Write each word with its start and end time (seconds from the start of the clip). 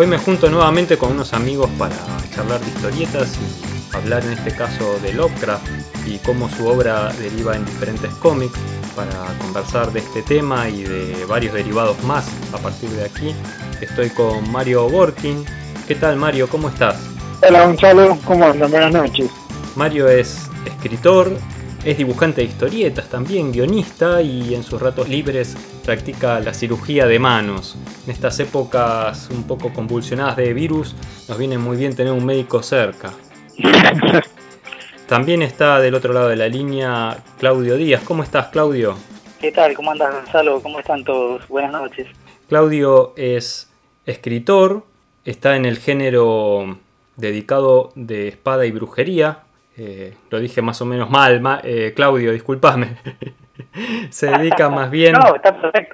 Hoy 0.00 0.06
me 0.06 0.16
junto 0.16 0.48
nuevamente 0.48 0.96
con 0.96 1.10
unos 1.10 1.32
amigos 1.32 1.68
para 1.76 1.96
charlar 2.32 2.60
de 2.60 2.68
historietas 2.68 3.36
y 3.36 3.96
hablar 3.96 4.22
en 4.22 4.34
este 4.34 4.52
caso 4.52 4.96
de 5.00 5.12
Lovecraft 5.12 5.66
y 6.06 6.18
cómo 6.18 6.48
su 6.48 6.68
obra 6.68 7.12
deriva 7.14 7.56
en 7.56 7.64
diferentes 7.64 8.14
cómics 8.14 8.56
para 8.94 9.10
conversar 9.38 9.90
de 9.90 9.98
este 9.98 10.22
tema 10.22 10.68
y 10.68 10.84
de 10.84 11.24
varios 11.24 11.52
derivados 11.52 12.00
más 12.04 12.28
a 12.52 12.58
partir 12.58 12.90
de 12.90 13.06
aquí. 13.06 13.34
Estoy 13.80 14.10
con 14.10 14.48
Mario 14.52 14.88
Borkin. 14.88 15.44
¿Qué 15.88 15.96
tal 15.96 16.14
Mario? 16.14 16.48
¿Cómo 16.48 16.68
estás? 16.68 16.96
Hola 17.42 17.66
Gonzalo, 17.66 18.16
¿cómo 18.24 18.46
andan? 18.46 18.70
Buenas 18.70 18.92
noches. 18.92 19.28
Mario 19.74 20.06
es 20.06 20.48
escritor, 20.64 21.36
es 21.90 21.96
dibujante 21.96 22.42
de 22.42 22.48
historietas 22.48 23.08
también, 23.08 23.50
guionista 23.50 24.20
y 24.20 24.54
en 24.54 24.62
sus 24.62 24.78
ratos 24.78 25.08
libres 25.08 25.56
practica 25.86 26.38
la 26.38 26.52
cirugía 26.52 27.06
de 27.06 27.18
manos. 27.18 27.78
En 28.04 28.12
estas 28.12 28.38
épocas 28.40 29.30
un 29.30 29.44
poco 29.44 29.72
convulsionadas 29.72 30.36
de 30.36 30.52
virus 30.52 30.94
nos 31.28 31.38
viene 31.38 31.56
muy 31.56 31.78
bien 31.78 31.96
tener 31.96 32.12
un 32.12 32.26
médico 32.26 32.62
cerca. 32.62 33.14
También 35.06 35.40
está 35.40 35.80
del 35.80 35.94
otro 35.94 36.12
lado 36.12 36.28
de 36.28 36.36
la 36.36 36.46
línea 36.46 37.24
Claudio 37.38 37.76
Díaz. 37.76 38.02
¿Cómo 38.04 38.22
estás 38.22 38.48
Claudio? 38.48 38.94
¿Qué 39.40 39.50
tal? 39.50 39.72
¿Cómo 39.72 39.90
andas 39.90 40.12
Gonzalo? 40.12 40.60
¿Cómo 40.60 40.80
están 40.80 41.04
todos? 41.04 41.48
Buenas 41.48 41.72
noches. 41.72 42.06
Claudio 42.50 43.14
es 43.16 43.72
escritor, 44.04 44.84
está 45.24 45.56
en 45.56 45.64
el 45.64 45.78
género 45.78 46.76
dedicado 47.16 47.92
de 47.94 48.28
espada 48.28 48.66
y 48.66 48.72
brujería, 48.72 49.44
eh, 49.78 50.14
lo 50.30 50.40
dije 50.40 50.60
más 50.60 50.82
o 50.82 50.84
menos 50.84 51.08
mal, 51.08 51.60
eh, 51.62 51.92
Claudio, 51.94 52.32
discúlpame. 52.32 52.96
Se 54.10 54.26
dedica 54.26 54.68
más 54.68 54.90
bien 54.90 55.14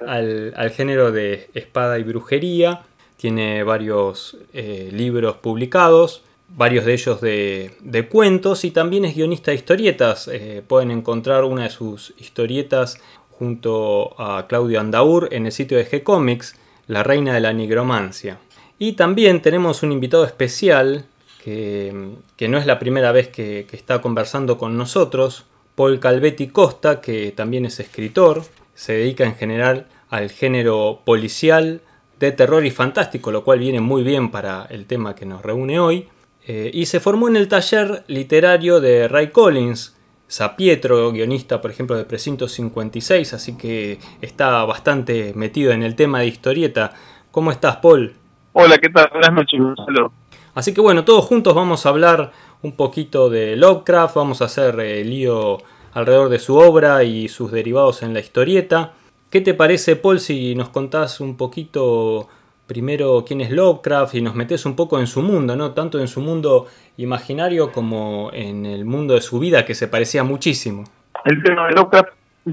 al, 0.07 0.71
género 0.71 1.13
de 1.13 1.51
espada 1.53 1.99
y 1.99 2.03
brujería. 2.03 2.83
Tiene 3.19 3.63
varios 3.63 4.39
eh, 4.55 4.89
libros 4.91 5.37
publicados, 5.37 6.25
varios 6.49 6.87
de 6.87 6.93
ellos 6.95 7.21
de, 7.21 7.73
de, 7.81 8.09
cuentos 8.09 8.65
y 8.65 8.71
también 8.71 9.05
es 9.05 9.15
guionista 9.15 9.51
de 9.51 9.57
historietas. 9.57 10.31
pueden 10.67 10.91
encontrar 10.91 11.45
una 11.45 11.65
de 11.65 11.71
sus 11.71 12.15
historietas 12.19 13.01
junto 13.39 14.19
a 14.19 14.47
Claudio 14.47 14.81
Andaur 14.81 15.29
en 15.31 15.47
el 15.47 15.53
sitio 15.53 15.77
de 15.77 15.87
G-Comics, 15.87 16.57
La 16.87 17.03
Reina 17.03 17.35
de 17.35 17.41
la 17.41 17.53
Nigromancia. 17.53 18.39
Y 18.79 18.93
también 18.93 19.43
tenemos 19.43 19.83
un 19.83 19.93
invitado 19.93 20.25
especial 20.25 21.05
que, 21.45 22.49
no 22.49 22.59
es 22.59 22.67
la 22.67 22.79
primera 22.79 23.13
vez 23.13 23.29
que, 23.29 23.67
está 23.73 24.01
conversando 24.01 24.57
con 24.57 24.79
nosotros, 24.79 25.45
Paul 25.75 26.01
Calvetti 26.01 26.49
Costa, 26.49 27.01
que 27.01 27.33
también 27.33 27.67
es 27.67 27.81
escritor, 27.81 28.43
se 28.75 28.95
dedica 28.95 29.25
en 29.25 29.35
general 29.35 29.87
al 30.09 30.31
género 30.31 31.03
policial, 31.05 31.83
de 32.19 32.33
terror 32.33 32.65
y 32.65 32.71
fantástico, 32.71 33.31
lo 33.31 33.45
cual 33.45 33.59
viene 33.59 33.81
muy 33.81 34.03
bien 34.03 34.31
para 34.31 34.65
el 34.71 34.87
tema 34.87 35.15
que 35.15 35.27
nos 35.27 35.43
reúne 35.43 35.81
hoy, 35.81 36.09
eh, 36.47 36.71
y 36.73 36.87
se 36.87 37.01
formó 37.01 37.29
en 37.29 37.37
el 37.37 37.49
taller 37.49 38.05
literario 38.07 38.81
de 38.81 39.09
Ray 39.09 39.29
Collins, 39.29 39.97
Sapietro, 40.27 41.13
guionista 41.13 41.61
por 41.61 41.71
ejemplo 41.71 41.97
de 41.97 42.05
Precinto 42.05 42.49
56, 42.49 43.35
así 43.35 43.59
que 43.59 43.99
está 44.23 44.65
bastante 44.65 45.33
metido 45.35 45.73
en 45.73 45.83
el 45.83 45.97
tema 45.97 46.21
de 46.21 46.29
historieta. 46.29 46.95
¿Cómo 47.31 47.51
estás, 47.51 47.77
Paul? 47.77 48.15
Hola, 48.53 48.79
¿qué 48.79 48.89
tal? 48.89 49.11
Buenas 49.13 49.33
noches, 49.33 49.61
Gonzalo. 49.61 50.13
Así 50.55 50.73
que 50.73 50.81
bueno, 50.81 51.05
todos 51.05 51.25
juntos 51.25 51.55
vamos 51.55 51.85
a 51.85 51.89
hablar 51.89 52.31
un 52.63 52.77
poquito 52.77 53.29
de 53.29 53.57
Lovecraft, 53.57 54.15
vamos 54.15 54.41
a 54.41 54.45
hacer 54.45 54.75
el 54.75 54.81
eh, 54.81 55.05
lío 55.05 55.59
alrededor 55.95 56.29
de 56.29 56.39
su 56.39 56.57
obra 56.57 57.03
y 57.03 57.29
sus 57.29 57.51
derivados 57.51 58.03
en 58.03 58.15
la 58.15 58.21
historieta. 58.21 58.93
¿Qué 59.31 59.41
te 59.41 59.55
parece, 59.55 59.97
Paul, 59.97 60.21
si 60.21 60.55
nos 60.55 60.69
contás 60.69 61.21
un 61.21 61.37
poquito 61.37 62.29
primero 62.69 63.25
quién 63.27 63.41
es 63.41 63.51
Lovecraft 63.51 64.15
y 64.15 64.23
nos 64.23 64.37
metes 64.37 64.65
un 64.65 64.77
poco 64.77 65.01
en 65.01 65.09
su 65.09 65.23
mundo, 65.23 65.57
¿no? 65.57 65.73
Tanto 65.73 65.99
en 65.99 66.07
su 66.07 66.21
mundo 66.21 66.67
imaginario 66.97 67.73
como 67.73 68.31
en 68.33 68.65
el 68.65 68.85
mundo 68.85 69.15
de 69.15 69.21
su 69.21 69.41
vida, 69.41 69.65
que 69.65 69.75
se 69.75 69.89
parecía 69.89 70.23
muchísimo. 70.23 70.85
El 71.25 71.43
tema 71.43 71.67
de 71.67 71.75
Lovecraft, 71.75 72.11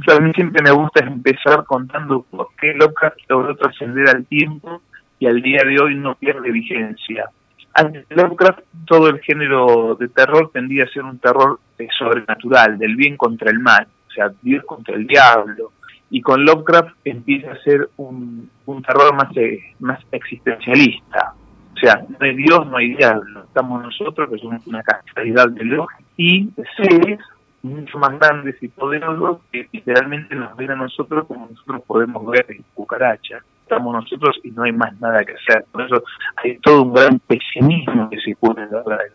a 0.08 0.20
mí 0.20 0.32
siempre 0.34 0.64
me 0.64 0.72
gusta 0.72 1.06
empezar 1.06 1.66
contando 1.66 2.26
por 2.32 2.48
qué 2.60 2.74
Lovecraft 2.74 3.20
logró 3.30 3.56
trascender 3.56 4.10
al 4.10 4.26
tiempo 4.26 4.82
y 5.20 5.28
al 5.28 5.42
día 5.42 5.62
de 5.64 5.80
hoy 5.80 5.96
no 5.96 6.16
pierde 6.16 6.52
vigencia 6.52 7.30
ante 7.74 8.06
Lovecraft 8.10 8.60
todo 8.86 9.08
el 9.08 9.20
género 9.22 9.96
de 9.96 10.10
terror 10.10 10.52
tendía 10.54 10.84
a 10.84 10.90
ser 10.90 11.04
un 11.04 11.20
terror 11.20 11.60
eh, 11.78 11.88
sobrenatural, 11.98 12.78
del 12.78 12.96
bien 12.96 13.18
contra 13.18 13.50
el 13.50 13.60
mal, 13.60 13.88
o 14.08 14.12
sea, 14.12 14.32
Dios 14.42 14.64
contra 14.66 14.96
el 14.96 15.08
diablo. 15.08 15.72
Y 16.10 16.22
con 16.22 16.44
Lovecraft 16.44 16.96
empieza 17.06 17.52
a 17.52 17.64
ser 17.64 17.90
un, 17.96 18.50
terror 18.86 19.16
más, 19.16 19.36
eh, 19.38 19.60
más 19.80 20.00
existencialista. 20.12 21.34
O 21.74 21.78
sea, 21.78 22.04
no 22.08 22.18
hay 22.20 22.36
Dios, 22.36 22.68
no 22.68 22.78
hay 22.78 22.96
diablo. 22.96 23.46
Estamos 23.46 23.82
nosotros, 23.82 24.30
que 24.30 24.38
somos 24.40 24.68
una 24.68 24.84
casualidad 24.84 25.48
de 25.50 25.64
Dios, 25.64 25.88
y 26.18 26.50
seres 26.76 27.20
mucho 27.64 27.98
más 27.98 28.20
grandes 28.20 28.62
y 28.62 28.68
poderosos 28.68 29.40
que 29.52 29.68
literalmente 29.72 30.36
nos 30.36 30.56
ven 30.58 30.72
a 30.72 30.76
nosotros 30.76 31.26
como 31.28 31.48
nosotros 31.48 31.82
podemos 31.86 32.26
ver 32.26 32.46
cucarachas 32.74 33.44
estamos 33.72 33.94
nosotros 33.94 34.38
y 34.44 34.52
no 34.52 34.64
hay 34.64 34.74
más 34.74 35.00
nada 35.00 35.24
que 35.24 35.34
hacer. 35.34 35.66
Por 35.72 35.84
eso 35.84 36.04
hay 36.44 36.58
todo 36.60 36.84
un 36.84 36.94
gran 36.94 37.20
pesimismo 37.20 38.10
que 38.10 38.20
se 38.20 38.36
pone 38.36 38.64
en 38.64 38.72
la 38.72 38.82
obra 38.82 38.98
de 38.98 39.12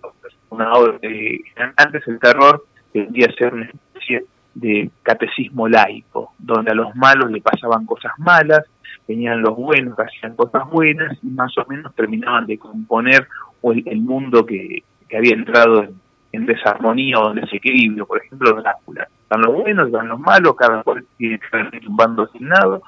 Una 0.50 0.72
obra 0.72 0.98
de, 0.98 1.40
antes 1.76 2.06
el 2.08 2.18
terror 2.18 2.64
tendría 2.92 3.26
a 3.26 3.32
ser 3.32 3.52
una 3.52 3.66
especie 3.66 4.24
de 4.54 4.90
catecismo 5.02 5.68
laico, 5.68 6.32
donde 6.38 6.70
a 6.70 6.74
los 6.74 6.94
malos 6.96 7.30
le 7.30 7.42
pasaban 7.42 7.84
cosas 7.84 8.12
malas, 8.18 8.64
venían 9.06 9.42
los 9.42 9.54
buenos 9.54 9.94
que 9.94 10.04
hacían 10.04 10.34
cosas 10.34 10.68
buenas 10.70 11.18
y 11.22 11.26
más 11.26 11.52
o 11.58 11.66
menos 11.68 11.94
terminaban 11.94 12.46
de 12.46 12.58
componer 12.58 13.28
el, 13.62 14.00
mundo 14.00 14.46
que, 14.46 14.82
había 15.14 15.34
entrado 15.34 15.86
en, 16.32 16.46
desarmonía 16.46 17.18
o 17.18 17.30
en 17.30 17.42
desequilibrio. 17.42 18.06
Por 18.06 18.22
ejemplo, 18.22 18.54
Drácula. 18.54 19.06
Están 19.22 19.42
los 19.42 19.54
buenos, 19.54 19.88
están 19.88 20.08
los 20.08 20.20
malos, 20.20 20.56
cada 20.56 20.82
cual 20.82 21.04
tiene 21.18 21.38
que 21.38 21.48
tener 21.48 21.88
un 21.88 21.96
bando 21.96 22.22
asignado 22.22 22.82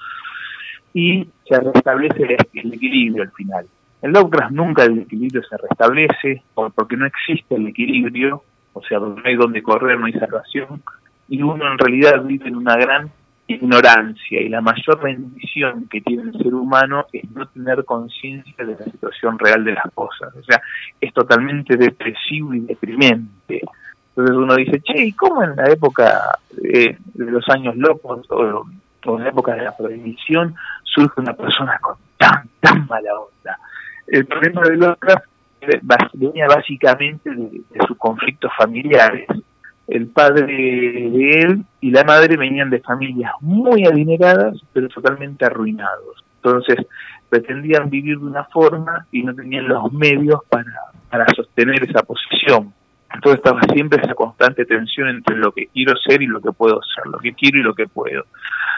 y 0.98 1.28
se 1.48 1.60
restablece 1.60 2.24
el 2.24 2.72
equilibrio 2.74 3.22
al 3.22 3.30
final. 3.30 3.66
En 4.02 4.12
Lovecraft 4.12 4.50
nunca 4.50 4.84
el 4.84 4.98
equilibrio 4.98 5.42
se 5.44 5.56
restablece 5.56 6.42
porque 6.54 6.96
no 6.96 7.06
existe 7.06 7.54
el 7.54 7.68
equilibrio, 7.68 8.42
o 8.72 8.82
sea, 8.82 8.98
no 8.98 9.16
hay 9.24 9.36
donde 9.36 9.62
correr, 9.62 9.96
no 9.96 10.06
hay 10.06 10.12
salvación, 10.14 10.82
y 11.28 11.40
uno 11.40 11.70
en 11.70 11.78
realidad 11.78 12.24
vive 12.24 12.48
en 12.48 12.56
una 12.56 12.76
gran 12.76 13.10
ignorancia 13.46 14.40
y 14.42 14.48
la 14.48 14.60
mayor 14.60 15.00
bendición 15.00 15.86
que 15.88 16.00
tiene 16.00 16.32
el 16.32 16.32
ser 16.32 16.52
humano 16.52 17.06
es 17.12 17.30
no 17.30 17.46
tener 17.46 17.84
conciencia 17.84 18.64
de 18.64 18.76
la 18.78 18.84
situación 18.84 19.38
real 19.38 19.64
de 19.64 19.74
las 19.74 19.90
cosas. 19.94 20.34
O 20.34 20.42
sea, 20.42 20.60
es 21.00 21.12
totalmente 21.14 21.76
depresivo 21.76 22.54
y 22.54 22.60
deprimente. 22.60 23.62
Entonces 24.10 24.36
uno 24.36 24.56
dice, 24.56 24.80
che, 24.80 25.00
¿y 25.00 25.12
cómo 25.12 25.44
en 25.44 25.54
la 25.54 25.70
época 25.70 26.38
de, 26.50 26.98
los 27.14 27.48
años 27.48 27.76
locos 27.76 28.26
o 28.30 28.66
en 29.16 29.24
la 29.24 29.30
época 29.30 29.54
de 29.54 29.62
la 29.62 29.76
prohibición 29.76 30.54
surge 30.82 31.20
una 31.20 31.32
persona 31.32 31.78
con 31.80 31.96
tan, 32.16 32.48
tan 32.60 32.86
mala 32.86 33.10
onda. 33.14 33.58
El 34.06 34.26
problema 34.26 34.62
de 34.62 34.76
Lovecraft 34.76 35.24
venía 36.14 36.46
básicamente 36.46 37.30
de, 37.30 37.62
sus 37.86 37.96
conflictos 37.96 38.50
familiares. 38.56 39.26
El 39.86 40.08
padre 40.08 40.46
de 40.46 41.30
él 41.30 41.64
y 41.80 41.90
la 41.90 42.04
madre 42.04 42.36
venían 42.36 42.68
de 42.70 42.80
familias 42.80 43.32
muy 43.40 43.86
adineradas, 43.86 44.60
pero 44.72 44.88
totalmente 44.88 45.46
arruinados. 45.46 46.24
Entonces, 46.36 46.86
pretendían 47.28 47.88
vivir 47.88 48.18
de 48.18 48.26
una 48.26 48.44
forma 48.44 49.06
y 49.10 49.22
no 49.22 49.34
tenían 49.34 49.68
los 49.68 49.92
medios 49.92 50.40
para, 50.48 50.72
para 51.10 51.26
sostener 51.34 51.82
esa 51.84 52.02
posición. 52.02 52.72
Entonces 53.18 53.40
estaba 53.44 53.60
siempre 53.72 54.00
esa 54.00 54.14
constante 54.14 54.64
tensión 54.64 55.08
entre 55.08 55.36
lo 55.36 55.50
que 55.50 55.66
quiero 55.66 55.96
ser 55.96 56.22
y 56.22 56.26
lo 56.26 56.40
que 56.40 56.52
puedo 56.52 56.80
ser, 56.82 57.04
lo 57.06 57.18
que 57.18 57.32
quiero 57.32 57.58
y 57.58 57.62
lo 57.64 57.74
que 57.74 57.88
puedo. 57.88 58.24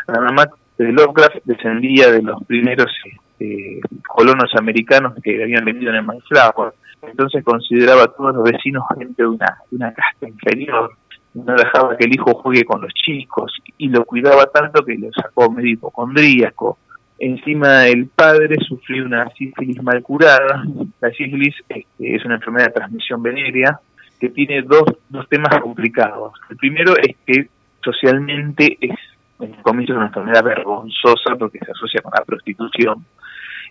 La 0.07 0.19
mamá 0.19 0.49
de 0.79 0.93
Lovecraft 0.93 1.45
descendía 1.45 2.11
de 2.11 2.23
los 2.23 2.43
primeros 2.45 2.91
este, 3.05 3.81
colonos 4.09 4.51
americanos 4.57 5.13
que 5.23 5.43
habían 5.43 5.67
venido 5.67 5.91
en 5.91 5.97
el 5.97 6.05
Mayflower. 6.05 6.73
Entonces 7.03 7.45
consideraba 7.45 8.05
a 8.05 8.07
todos 8.07 8.35
los 8.35 8.45
vecinos 8.45 8.83
gente 8.97 9.23
de 9.23 9.29
una, 9.29 9.59
una 9.73 9.93
casta 9.93 10.27
inferior. 10.27 10.91
No 11.35 11.55
dejaba 11.55 11.99
que 11.99 12.07
el 12.07 12.15
hijo 12.15 12.33
juegue 12.33 12.65
con 12.65 12.81
los 12.81 12.95
chicos 12.95 13.53
y 13.77 13.91
lo 13.91 14.07
cuidaba 14.07 14.47
tanto 14.47 14.83
que 14.87 14.97
lo 14.97 15.13
sacó 15.13 15.51
medio 15.51 15.73
hipocondríaco. 15.73 16.79
Encima 17.19 17.87
el 17.89 18.07
padre 18.07 18.57
sufrió 18.67 19.05
una 19.05 19.29
sífilis 19.35 19.83
mal 19.83 20.03
curada. 20.03 20.65
La 21.03 21.11
sífilis 21.11 21.55
este, 21.69 22.17
es 22.17 22.25
una 22.25 22.37
enfermedad 22.37 22.69
de 22.69 22.73
transmisión 22.73 23.23
venérea 23.23 23.79
que 24.21 24.29
tiene 24.29 24.63
dos, 24.63 24.85
dos 25.09 25.29
temas 25.29 25.61
complicados. 25.61 26.35
El 26.51 26.57
primero 26.57 26.95
es 26.97 27.17
que 27.27 27.49
socialmente 27.83 28.77
es 28.81 28.99
en 29.41 29.81
es 29.81 29.91
una 29.91 30.07
enfermedad 30.07 30.45
vergonzosa 30.45 31.35
porque 31.39 31.59
se 31.61 31.73
asocia 31.73 32.03
con 32.03 32.13
la 32.17 32.25
prostitución. 32.25 33.05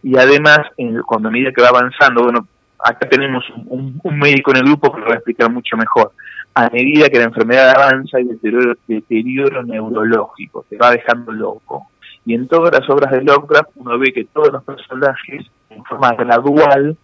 Y 0.01 0.18
además, 0.18 0.60
en, 0.78 1.01
cuando 1.04 1.30
a 1.30 1.31
medida 1.31 1.51
que 1.51 1.62
va 1.62 1.69
avanzando, 1.69 2.24
bueno, 2.24 2.48
acá 2.84 3.07
tenemos 3.10 3.44
un, 3.68 4.01
médico 4.18 4.51
en 4.51 4.57
el 4.57 4.63
grupo 4.63 4.92
que 4.92 5.01
lo 5.01 5.07
va 5.07 5.13
a 5.13 5.18
explicar 5.18 5.51
mucho 5.51 5.78
mejor. 5.78 6.12
A 6.56 6.69
medida 6.69 7.10
que 7.10 7.19
la 7.19 7.25
enfermedad 7.25 7.69
avanza, 7.69 8.18
hay 8.18 8.25
deterioro, 8.25 8.75
deterioro 8.88 9.63
neurológico, 9.63 10.66
te 10.69 10.78
va 10.78 10.92
dejando 10.92 11.31
loco. 11.31 11.88
Y 12.25 12.34
en 12.34 12.48
todas 12.48 12.72
las 12.78 12.90
obras 12.90 13.12
de 13.12 13.22
Lovecraft 13.22 13.69
uno 13.75 13.98
ve 13.98 14.12
que 14.13 14.25
todos 14.25 14.52
los 14.52 14.63
personajes, 14.63 15.45
en 15.69 15.84
forma 15.86 16.12
gradual, 16.13 16.98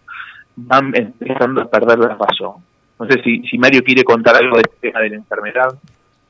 van 0.56 0.94
empezando 0.94 1.62
a 1.62 1.70
perder 1.70 1.98
la 1.98 2.16
razón. 2.16 2.65
No 2.98 3.06
sé 3.06 3.22
si, 3.22 3.42
si 3.42 3.58
Mario 3.58 3.82
quiere 3.82 4.04
contar 4.04 4.36
algo 4.36 4.56
del 4.56 4.70
tema 4.80 5.00
de 5.00 5.10
la 5.10 5.16
enfermedad. 5.16 5.68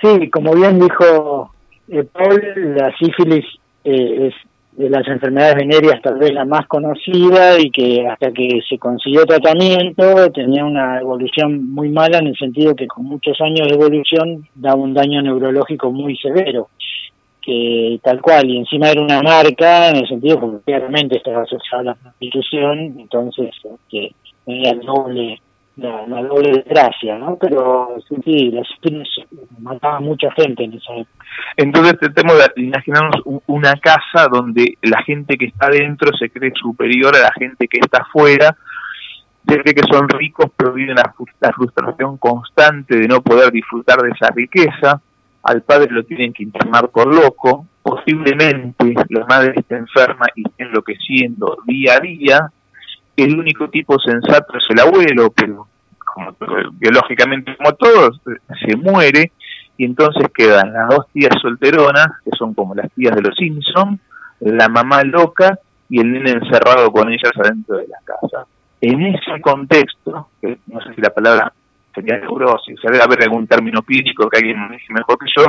Sí, 0.01 0.29
como 0.31 0.55
bien 0.55 0.81
dijo 0.81 1.51
eh, 1.89 2.05
Paul, 2.05 2.75
la 2.77 2.97
sífilis 2.99 3.45
eh, 3.85 4.29
es 4.29 4.35
de 4.77 4.91
las 4.91 5.09
enfermedades 5.09 5.55
venéreas 5.55 6.03
tal 6.03 6.19
vez 6.19 6.33
la 6.33 6.45
más 6.45 6.67
conocida 6.67 7.59
y 7.59 7.71
que 7.71 8.07
hasta 8.07 8.31
que 8.31 8.61
se 8.69 8.79
consiguió 8.79 9.25
tratamiento 9.25 10.31
tenía 10.33 10.65
una 10.67 11.01
evolución 11.01 11.73
muy 11.73 11.89
mala 11.89 12.19
en 12.19 12.27
el 12.27 12.37
sentido 12.37 12.75
que 12.75 12.87
con 12.87 13.05
muchos 13.05 13.41
años 13.41 13.69
de 13.69 13.75
evolución 13.75 14.47
daba 14.55 14.77
un 14.77 14.93
daño 14.93 15.23
neurológico 15.23 15.91
muy 15.91 16.15
severo 16.19 16.69
que 17.41 17.99
tal 18.03 18.21
cual 18.21 18.51
y 18.51 18.59
encima 18.59 18.91
era 18.91 19.01
una 19.01 19.23
marca 19.23 19.89
en 19.89 19.97
el 19.97 20.09
sentido 20.09 20.41
que 20.41 20.73
claramente 20.73 21.17
estaba 21.17 21.43
asociada 21.43 21.81
a 21.81 21.85
la 21.85 21.95
prostitución 21.95 22.79
entonces 22.99 23.51
que 23.89 24.11
tenía 24.45 24.73
el 24.73 24.81
doble 24.81 25.41
la, 25.77 26.23
doble 26.23 26.53
desgracia, 26.53 27.19
¿no? 27.19 27.37
Pero 27.37 27.97
sí, 28.09 28.17
sí 28.25 28.51
las 28.51 28.67
mataban 29.59 30.05
mucha 30.05 30.31
gente 30.33 30.65
en 30.65 30.75
esa 30.75 30.95
época. 30.95 31.25
Entonces 31.57 31.99
tratemos 32.01 32.39
de 32.39 32.63
imaginarnos 32.63 33.23
una 33.47 33.75
casa 33.75 34.29
donde 34.31 34.79
la 34.83 35.03
gente 35.03 35.37
que 35.37 35.47
está 35.47 35.69
dentro 35.69 36.17
se 36.17 36.31
cree 36.31 36.53
superior 36.55 37.15
a 37.15 37.21
la 37.21 37.33
gente 37.33 37.69
que 37.69 37.79
está 37.79 38.03
afuera, 38.03 38.57
se 39.47 39.59
cree 39.61 39.75
que 39.75 39.83
son 39.91 40.09
ricos, 40.09 40.51
pero 40.57 40.73
viven 40.73 40.97
la, 40.97 41.15
la 41.41 41.53
frustración 41.53 42.17
constante 42.17 42.97
de 42.97 43.07
no 43.07 43.21
poder 43.21 43.53
disfrutar 43.53 44.01
de 44.01 44.11
esa 44.11 44.31
riqueza, 44.35 45.01
al 45.43 45.63
padre 45.63 45.93
lo 45.93 46.03
tienen 46.05 46.33
que 46.33 46.43
internar 46.43 46.89
por 46.89 47.15
loco, 47.15 47.67
posiblemente 47.83 48.95
la 49.11 49.25
madre 49.27 49.53
está 49.57 49.77
enferma 49.77 50.27
y 50.35 50.43
está 50.49 50.65
enloqueciendo 50.65 51.59
día 51.67 51.95
a 51.95 52.01
día, 52.01 52.53
el 53.17 53.39
único 53.39 53.69
tipo 53.69 53.99
sensato 53.99 54.59
es 54.59 54.65
el 54.69 54.81
abuelo, 54.81 55.31
pero 55.31 55.67
como, 55.99 56.37
biológicamente 56.73 57.57
como 57.57 57.73
todos, 57.73 58.21
se 58.65 58.77
muere 58.77 59.33
y 59.77 59.85
entonces 59.85 60.29
quedan 60.35 60.73
las 60.73 60.89
dos 60.89 61.07
tías 61.13 61.33
solteronas, 61.41 62.09
que 62.25 62.31
son 62.37 62.55
como 62.55 62.75
las 62.75 62.91
tías 62.93 63.15
de 63.15 63.23
los 63.23 63.35
Simpson, 63.37 63.99
la 64.41 64.69
mamá 64.69 65.03
loca 65.03 65.59
y 65.89 66.01
el 66.01 66.13
nene 66.13 66.33
encerrado 66.33 66.91
con 66.91 67.11
ellas 67.11 67.33
adentro 67.37 67.77
de 67.77 67.89
la 67.89 67.99
casa. 68.05 68.47
En 68.81 69.03
ese 69.03 69.41
contexto, 69.41 70.29
que 70.41 70.59
no 70.67 70.81
sé 70.83 70.95
si 70.95 71.01
la 71.01 71.11
palabra 71.11 71.53
sería 71.95 72.19
neurosis, 72.19 72.79
debe 72.83 73.03
haber 73.03 73.23
algún 73.23 73.47
término 73.47 73.83
clínico 73.83 74.29
que 74.29 74.39
alguien 74.39 74.69
me 74.69 74.77
dice 74.77 74.93
mejor 74.93 75.19
que 75.19 75.27
yo, 75.35 75.47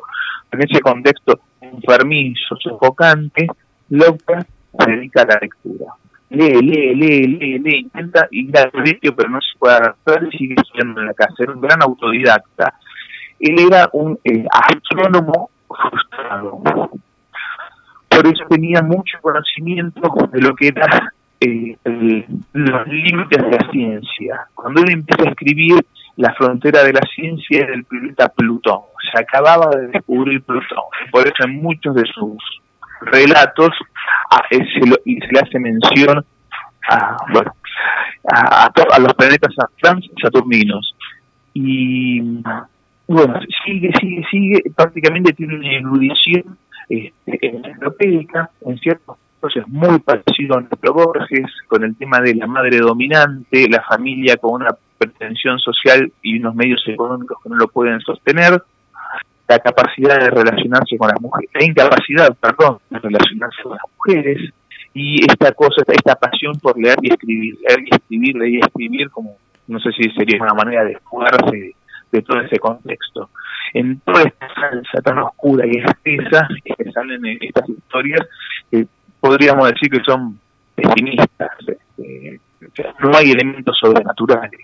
en 0.51 0.61
ese 0.61 0.79
contexto 0.81 1.39
enfermizo, 1.59 2.55
sofocante, 2.57 3.47
loca 3.89 4.45
se 4.79 4.91
dedica 4.91 5.23
a 5.23 5.25
la 5.25 5.39
lectura 5.41 5.93
lee, 6.29 6.61
lee, 6.61 6.95
lee, 6.95 7.27
lee, 7.27 7.59
lee, 7.59 7.79
intenta 7.79 8.27
ir 8.31 8.57
al 8.57 8.71
colegio 8.71 9.15
pero 9.15 9.29
no 9.29 9.39
se 9.41 9.57
puede 9.57 9.75
adaptar 9.75 10.23
y 10.31 10.37
sigue 10.37 10.55
estudiando 10.57 11.01
en 11.01 11.07
la 11.07 11.13
casa. 11.13 11.33
Era 11.39 11.53
un 11.53 11.61
gran 11.61 11.81
autodidacta. 11.81 12.73
Él 13.39 13.55
era 13.59 13.89
un 13.93 14.19
eh, 14.23 14.45
astrónomo 14.51 15.49
frustrado. 15.67 16.61
Por 18.09 18.27
eso 18.27 18.43
tenía 18.49 18.81
mucho 18.81 19.17
conocimiento 19.21 20.01
de 20.31 20.41
lo 20.41 20.55
que 20.55 20.69
era 20.69 21.13
eh, 21.39 21.77
los 22.53 22.87
límites 22.87 23.43
de 23.43 23.51
la 23.51 23.71
ciencia. 23.71 24.47
Cuando 24.55 24.81
él 24.81 24.91
empieza 24.91 25.23
a 25.23 25.31
escribir, 25.31 25.85
la 26.15 26.33
frontera 26.33 26.83
de 26.83 26.93
la 26.93 27.01
ciencia 27.13 27.61
era 27.61 27.75
el 27.75 27.85
planeta 27.85 28.29
Plutón. 28.29 28.81
Se 29.11 29.19
acababa 29.19 29.69
de 29.75 29.87
descubrir 29.87 30.41
Plutón. 30.41 30.85
Por 31.11 31.27
eso 31.27 31.43
en 31.45 31.61
muchos 31.61 31.93
de 31.93 32.03
sus 32.13 32.37
relatos 33.01 33.71
a, 34.31 34.43
y 35.05 35.19
se 35.19 35.31
le 35.31 35.39
hace 35.39 35.59
mención 35.59 36.25
a, 36.89 37.17
a, 38.33 38.65
a, 38.65 38.99
los 38.99 39.13
planetas 39.13 39.53
saturninos. 40.21 40.95
Y 41.53 42.21
bueno, 43.07 43.39
sigue, 43.65 43.91
sigue, 43.99 44.25
sigue, 44.29 44.63
prácticamente 44.75 45.33
tiene 45.33 45.55
una 45.55 45.71
erudición 45.71 46.57
este, 46.89 47.39
europeica, 47.41 48.49
en 48.65 48.77
ciertos 48.77 49.17
casos 49.41 49.67
muy 49.67 49.99
parecido 49.99 50.57
a 50.57 50.61
nuestro 50.61 50.93
Borges, 50.93 51.45
con 51.67 51.83
el 51.83 51.95
tema 51.95 52.19
de 52.19 52.35
la 52.35 52.47
madre 52.47 52.77
dominante, 52.77 53.69
la 53.69 53.83
familia 53.83 54.37
con 54.37 54.61
una 54.61 54.75
pretensión 54.97 55.59
social 55.59 56.11
y 56.21 56.39
unos 56.39 56.55
medios 56.55 56.83
económicos 56.87 57.37
que 57.43 57.49
no 57.49 57.55
lo 57.55 57.67
pueden 57.67 57.99
sostener, 58.01 58.61
la 59.47 59.59
capacidad 59.59 60.19
de 60.19 60.29
relacionarse 60.29 60.97
con 60.97 61.07
las 61.07 61.21
mujeres, 61.21 61.49
la 61.53 61.65
incapacidad, 61.65 62.35
perdón, 62.35 62.79
de 62.89 62.99
relacionarse 62.99 63.63
con 63.63 63.71
las 63.73 63.81
mujeres, 63.95 64.53
y 64.93 65.23
esta 65.23 65.51
cosa, 65.51 65.83
esta 65.87 66.15
pasión 66.15 66.53
por 66.61 66.77
leer 66.77 66.97
y 67.01 67.11
escribir, 67.11 67.55
leer 67.67 67.79
y 67.85 67.95
escribir, 67.95 68.35
leer 68.35 68.53
y 68.53 68.59
escribir, 68.59 69.09
como 69.11 69.37
no 69.67 69.79
sé 69.79 69.91
si 69.91 70.09
sería 70.11 70.41
una 70.41 70.53
manera 70.53 70.83
de 70.83 70.97
jugarse 71.03 71.75
de, 72.11 72.21
todo 72.21 72.41
ese 72.41 72.57
contexto. 72.57 73.29
En 73.73 73.99
toda 73.99 74.23
esta 74.23 74.47
salsa 74.55 75.01
tan 75.03 75.19
oscura 75.19 75.65
y 75.67 75.77
espesa 75.77 76.47
que 76.63 76.91
salen 76.91 77.25
en 77.25 77.37
estas 77.41 77.69
historias, 77.69 78.27
podríamos 79.19 79.69
decir 79.69 79.89
que 79.91 80.03
son 80.03 80.39
pesimistas, 80.73 81.51
este, 81.67 82.39
no 82.99 83.11
hay 83.15 83.31
elementos 83.31 83.77
sobrenaturales 83.79 84.61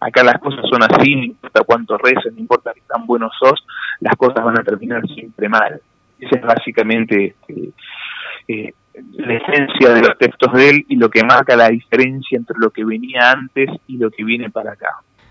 acá 0.00 0.22
las 0.22 0.38
cosas 0.38 0.64
son 0.70 0.82
así, 0.82 1.14
no 1.16 1.24
importa 1.24 1.64
cuánto 1.64 1.98
reces, 1.98 2.32
no 2.32 2.40
importa 2.40 2.72
qué 2.74 2.82
tan 2.88 3.06
buenos 3.06 3.32
sos, 3.38 3.64
las 4.00 4.16
cosas 4.16 4.44
van 4.44 4.58
a 4.58 4.62
terminar 4.62 5.06
siempre 5.06 5.48
mal. 5.48 5.80
Esa 6.18 6.36
es 6.36 6.42
básicamente 6.42 7.36
este, 7.48 7.70
eh, 8.48 8.74
la 9.12 9.34
esencia 9.34 9.94
de 9.94 10.02
los 10.02 10.18
textos 10.18 10.52
de 10.52 10.70
él 10.70 10.86
y 10.88 10.96
lo 10.96 11.10
que 11.10 11.22
marca 11.24 11.56
la 11.56 11.68
diferencia 11.68 12.36
entre 12.36 12.56
lo 12.58 12.70
que 12.70 12.84
venía 12.84 13.30
antes 13.30 13.70
y 13.86 13.98
lo 13.98 14.10
que 14.10 14.24
viene 14.24 14.50
para 14.50 14.72
acá. 14.72 14.88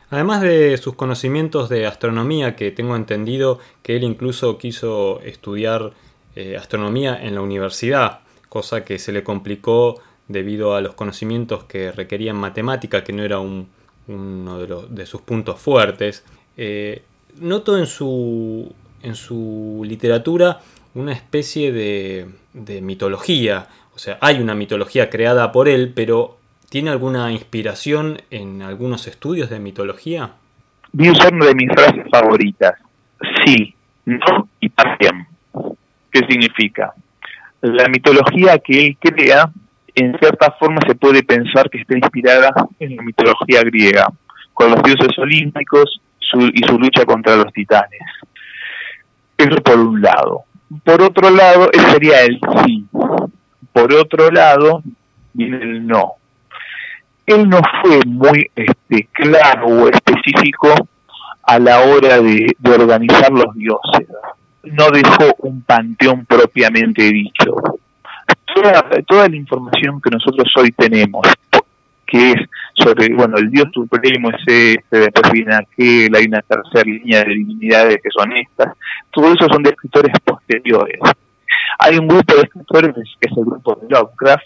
Además 0.09 0.41
de 0.41 0.77
sus 0.77 0.95
conocimientos 0.95 1.67
de 1.67 1.85
astronomía, 1.85 2.55
que 2.55 2.71
tengo 2.71 2.95
entendido 2.95 3.59
que 3.83 3.97
él 3.97 4.03
incluso 4.03 4.57
quiso 4.57 5.19
estudiar 5.21 5.91
eh, 6.35 6.55
astronomía 6.55 7.21
en 7.21 7.35
la 7.35 7.41
universidad, 7.41 8.19
cosa 8.47 8.85
que 8.85 8.99
se 8.99 9.11
le 9.11 9.23
complicó 9.23 10.01
debido 10.29 10.75
a 10.75 10.81
los 10.81 10.93
conocimientos 10.93 11.65
que 11.65 11.91
requerían 11.91 12.37
matemática, 12.37 13.03
que 13.03 13.11
no 13.11 13.23
era 13.23 13.39
un, 13.39 13.67
uno 14.07 14.59
de, 14.87 15.05
sus 15.05 15.21
puntos 15.21 15.59
fuertes. 15.59 16.23
Eh, 16.55 17.03
noto 17.39 17.77
en 17.77 17.85
su, 17.85 18.73
en 19.03 19.15
su 19.15 19.83
literatura 19.85 20.59
una 20.93 21.13
especie 21.13 21.71
de, 21.71 22.27
de 22.53 22.81
mitología. 22.81 23.67
O 23.95 23.99
sea, 23.99 24.17
hay 24.21 24.39
una 24.39 24.55
mitología 24.55 25.09
creada 25.09 25.51
por 25.51 25.67
él, 25.67 25.91
pero 25.95 26.37
¿tiene 26.69 26.89
alguna 26.89 27.31
inspiración 27.31 28.21
en 28.31 28.61
algunos 28.61 29.07
estudios 29.07 29.49
de 29.49 29.59
mitología? 29.59 30.31
Voy 30.91 31.07
a 31.07 31.29
una 31.31 31.45
de 31.47 31.55
mis 31.55 31.69
frases 31.71 32.05
favoritas. 32.11 32.75
Sí, 33.45 33.73
no 34.05 34.49
y 34.59 34.69
también. 34.69 35.27
¿Qué 36.11 36.19
significa? 36.29 36.93
La 37.61 37.87
mitología 37.89 38.57
que 38.59 38.87
él 38.87 38.97
crea 38.99 39.51
en 39.95 40.17
cierta 40.19 40.51
forma 40.59 40.79
se 40.87 40.95
puede 40.95 41.23
pensar 41.23 41.69
que 41.69 41.79
está 41.79 41.97
inspirada 41.97 42.51
en 42.79 42.95
la 42.95 43.03
mitología 43.03 43.63
griega, 43.63 44.07
con 44.53 44.71
los 44.71 44.83
dioses 44.83 45.17
olímpicos 45.17 46.01
y 46.53 46.65
su 46.65 46.77
lucha 46.77 47.05
contra 47.05 47.35
los 47.35 47.51
titanes. 47.53 48.01
Eso 49.37 49.55
por 49.57 49.79
un 49.79 50.01
lado. 50.01 50.43
Por 50.83 51.01
otro 51.01 51.29
lado, 51.29 51.69
ese 51.71 51.91
sería 51.91 52.23
el 52.23 52.39
sí. 52.65 52.85
Por 53.71 53.93
otro 53.93 54.29
lado, 54.31 54.81
el 55.37 55.85
no. 55.85 56.13
Él 57.25 57.47
no 57.49 57.59
fue 57.81 57.99
muy 58.05 58.49
este, 58.55 59.07
claro 59.11 59.67
o 59.67 59.89
específico 59.89 60.73
a 61.43 61.59
la 61.59 61.81
hora 61.81 62.19
de 62.19 62.55
organizar 62.63 63.31
los 63.31 63.53
dioses. 63.55 64.07
No 64.63 64.89
dejó 64.91 65.35
un 65.39 65.61
panteón 65.61 66.25
propiamente 66.25 67.03
dicho 67.03 67.53
toda, 69.07 69.27
la 69.27 69.35
información 69.35 70.01
que 70.01 70.09
nosotros 70.09 70.51
hoy 70.57 70.71
tenemos, 70.71 71.27
que 72.07 72.31
es 72.31 72.41
sobre, 72.73 73.13
bueno, 73.13 73.37
el 73.37 73.49
Dios 73.51 73.67
Supremo 73.73 74.29
es 74.29 74.41
este, 74.47 74.99
después 74.99 75.31
viene 75.31 75.55
aquel, 75.55 76.15
hay 76.15 76.25
una 76.25 76.41
tercera 76.41 76.83
línea 76.85 77.23
de 77.23 77.33
divinidades 77.33 77.97
que 78.01 78.09
son 78.09 78.31
estas, 78.33 78.73
todo 79.11 79.33
eso 79.33 79.47
son 79.51 79.63
de 79.63 79.71
escritores 79.71 80.15
posteriores. 80.23 80.99
Hay 81.79 81.97
un 81.97 82.07
grupo 82.07 82.33
de 82.33 82.41
escritores, 82.41 82.93
que 83.19 83.29
es 83.29 83.37
el 83.37 83.45
grupo 83.45 83.75
de 83.75 83.89
Lovecraft, 83.89 84.45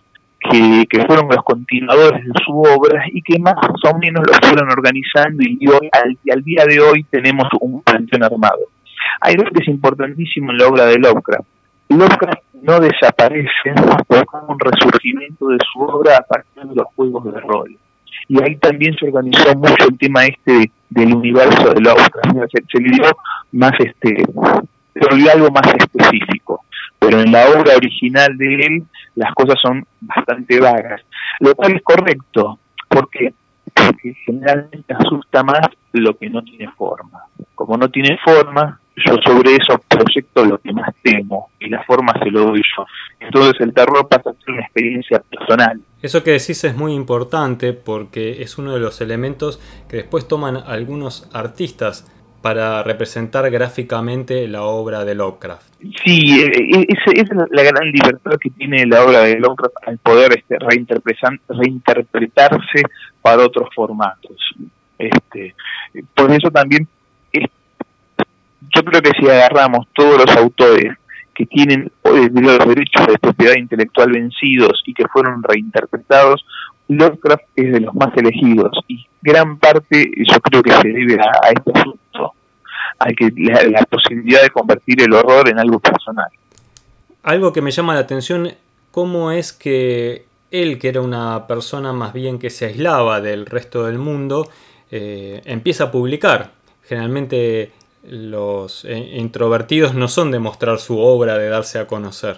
que, 0.49 0.85
que 0.89 1.05
fueron 1.05 1.29
los 1.29 1.43
continuadores 1.43 2.23
de 2.23 2.31
su 2.43 2.51
obra 2.51 3.03
y 3.11 3.21
que 3.21 3.37
más 3.39 3.53
o 3.55 3.97
menos 3.97 4.25
lo 4.25 4.47
fueron 4.47 4.71
organizando 4.71 5.43
y 5.43 5.67
hoy, 5.67 5.89
al, 5.93 6.43
día 6.43 6.65
de 6.65 6.79
hoy 6.79 7.03
tenemos 7.03 7.47
un 7.59 7.81
panteón 7.83 8.23
armado. 8.23 8.59
Hay 9.21 9.35
algo 9.35 9.51
que 9.51 9.61
es 9.61 9.67
importantísimo 9.67 10.51
en 10.51 10.57
la 10.57 10.67
obra 10.67 10.85
de 10.85 10.97
Lovecraft. 10.97 11.47
Lovecraft 11.91 12.43
no 12.61 12.79
desaparece 12.79 13.73
fue 14.07 14.25
como 14.25 14.53
un 14.53 14.59
resurgimiento 14.59 15.47
de 15.47 15.57
su 15.71 15.81
obra 15.81 16.17
a 16.17 16.21
partir 16.21 16.63
de 16.63 16.75
los 16.75 16.87
juegos 16.95 17.33
de 17.33 17.39
rol. 17.39 17.77
Y 18.27 18.41
ahí 18.41 18.55
también 18.57 18.95
se 18.97 19.07
organizó 19.07 19.55
mucho 19.55 19.87
el 19.89 19.97
tema 19.97 20.25
este 20.25 20.71
del 20.89 21.13
universo 21.13 21.73
de 21.73 21.81
Lovecraft. 21.81 22.51
Se, 22.51 22.63
se 22.71 22.81
le 22.81 22.89
dio 22.91 23.03
más, 23.51 23.73
este, 23.79 24.25
se 24.93 25.31
algo 25.31 25.49
más 25.51 25.67
específico. 25.73 26.63
pero 26.99 27.19
en 27.19 27.31
la 27.31 27.45
obra 27.49 27.75
original 27.75 28.37
de 28.37 28.55
él 28.55 28.83
las 29.15 29.33
cosas 29.33 29.55
son 29.61 29.85
bastante 30.01 30.59
vagas, 30.59 31.01
lo 31.39 31.55
cual 31.55 31.75
es 31.75 31.81
correcto, 31.81 32.59
porque 32.87 33.33
generalmente 34.25 34.93
asusta 34.93 35.43
más 35.43 35.67
lo 35.93 36.17
que 36.17 36.29
no 36.29 36.41
tiene 36.43 36.69
forma. 36.71 37.23
Como 37.55 37.77
no 37.77 37.89
tiene 37.89 38.17
forma, 38.23 38.79
yo 39.05 39.15
sobre 39.25 39.55
eso 39.55 39.81
proyecto 39.87 40.45
lo 40.45 40.57
que 40.59 40.73
más 40.73 40.93
temo 41.01 41.49
y 41.59 41.69
la 41.69 41.83
forma 41.83 42.13
se 42.23 42.29
lo 42.29 42.45
doy 42.45 42.61
yo. 42.75 42.85
Entonces 43.19 43.59
el 43.61 43.73
terror 43.73 44.07
pasa 44.07 44.29
a 44.31 44.33
ser 44.33 44.53
una 44.53 44.61
experiencia 44.61 45.19
personal. 45.19 45.81
Eso 46.01 46.23
que 46.23 46.31
decís 46.31 46.63
es 46.63 46.75
muy 46.75 46.93
importante 46.93 47.73
porque 47.73 48.41
es 48.41 48.57
uno 48.57 48.73
de 48.73 48.79
los 48.79 49.01
elementos 49.01 49.59
que 49.89 49.97
después 49.97 50.27
toman 50.27 50.57
algunos 50.57 51.29
artistas 51.33 52.09
para 52.41 52.81
representar 52.81 53.51
gráficamente 53.51 54.47
la 54.47 54.63
obra 54.63 55.05
de 55.05 55.13
Lovecraft. 55.13 55.61
Sí, 56.03 56.41
eh, 56.41 56.79
eh, 56.79 56.87
esa 56.89 57.11
es 57.13 57.29
la 57.51 57.63
gran 57.63 57.91
libertad 57.91 58.39
que 58.39 58.49
tiene 58.49 58.87
la 58.87 59.05
obra 59.05 59.21
de 59.21 59.39
Lovecraft 59.39 59.75
al 59.85 59.99
poder 59.99 60.35
este, 60.35 60.57
reinterpretarse 60.59 62.81
para 63.21 63.45
otros 63.45 63.69
formatos. 63.75 64.55
Este, 64.97 65.53
por 66.15 66.31
eso 66.31 66.49
también 66.49 66.87
yo 68.75 68.83
creo 68.83 69.01
que 69.01 69.11
si 69.19 69.29
agarramos 69.29 69.87
todos 69.93 70.17
los 70.25 70.37
autores 70.37 70.97
que 71.33 71.45
tienen 71.45 71.91
los 72.03 72.67
derechos 72.67 73.07
de 73.07 73.17
propiedad 73.19 73.55
intelectual 73.57 74.11
vencidos 74.11 74.81
y 74.85 74.93
que 74.93 75.07
fueron 75.07 75.41
reinterpretados, 75.43 76.45
Lovecraft 76.87 77.43
es 77.55 77.71
de 77.71 77.79
los 77.79 77.95
más 77.95 78.15
elegidos 78.17 78.77
y 78.87 79.05
gran 79.21 79.57
parte 79.57 80.11
yo 80.17 80.39
creo 80.41 80.61
que 80.61 80.71
se 80.71 80.87
debe 80.89 81.17
a, 81.19 81.49
este 81.49 81.71
asunto, 81.73 82.33
a 82.99 83.07
que 83.13 83.31
la, 83.35 83.83
posibilidad 83.85 84.41
de 84.41 84.49
convertir 84.49 85.01
el 85.01 85.13
horror 85.13 85.49
en 85.49 85.59
algo 85.59 85.79
personal. 85.79 86.29
Algo 87.23 87.53
que 87.53 87.61
me 87.61 87.71
llama 87.71 87.93
la 87.93 88.01
atención, 88.01 88.51
cómo 88.91 89.31
es 89.31 89.53
que 89.53 90.25
él, 90.49 90.79
que 90.79 90.89
era 90.89 91.01
una 91.01 91.47
persona 91.47 91.93
más 91.93 92.13
bien 92.13 92.39
que 92.39 92.49
se 92.49 92.65
aislaba 92.65 93.21
del 93.21 93.45
resto 93.45 93.85
del 93.85 93.97
mundo, 93.97 94.49
eh, 94.89 95.41
empieza 95.45 95.85
a 95.85 95.91
publicar. 95.91 96.51
Generalmente 96.83 97.71
los 98.03 98.85
eh, 98.85 98.97
introvertidos 99.17 99.93
no 99.93 100.07
son 100.07 100.31
de 100.31 100.39
mostrar 100.39 100.79
su 100.79 100.99
obra, 100.99 101.37
de 101.37 101.49
darse 101.49 101.79
a 101.79 101.87
conocer. 101.87 102.37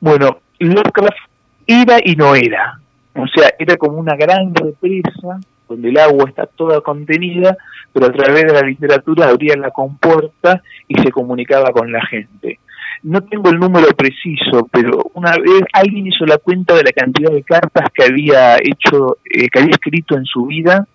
Bueno, 0.00 0.38
Lovecraft 0.58 1.18
era 1.66 1.98
y 2.04 2.16
no 2.16 2.34
era. 2.34 2.80
O 3.14 3.26
sea, 3.26 3.50
era 3.58 3.76
como 3.76 3.98
una 3.98 4.16
gran 4.16 4.54
represa 4.54 5.40
donde 5.68 5.88
el 5.88 5.98
agua 5.98 6.28
está 6.28 6.46
toda 6.46 6.80
contenida, 6.80 7.56
pero 7.92 8.06
a 8.06 8.12
través 8.12 8.44
de 8.44 8.52
la 8.52 8.62
literatura 8.62 9.28
abría 9.28 9.56
la 9.56 9.70
compuerta 9.70 10.62
y 10.88 11.00
se 11.00 11.10
comunicaba 11.10 11.70
con 11.72 11.90
la 11.90 12.04
gente. 12.06 12.58
No 13.02 13.20
tengo 13.22 13.50
el 13.50 13.58
número 13.58 13.88
preciso, 13.96 14.68
pero 14.70 15.10
una 15.14 15.32
vez 15.32 15.62
alguien 15.72 16.06
hizo 16.06 16.24
la 16.24 16.38
cuenta 16.38 16.74
de 16.74 16.84
la 16.84 16.92
cantidad 16.92 17.30
de 17.30 17.42
cartas 17.42 17.88
que 17.92 18.04
había 18.04 18.56
hecho, 18.56 19.18
eh, 19.24 19.48
que 19.48 19.58
había 19.58 19.72
escrito 19.72 20.16
en 20.16 20.24
su 20.24 20.46
vida 20.46 20.86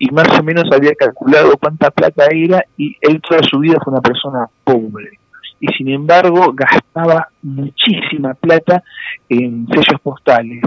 y 0.00 0.10
más 0.10 0.26
o 0.38 0.42
menos 0.42 0.64
había 0.72 0.94
calculado 0.94 1.56
cuánta 1.58 1.90
plata 1.90 2.24
era 2.32 2.64
y 2.78 2.96
él 3.02 3.20
toda 3.20 3.42
su 3.42 3.58
vida 3.58 3.76
fue 3.84 3.92
una 3.92 4.00
persona 4.00 4.48
pobre 4.64 5.20
y 5.60 5.66
sin 5.74 5.90
embargo 5.90 6.54
gastaba 6.54 7.28
muchísima 7.42 8.32
plata 8.32 8.82
en 9.28 9.68
sellos 9.68 10.00
postales. 10.02 10.62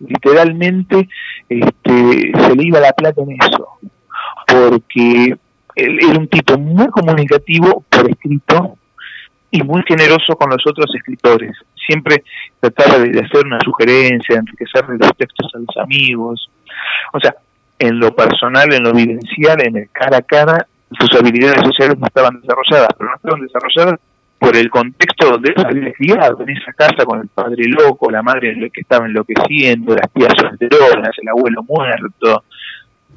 Literalmente 0.00 1.08
este, 1.48 2.32
se 2.36 2.56
le 2.56 2.66
iba 2.66 2.80
la 2.80 2.92
plata 2.92 3.22
en 3.22 3.36
eso, 3.40 3.68
porque 4.46 5.36
él 5.76 5.98
era 6.02 6.18
un 6.18 6.26
tipo 6.26 6.58
muy 6.58 6.88
comunicativo 6.88 7.84
por 7.88 8.10
escrito 8.10 8.76
y 9.52 9.62
muy 9.62 9.82
generoso 9.86 10.34
con 10.34 10.50
los 10.50 10.66
otros 10.66 10.92
escritores. 10.92 11.56
Siempre 11.86 12.24
trataba 12.58 12.98
de 12.98 13.20
hacer 13.20 13.46
una 13.46 13.60
sugerencia, 13.60 14.34
de 14.34 14.40
enriquecerle 14.40 14.98
los 14.98 15.16
textos 15.16 15.52
a 15.54 15.58
los 15.58 15.76
amigos. 15.76 16.50
O 17.12 17.20
sea, 17.20 17.36
en 17.82 17.98
lo 17.98 18.14
personal, 18.14 18.72
en 18.72 18.84
lo 18.84 18.92
vivencial, 18.92 19.60
en 19.60 19.76
el 19.76 19.90
cara 19.90 20.18
a 20.18 20.22
cara, 20.22 20.66
sus 20.92 21.18
habilidades 21.18 21.62
sociales 21.64 21.98
no 21.98 22.06
estaban 22.06 22.40
desarrolladas, 22.40 22.90
pero 22.96 23.10
no 23.10 23.16
estaban 23.16 23.40
desarrolladas 23.40 24.00
por 24.38 24.56
el 24.56 24.70
contexto 24.70 25.30
donde 25.30 25.52
él 25.56 25.66
había 25.66 25.92
criado, 25.92 26.40
en 26.42 26.50
esa 26.50 26.72
casa 26.74 27.04
con 27.04 27.20
el 27.20 27.28
padre 27.28 27.64
loco, 27.66 28.08
la 28.08 28.22
madre 28.22 28.70
que 28.72 28.82
estaba 28.82 29.06
enloqueciendo, 29.06 29.96
las 29.96 30.12
tías 30.12 30.32
solteronas, 30.38 31.10
el 31.20 31.28
abuelo 31.28 31.64
muerto. 31.64 32.44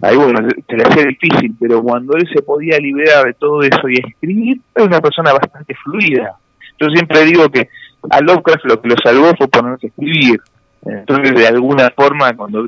Ahí 0.02 0.16
bueno, 0.16 0.48
se 0.68 0.76
le 0.76 0.84
hacía 0.84 1.06
difícil, 1.06 1.56
pero 1.60 1.84
cuando 1.84 2.18
él 2.18 2.28
se 2.34 2.42
podía 2.42 2.80
liberar 2.80 3.26
de 3.26 3.34
todo 3.34 3.62
eso 3.62 3.88
y 3.88 4.00
escribir, 4.00 4.62
era 4.74 4.86
una 4.86 5.00
persona 5.00 5.32
bastante 5.32 5.76
fluida. 5.76 6.34
Yo 6.80 6.88
siempre 6.90 7.24
digo 7.24 7.50
que 7.50 7.70
a 8.10 8.20
Lovecraft 8.22 8.66
lo 8.66 8.82
que 8.82 8.90
lo 8.90 8.96
salvó 9.04 9.32
fue 9.38 9.48
ponerse 9.48 9.88
a 9.88 9.90
escribir. 9.90 10.42
Entonces, 10.86 11.36
de 11.36 11.48
alguna 11.48 11.90
forma, 11.90 12.36
cuando 12.36 12.68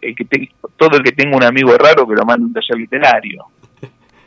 que 0.00 0.48
todo 0.76 0.96
el 0.96 1.02
que 1.02 1.12
tenga 1.12 1.36
un 1.36 1.42
amigo 1.42 1.76
raro 1.76 2.06
que 2.06 2.14
lo 2.14 2.24
mande 2.24 2.46
un 2.46 2.52
taller 2.52 2.78
literario. 2.78 3.44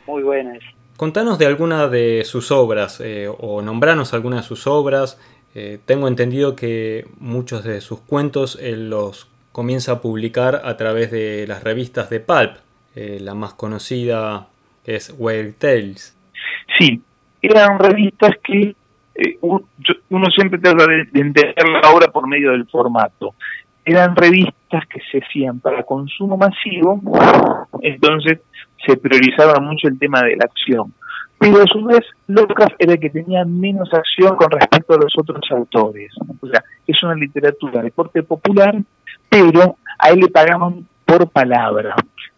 Muy 0.06 0.22
buenas. 0.22 0.58
Contanos 0.96 1.38
de 1.38 1.46
alguna 1.46 1.88
de 1.88 2.22
sus 2.24 2.52
obras 2.52 3.00
eh, 3.00 3.28
o 3.28 3.62
nombranos 3.62 4.14
alguna 4.14 4.36
de 4.36 4.42
sus 4.42 4.66
obras. 4.66 5.18
Eh, 5.54 5.78
tengo 5.84 6.08
entendido 6.08 6.54
que 6.54 7.06
muchos 7.18 7.64
de 7.64 7.80
sus 7.80 8.00
cuentos 8.00 8.58
él 8.60 8.90
los 8.90 9.28
comienza 9.50 9.92
a 9.92 10.00
publicar 10.00 10.62
a 10.64 10.76
través 10.76 11.10
de 11.10 11.46
las 11.46 11.62
revistas 11.62 12.08
de 12.08 12.20
Pulp. 12.20 12.56
Eh, 12.94 13.18
la 13.20 13.34
más 13.34 13.54
conocida 13.54 14.48
es 14.84 15.14
Weird 15.16 15.54
Tales. 15.54 16.16
Sí, 16.78 17.02
eran 17.40 17.78
revistas 17.78 18.36
que 18.42 18.74
uno, 19.40 20.30
siempre 20.34 20.58
trata 20.58 20.86
de 20.86 21.00
entender 21.00 21.54
la 21.82 21.90
obra 21.90 22.08
por 22.08 22.26
medio 22.26 22.52
del 22.52 22.66
formato 22.66 23.34
eran 23.84 24.14
revistas 24.14 24.86
que 24.88 25.00
se 25.10 25.18
hacían 25.18 25.60
para 25.60 25.82
consumo 25.82 26.36
masivo, 26.36 27.00
entonces 27.80 28.40
se 28.86 28.96
priorizaba 28.96 29.60
mucho 29.60 29.88
el 29.88 29.98
tema 29.98 30.20
de 30.22 30.36
la 30.36 30.44
acción. 30.44 30.92
Pero 31.38 31.60
a 31.60 31.66
su 31.66 31.84
vez, 31.84 32.02
Lovecraft 32.28 32.76
era 32.78 32.92
el 32.92 33.00
que 33.00 33.10
tenía 33.10 33.44
menos 33.44 33.92
acción 33.92 34.36
con 34.36 34.50
respecto 34.50 34.94
a 34.94 34.98
los 34.98 35.12
otros 35.18 35.40
autores. 35.50 36.12
O 36.40 36.46
sea, 36.46 36.62
es 36.86 37.02
una 37.02 37.16
literatura 37.16 37.82
de 37.82 37.90
corte 37.90 38.22
popular, 38.22 38.76
pero 39.28 39.76
a 39.98 40.10
él 40.10 40.20
le 40.20 40.28
pagaban 40.28 40.86
por 41.04 41.28
palabra. 41.30 41.96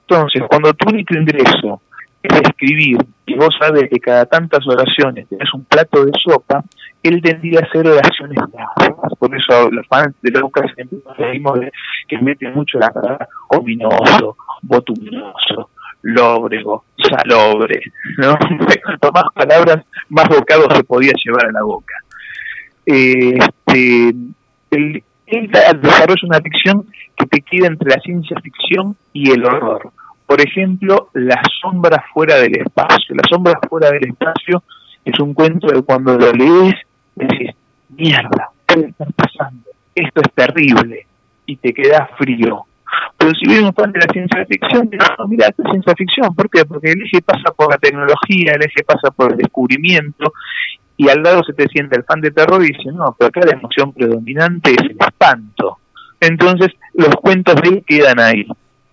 Entonces, 0.09 0.43
cuando 0.49 0.73
tu 0.73 0.89
único 0.89 1.15
ingreso 1.15 1.83
es 2.29 2.41
escribir 2.41 2.99
y 3.27 3.35
vos 3.37 3.51
sabes 3.59 3.89
que 3.91 4.01
cada 4.01 4.27
tantas 4.27 4.67
oraciones 4.67 5.29
tenés 5.29 5.53
un 5.55 5.65
plato 5.65 6.05
de 6.05 6.13
sopa, 6.23 6.63
él 7.03 7.21
tendría 7.23 7.61
a 7.61 7.65
hacer 7.65 7.87
oraciones 7.87 8.39
largas. 8.53 9.13
Por 9.19 9.35
eso 9.37 9.71
los 9.71 9.87
fans 9.87 10.15
de 10.23 10.31
Lucas 10.31 10.71
siempre 10.75 10.99
de 11.19 11.73
que 12.09 12.19
mete 12.19 12.51
mucho 12.51 12.79
la 12.79 12.91
palabra 12.91 13.29
ominoso, 13.49 14.37
botuminoso, 14.63 15.71
lóbrego, 16.03 16.85
salobre, 16.99 17.81
¿no? 18.19 18.37
Cuanto 18.85 19.13
más 19.13 19.25
palabras, 19.35 19.85
más 20.09 20.29
bocados 20.29 20.69
se 20.75 20.85
podía 20.85 21.13
llevar 21.25 21.47
a 21.47 21.53
la 21.53 21.63
boca. 21.63 21.95
Este, 22.87 24.15
él, 24.71 25.03
él 25.27 25.51
desarrolla 25.81 26.29
una 26.29 26.41
ficción 26.41 26.87
que 27.17 27.27
te 27.27 27.41
queda 27.41 27.69
entre 27.69 27.91
la 27.91 28.01
ciencia 28.01 28.37
ficción 28.41 28.97
y 29.13 29.31
el 29.31 29.45
horror. 29.45 29.93
Por 30.27 30.41
ejemplo, 30.41 31.11
La 31.15 31.41
sombra 31.61 32.05
fuera 32.13 32.37
del 32.37 32.57
espacio. 32.57 33.15
La 33.15 33.23
sombra 33.29 33.59
fuera 33.69 33.91
del 33.91 34.09
espacio 34.09 34.63
es 35.05 35.19
un 35.21 35.35
cuento 35.35 35.67
de 35.69 35.83
cuando 35.83 36.17
lo 36.17 36.33
lees 36.33 36.75
decís, 37.15 37.51
mierda, 37.91 38.51
puede 38.67 38.89
estar 38.89 39.13
pasando, 39.13 39.71
esto 39.95 40.21
es 40.21 40.33
terrible, 40.35 41.07
y 41.47 41.57
te 41.57 41.73
queda 41.73 42.09
frío. 42.19 42.65
Pero 43.17 43.33
si 43.35 43.47
vienes 43.47 43.65
un 43.65 43.75
fan 43.75 43.93
de 43.93 44.01
la 44.01 44.13
ciencia 44.13 44.45
ficción, 44.47 44.91
no, 44.93 45.29
mira, 45.29 45.49
esto 45.49 45.63
es 45.65 45.71
ciencia 45.71 45.95
ficción, 45.97 46.35
¿por 46.35 46.51
qué? 46.51 46.65
Porque 46.65 46.93
el 46.93 47.03
eje 47.03 47.23
pasa 47.23 47.53
por 47.57 47.71
la 47.71 47.79
tecnología, 47.79 48.53
el 48.55 48.63
eje 48.63 48.85
pasa 48.85 49.11
por 49.11 49.33
el 49.33 49.39
descubrimiento, 49.39 50.33
y 50.97 51.09
al 51.09 51.23
lado 51.23 51.43
se 51.43 51.53
te 51.55 51.67
siente 51.69 51.97
el 51.97 52.05
fan 52.05 52.21
de 52.21 52.31
terror 52.31 52.63
y 52.65 52.69
dice, 52.69 52.91
no, 52.93 53.17
pero 53.19 53.29
acá 53.29 53.41
la 53.45 53.59
emoción 53.59 53.93
predominante 53.93 54.71
es 54.71 54.79
el 54.79 54.97
espanto. 54.99 55.79
Entonces, 56.21 56.69
los 56.95 57.15
cuentos 57.17 57.57
de 57.63 57.69
él 57.69 57.85
quedan 57.85 58.21
ahí. 58.21 58.47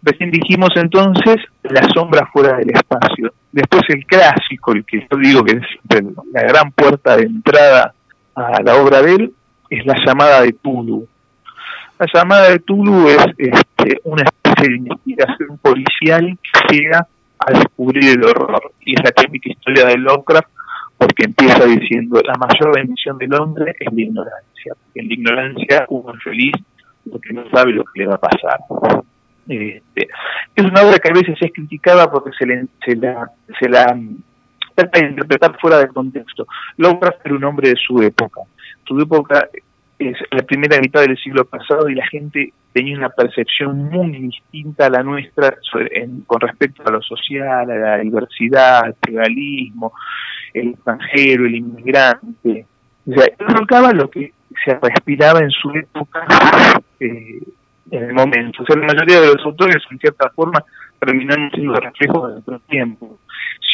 Recién 0.03 0.31
dijimos 0.31 0.69
entonces 0.75 1.37
La 1.63 1.83
sombra 1.93 2.27
fuera 2.33 2.57
del 2.57 2.71
espacio. 2.71 3.33
Después 3.51 3.83
el 3.89 4.05
clásico, 4.05 4.73
el 4.73 4.85
que 4.85 5.07
yo 5.09 5.17
digo 5.17 5.43
que 5.43 5.57
es 5.57 6.03
la 6.33 6.41
gran 6.43 6.71
puerta 6.71 7.17
de 7.17 7.23
entrada 7.23 7.93
a 8.35 8.61
la 8.63 8.75
obra 8.75 9.01
de 9.01 9.15
él 9.15 9.33
es 9.69 9.85
la 9.85 9.95
llamada 10.05 10.41
de 10.41 10.53
Tulu. 10.53 11.07
La 11.99 12.07
llamada 12.13 12.49
de 12.49 12.59
Tulu 12.59 13.09
es 13.09 13.25
este, 13.37 14.01
una 14.05 14.23
especie 14.23 14.69
de 14.69 14.77
investigación 14.77 15.57
policial 15.61 16.37
que 16.41 16.75
llega 16.75 17.07
a 17.39 17.51
descubrir 17.51 18.09
el 18.09 18.23
horror. 18.23 18.73
Y 18.81 18.93
es 18.95 19.03
la 19.03 19.11
típica 19.11 19.49
historia 19.49 19.85
de 19.85 19.97
Lovecraft 19.97 20.49
porque 20.97 21.25
empieza 21.25 21.65
diciendo 21.65 22.21
la 22.23 22.35
mayor 22.35 22.75
bendición 22.75 23.17
del 23.17 23.33
hombre 23.33 23.75
es 23.79 23.91
la 23.91 24.01
ignorancia. 24.01 24.73
en 24.93 25.07
la 25.07 25.13
ignorancia 25.13 25.85
uno 25.89 26.13
es 26.13 26.23
feliz 26.23 26.53
porque 27.09 27.33
no 27.33 27.49
sabe 27.49 27.71
lo 27.71 27.83
que 27.85 28.01
le 28.01 28.07
va 28.07 28.15
a 28.15 28.19
pasar. 28.19 28.59
Este, 29.47 30.07
es 30.55 30.65
una 30.65 30.81
obra 30.81 30.97
que 30.99 31.09
a 31.09 31.13
veces 31.13 31.37
es 31.39 31.51
criticada 31.53 32.09
porque 32.11 32.31
se, 32.37 32.45
se 32.85 32.95
la, 32.95 33.29
se 33.59 33.69
la 33.69 33.97
trata 34.75 34.99
de 34.99 35.07
interpretar 35.07 35.57
fuera 35.59 35.79
del 35.79 35.89
contexto. 35.89 36.47
Lovecraft 36.77 37.25
era 37.25 37.35
un 37.35 37.43
hombre 37.43 37.69
de 37.69 37.75
su 37.75 38.01
época. 38.01 38.41
su 38.85 38.99
época 38.99 39.49
es 39.99 40.17
la 40.31 40.41
primera 40.43 40.79
mitad 40.79 41.01
del 41.01 41.17
siglo 41.17 41.45
pasado 41.45 41.87
y 41.87 41.95
la 41.95 42.07
gente 42.07 42.53
tenía 42.73 42.97
una 42.97 43.09
percepción 43.09 43.89
muy 43.89 44.11
distinta 44.11 44.87
a 44.87 44.89
la 44.89 45.03
nuestra 45.03 45.55
con 46.25 46.39
respecto 46.39 46.83
a 46.85 46.91
lo 46.91 47.01
social, 47.01 47.69
a 47.69 47.75
la 47.75 47.97
diversidad, 47.97 48.85
al 48.85 48.95
pluralismo, 48.95 49.93
el 50.53 50.69
extranjero, 50.69 51.45
el 51.45 51.55
inmigrante. 51.55 52.65
O 53.07 53.13
sea, 53.13 53.25
evocaba 53.37 53.91
lo 53.93 54.09
que 54.09 54.33
se 54.63 54.79
respiraba 54.79 55.39
en 55.39 55.51
su 55.51 55.71
época 55.71 56.25
eh, 56.99 57.41
en 57.91 58.03
el 58.03 58.13
momento. 58.13 58.63
O 58.63 58.65
sea, 58.65 58.75
la 58.77 58.87
mayoría 58.87 59.21
de 59.21 59.27
los 59.27 59.45
autores, 59.45 59.83
en 59.91 59.99
cierta 59.99 60.29
forma, 60.31 60.63
terminan 60.99 61.51
siendo 61.51 61.73
reflejos 61.73 62.27
de 62.27 62.33
nuestro 62.33 62.59
tiempo. 62.61 63.19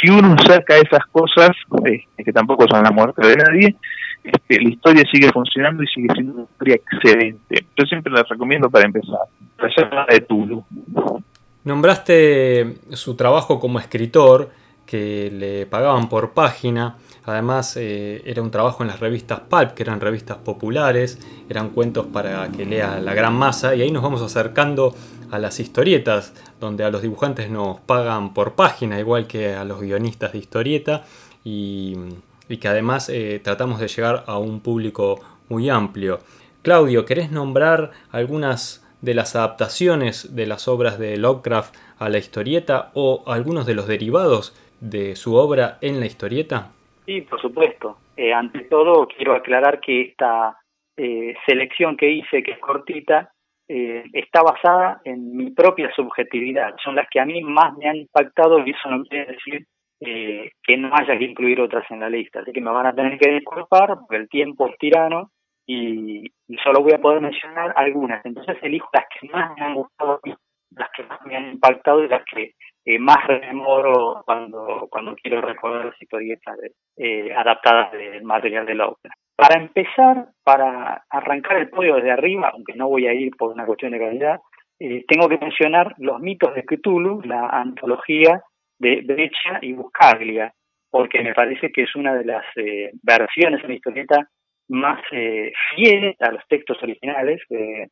Si 0.01 0.09
uno 0.09 0.35
saca 0.39 0.75
esas 0.77 1.05
cosas, 1.11 1.51
eh, 1.85 2.03
que 2.23 2.33
tampoco 2.33 2.65
son 2.69 2.83
la 2.83 2.91
muerte 2.91 3.25
de 3.25 3.35
nadie, 3.35 3.75
este, 4.23 4.61
la 4.61 4.69
historia 4.69 5.03
sigue 5.11 5.31
funcionando 5.31 5.83
y 5.83 5.87
sigue 5.87 6.07
siendo 6.13 6.33
una 6.33 6.43
historia 6.43 6.75
excelente. 6.75 7.65
Yo 7.77 7.85
siempre 7.85 8.11
la 8.11 8.23
recomiendo 8.23 8.69
para 8.69 8.85
empezar. 8.85 9.19
La 9.91 10.05
de 10.09 10.21
Tulu. 10.21 10.63
Nombraste 11.63 12.75
su 12.91 13.15
trabajo 13.15 13.59
como 13.59 13.79
escritor, 13.79 14.49
que 14.85 15.29
le 15.31 15.65
pagaban 15.65 16.09
por 16.09 16.33
página. 16.33 16.95
Además, 17.27 17.75
eh, 17.75 18.21
era 18.25 18.41
un 18.41 18.51
trabajo 18.51 18.83
en 18.83 18.87
las 18.87 19.01
revistas 19.01 19.41
Pulp, 19.41 19.73
que 19.73 19.83
eran 19.83 19.99
revistas 19.99 20.37
populares, 20.37 21.19
eran 21.49 21.71
cuentos 21.71 22.05
para 22.05 22.47
que 22.53 22.65
lea 22.65 23.01
la 23.01 23.13
gran 23.13 23.33
masa, 23.33 23.75
y 23.75 23.81
ahí 23.81 23.91
nos 23.91 24.01
vamos 24.01 24.21
acercando 24.21 24.95
a 25.29 25.37
las 25.37 25.59
historietas, 25.59 26.31
donde 26.61 26.85
a 26.85 26.89
los 26.89 27.01
dibujantes 27.01 27.49
nos 27.49 27.81
pagan 27.81 28.33
por 28.33 28.55
página, 28.55 28.97
igual 28.97 29.27
que 29.27 29.55
a 29.55 29.65
los 29.65 29.81
guionistas 29.81 30.31
de 30.31 30.37
historieta, 30.37 31.03
y, 31.43 31.97
que 32.61 32.67
además 32.69 33.09
eh, 33.09 33.41
tratamos 33.43 33.81
de 33.81 33.89
llegar 33.89 34.23
a 34.25 34.37
un 34.37 34.61
público 34.61 35.19
muy 35.49 35.69
amplio. 35.69 36.21
Claudio, 36.61 37.03
¿querés 37.03 37.29
nombrar 37.29 37.91
algunas 38.09 38.85
de 39.01 39.13
las 39.13 39.35
adaptaciones 39.35 40.33
de 40.33 40.47
las 40.47 40.69
obras 40.69 40.97
de 40.97 41.17
Lovecraft 41.17 41.75
a 41.99 42.07
la 42.07 42.19
historieta 42.19 42.91
o 42.93 43.25
algunos 43.27 43.65
de 43.65 43.73
los 43.73 43.85
derivados 43.85 44.53
de 44.79 45.17
su 45.17 45.35
obra 45.35 45.77
en 45.81 45.99
la 45.99 46.05
historieta? 46.05 46.71
Sí, 47.07 47.21
por 47.21 47.39
supuesto. 47.41 47.99
Eh, 48.17 48.33
ante 48.33 48.65
todo, 48.65 49.07
quiero 49.07 49.33
aclarar 49.33 49.79
que 49.79 50.01
esta 50.01 50.57
eh, 50.97 51.33
selección 51.45 51.95
que 51.95 52.11
hice, 52.11 52.43
que 52.43 52.51
es 52.51 52.59
cortita, 52.59 53.31
eh, 53.69 54.03
está 54.11 54.41
basada 54.41 54.99
en 55.05 55.35
mi 55.35 55.51
propia 55.51 55.89
subjetividad. 55.95 56.75
Son 56.83 56.95
las 56.95 57.07
que 57.09 57.21
a 57.21 57.25
mí 57.25 57.41
más 57.43 57.77
me 57.77 57.87
han 57.87 57.95
impactado 57.95 58.59
y 58.59 58.71
eso 58.71 58.89
no 58.89 59.03
quiere 59.05 59.31
decir 59.31 59.65
que 59.99 60.77
no 60.77 60.91
haya 60.93 61.17
que 61.17 61.23
incluir 61.23 61.59
otras 61.59 61.89
en 61.89 62.01
la 62.01 62.09
lista. 62.09 62.41
Así 62.41 62.51
que 62.51 62.61
me 62.61 62.69
van 62.69 62.85
a 62.85 62.93
tener 62.93 63.17
que 63.17 63.31
disculpar 63.31 63.97
porque 63.99 64.17
el 64.17 64.29
tiempo 64.29 64.67
es 64.67 64.77
tirano 64.77 65.31
y, 65.65 66.23
solo 66.63 66.83
voy 66.83 66.93
a 66.93 67.01
poder 67.01 67.19
mencionar 67.19 67.73
algunas. 67.75 68.23
Entonces 68.23 68.57
elijo 68.61 68.87
las 68.93 69.05
que 69.19 69.27
más 69.29 69.55
me 69.57 69.65
han 69.65 69.73
gustado, 69.73 70.19
las 70.71 70.89
que 70.95 71.03
más 71.03 71.19
me 71.25 71.35
han 71.35 71.53
impactado 71.53 72.03
y 72.03 72.09
las 72.09 72.23
que 72.25 72.53
más 72.99 73.25
rememoro 73.27 74.23
cuando, 74.25 74.87
cuando 74.89 75.15
quiero 75.15 75.41
recordar 75.41 75.85
las 75.85 76.01
historietas 76.01 76.57
eh, 76.95 77.33
adaptadas 77.35 77.91
del 77.91 78.23
material 78.23 78.65
de 78.65 78.75
la 78.75 78.87
ópera. 78.87 79.13
Para 79.35 79.59
empezar, 79.59 80.29
para 80.43 81.03
arrancar 81.09 81.57
el 81.57 81.69
podio 81.69 81.95
desde 81.95 82.11
arriba, 82.11 82.51
aunque 82.53 82.73
no 82.75 82.87
voy 82.87 83.07
a 83.07 83.13
ir 83.13 83.35
por 83.37 83.51
una 83.51 83.65
cuestión 83.65 83.91
de 83.91 83.99
calidad, 83.99 84.39
eh, 84.79 85.03
tengo 85.07 85.27
que 85.27 85.37
mencionar 85.37 85.95
Los 85.97 86.19
mitos 86.19 86.53
de 86.55 86.63
Cthulhu, 86.63 87.21
la 87.23 87.47
antología 87.47 88.41
de 88.79 89.01
Brecha 89.01 89.59
y 89.61 89.73
Buscaglia, 89.73 90.53
porque 90.89 91.21
me 91.21 91.33
parece 91.33 91.71
que 91.71 91.83
es 91.83 91.95
una 91.95 92.15
de 92.15 92.25
las 92.25 92.45
eh, 92.55 92.91
versiones 93.03 93.61
en 93.63 93.69
la 93.69 93.75
historieta 93.75 94.29
más 94.69 95.01
eh, 95.11 95.51
fieles 95.75 96.15
a 96.21 96.31
los 96.31 96.43
textos 96.47 96.77
originales. 96.81 97.41
Eh, 97.49 97.87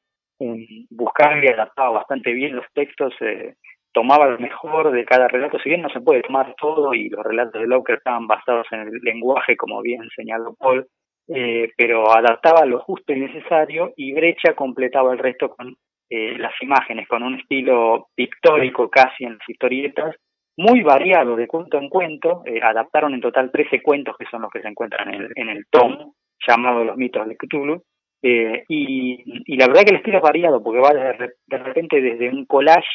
Buscaglia 0.89 1.53
adaptaba 1.53 1.91
bastante 1.91 2.33
bien 2.33 2.55
los 2.55 2.65
textos 2.73 3.13
eh, 3.21 3.55
tomaba 3.95 4.27
lo 4.27 4.37
mejor 4.37 4.91
de 4.91 5.05
cada 5.05 5.29
relato, 5.29 5.57
si 5.57 5.69
bien 5.69 5.81
no 5.81 5.89
se 5.89 6.01
puede 6.01 6.21
tomar 6.21 6.53
todo 6.59 6.93
y 6.93 7.07
los 7.07 7.23
relatos 7.23 7.61
de 7.61 7.65
Locke 7.65 7.93
estaban 7.93 8.27
basados 8.27 8.67
en 8.71 8.81
el 8.81 8.91
lenguaje, 9.01 9.55
como 9.55 9.81
bien 9.81 10.01
señaló 10.13 10.53
Paul, 10.59 10.85
eh, 11.29 11.71
pero 11.77 12.13
adaptaba 12.13 12.65
lo 12.65 12.79
justo 12.79 13.13
y 13.13 13.21
necesario 13.21 13.93
y 13.95 14.13
Brecha 14.13 14.53
completaba 14.53 15.13
el 15.13 15.19
resto 15.19 15.49
con 15.55 15.77
eh, 16.09 16.37
las 16.37 16.51
imágenes, 16.61 17.07
con 17.07 17.23
un 17.23 17.35
estilo 17.39 18.07
pictórico 18.13 18.89
casi 18.89 19.23
en 19.23 19.37
las 19.37 19.49
historietas, 19.49 20.13
muy 20.57 20.83
variado 20.83 21.37
de 21.37 21.47
cuento 21.47 21.77
en 21.77 21.87
cuento, 21.87 22.43
eh, 22.45 22.59
adaptaron 22.61 23.13
en 23.13 23.21
total 23.21 23.49
13 23.49 23.81
cuentos 23.81 24.17
que 24.19 24.25
son 24.25 24.41
los 24.41 24.51
que 24.51 24.61
se 24.61 24.67
encuentran 24.67 25.13
en 25.13 25.21
el, 25.21 25.31
en 25.35 25.49
el 25.49 25.65
tom 25.69 26.11
llamado 26.45 26.83
Los 26.83 26.97
mitos 26.97 27.25
de 27.29 27.37
Cthulhu, 27.37 27.81
y, 28.21 29.55
la 29.55 29.67
verdad 29.67 29.83
que 29.83 29.91
el 29.91 29.97
estilo 29.97 30.17
es 30.17 30.23
variado 30.23 30.61
porque 30.61 30.79
va 30.79 30.91
de 30.91 31.57
repente 31.57 32.01
desde 32.01 32.29
un 32.29 32.45
collage 32.45 32.87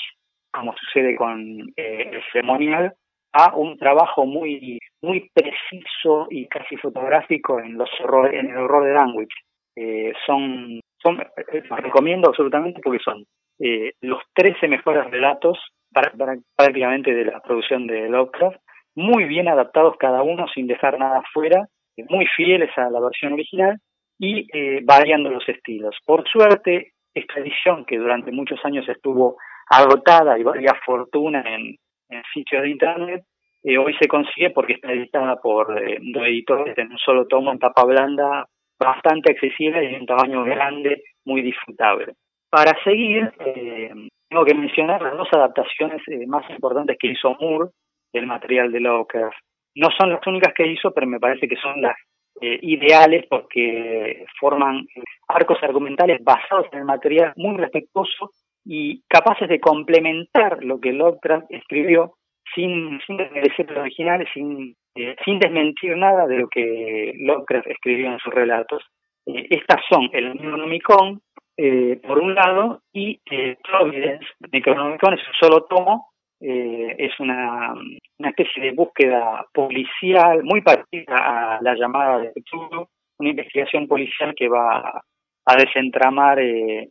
como 0.52 0.74
sucede 0.76 1.16
con 1.16 1.60
eh, 1.76 2.10
el 2.12 2.22
ceremonial, 2.32 2.94
a 3.32 3.54
un 3.54 3.78
trabajo 3.78 4.26
muy 4.26 4.78
muy 5.02 5.30
preciso 5.32 6.26
y 6.30 6.46
casi 6.46 6.76
fotográfico 6.76 7.60
en 7.60 7.78
los 7.78 7.88
horrores, 8.00 8.38
en 8.38 8.50
el 8.50 8.58
horror 8.58 8.84
de 8.84 8.92
Danwich. 8.92 9.34
Eh, 9.76 10.12
son, 10.26 10.80
son 11.02 11.20
eh, 11.20 11.62
los 11.68 11.80
recomiendo 11.80 12.28
absolutamente 12.28 12.80
porque 12.82 13.02
son 13.02 13.24
eh, 13.58 13.92
los 14.00 14.20
13 14.34 14.68
mejores 14.68 15.10
relatos 15.10 15.58
para, 15.92 16.12
prácticamente 16.56 17.14
de 17.14 17.24
la 17.24 17.40
producción 17.40 17.86
de 17.86 18.08
Lovecraft, 18.08 18.58
muy 18.94 19.24
bien 19.24 19.48
adaptados 19.48 19.96
cada 19.98 20.22
uno 20.22 20.46
sin 20.54 20.66
dejar 20.66 20.98
nada 20.98 21.22
fuera, 21.32 21.66
muy 22.08 22.26
fieles 22.36 22.70
a 22.76 22.90
la 22.90 23.00
versión 23.00 23.32
original 23.32 23.78
y 24.18 24.46
variando 24.84 25.30
los 25.30 25.48
estilos. 25.48 25.96
Por 26.04 26.28
suerte, 26.28 26.92
esta 27.14 27.40
edición 27.40 27.84
que 27.86 27.98
durante 27.98 28.30
muchos 28.32 28.62
años 28.64 28.88
estuvo 28.88 29.36
agotada 29.70 30.38
y 30.38 30.42
valía 30.42 30.74
fortuna 30.85 31.42
en, 31.46 31.76
en 32.09 32.22
sitios 32.35 32.62
de 32.62 32.70
internet, 32.70 33.24
eh, 33.62 33.78
hoy 33.78 33.94
se 34.00 34.09
consigue 34.09 34.50
porque 34.50 34.74
está 34.74 34.92
editada 34.92 35.37
por 35.37 35.78
eh, 35.78 35.98
dos 36.00 36.24
editores 36.24 36.76
en 36.78 36.92
un 36.92 36.98
solo 36.98 37.26
tomo 37.26 37.52
en 37.52 37.59
tapa 37.59 37.85
blanda, 37.85 38.46
bastante 38.78 39.33
accesible 39.33 39.85
y 39.85 39.94
en 39.94 40.00
un 40.00 40.06
tamaño 40.06 40.44
grande, 40.44 41.02
muy 41.24 41.42
disfrutable. 41.42 42.14
Para 42.50 42.72
seguir, 42.83 43.30
eh, 43.38 43.92
tengo 44.28 44.44
que 44.44 44.54
mencionar 44.54 45.02
las 45.02 45.16
dos 45.16 45.28
adaptaciones 45.33 46.00
eh, 46.09 46.26
más 46.26 46.48
importantes 46.50 46.96
que 46.98 47.09
hizo 47.09 47.37
Moore 47.38 47.70
del 48.12 48.26
material 48.26 48.72
de 48.72 48.80
Lovecraft. 48.80 49.37
No 49.76 49.88
son 49.96 50.11
las 50.11 50.26
únicas 50.26 50.52
que 50.54 50.66
hizo, 50.66 50.92
pero 50.92 51.06
me 51.06 51.20
parece 51.20 51.46
que 51.46 51.56
son 51.56 51.80
las 51.80 51.96
ideales 52.42 53.26
porque 53.28 54.24
forman 54.40 54.87
arcos 55.28 55.62
argumentales 55.62 56.24
basados 56.24 56.68
en 56.72 56.78
el 56.78 56.85
material 56.87 57.35
muy 57.37 57.54
respetuoso 57.59 58.30
y 58.64 59.03
capaces 59.09 59.49
de 59.49 59.61
complementar 59.61 60.62
lo 60.62 60.81
que 60.81 60.92
Lovecraft 60.92 61.46
escribió 61.51 62.14
sin, 62.55 63.01
sin 63.07 63.16
lo 63.16 63.81
original, 63.81 64.27
sin, 64.35 64.77
eh, 64.94 65.16
sin 65.25 65.38
desmentir 65.38 65.96
nada 65.96 66.27
de 66.27 66.38
lo 66.38 66.49
que 66.49 67.12
Lovecraft 67.18 67.68
escribió 67.68 68.12
en 68.12 68.18
sus 68.18 68.35
relatos. 68.35 68.83
Eh, 69.27 69.46
estas 69.51 69.81
son 69.88 70.09
el 70.12 70.35
Necronomicon, 70.35 71.20
eh, 71.57 72.01
por 72.07 72.18
un 72.18 72.35
lado, 72.35 72.83
y 72.92 73.20
eh, 73.31 73.57
Providence. 73.62 74.27
Necronomicon 74.53 75.14
es 75.14 75.20
un 75.27 75.35
solo 75.35 75.64
tomo, 75.64 76.11
es 76.42 77.20
una, 77.20 77.75
una 78.18 78.31
especie 78.31 78.62
de 78.62 78.73
búsqueda 78.73 79.44
policial 79.53 80.42
muy 80.42 80.62
parecida 80.62 81.16
a 81.16 81.59
la 81.61 81.75
llamada 81.75 82.18
de 82.18 82.33
Cthulhu, 82.33 82.87
una 83.18 83.29
investigación 83.29 83.87
policial 83.87 84.35
que 84.35 84.49
va 84.49 85.03
a 85.46 85.57
desentramar 85.57 86.38
eh, 86.40 86.88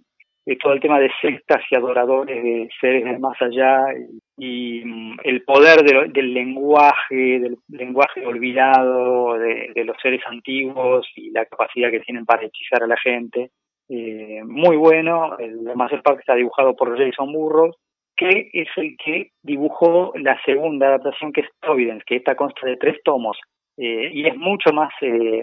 todo 0.57 0.73
el 0.73 0.79
tema 0.79 0.99
de 0.99 1.11
sectas 1.21 1.61
y 1.69 1.75
adoradores 1.75 2.43
de 2.43 2.69
seres 2.79 3.03
del 3.03 3.19
más 3.19 3.39
allá 3.41 3.85
y, 4.37 4.81
mm, 4.83 5.17
el 5.23 5.43
poder 5.43 5.83
del 5.83 6.33
lenguaje, 6.33 7.39
del 7.39 7.57
lenguaje 7.67 8.25
olvidado 8.25 9.37
de, 9.37 9.83
los 9.83 9.97
seres 10.01 10.21
antiguos 10.25 11.07
y 11.15 11.31
la 11.31 11.45
capacidad 11.45 11.91
que 11.91 11.99
tienen 11.99 12.25
para 12.25 12.45
hechizar 12.45 12.83
a 12.83 12.87
la 12.87 12.97
gente. 12.97 13.51
Eh, 13.89 14.41
muy 14.45 14.77
bueno, 14.77 15.37
el 15.39 15.61
mayor 15.75 16.01
parte 16.03 16.21
está 16.21 16.35
dibujado 16.35 16.75
por 16.75 16.97
Jason 16.97 17.31
Burroughs, 17.33 17.75
que 18.15 18.49
es 18.53 18.67
el 18.75 18.95
que 18.97 19.31
dibujó 19.41 20.13
la 20.15 20.39
segunda 20.43 20.87
adaptación 20.87 21.31
que 21.31 21.41
es 21.41 21.47
Providence, 21.59 22.03
que 22.05 22.17
esta 22.17 22.35
consta 22.35 22.67
de 22.67 22.77
tres 22.77 22.97
tomos. 23.03 23.37
Eh, 23.77 24.11
y 24.13 24.27
es 24.27 24.35
mucho 24.35 24.73
más 24.73 24.91
eh, 25.01 25.41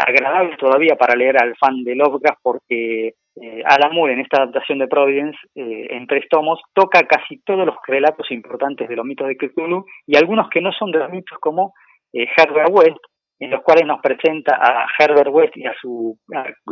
agradable 0.00 0.56
todavía 0.56 0.96
para 0.96 1.14
leer 1.14 1.40
al 1.40 1.56
fan 1.56 1.84
de 1.84 1.94
Lovecraft 1.94 2.40
porque 2.42 3.14
eh, 3.40 3.62
en 3.66 4.20
esta 4.20 4.38
adaptación 4.38 4.78
de 4.78 4.88
Providence 4.88 5.38
eh, 5.54 5.88
en 5.90 6.06
tres 6.06 6.24
tomos 6.30 6.60
toca 6.74 7.02
casi 7.06 7.38
todos 7.44 7.66
los 7.66 7.76
relatos 7.86 8.30
importantes 8.30 8.88
de 8.88 8.96
los 8.96 9.04
mitos 9.04 9.28
de 9.28 9.36
Cthulhu 9.36 9.84
y 10.06 10.16
algunos 10.16 10.48
que 10.48 10.60
no 10.60 10.72
son 10.72 10.90
de 10.90 10.98
los 10.98 11.10
mitos 11.10 11.38
como 11.38 11.74
eh, 12.12 12.26
Herbert 12.36 12.70
West 12.70 12.98
en 13.38 13.50
los 13.50 13.62
cuales 13.62 13.86
nos 13.86 14.00
presenta 14.00 14.56
a 14.56 14.86
Herbert 14.98 15.30
West 15.30 15.56
y 15.56 15.66
a 15.66 15.74
su 15.80 16.18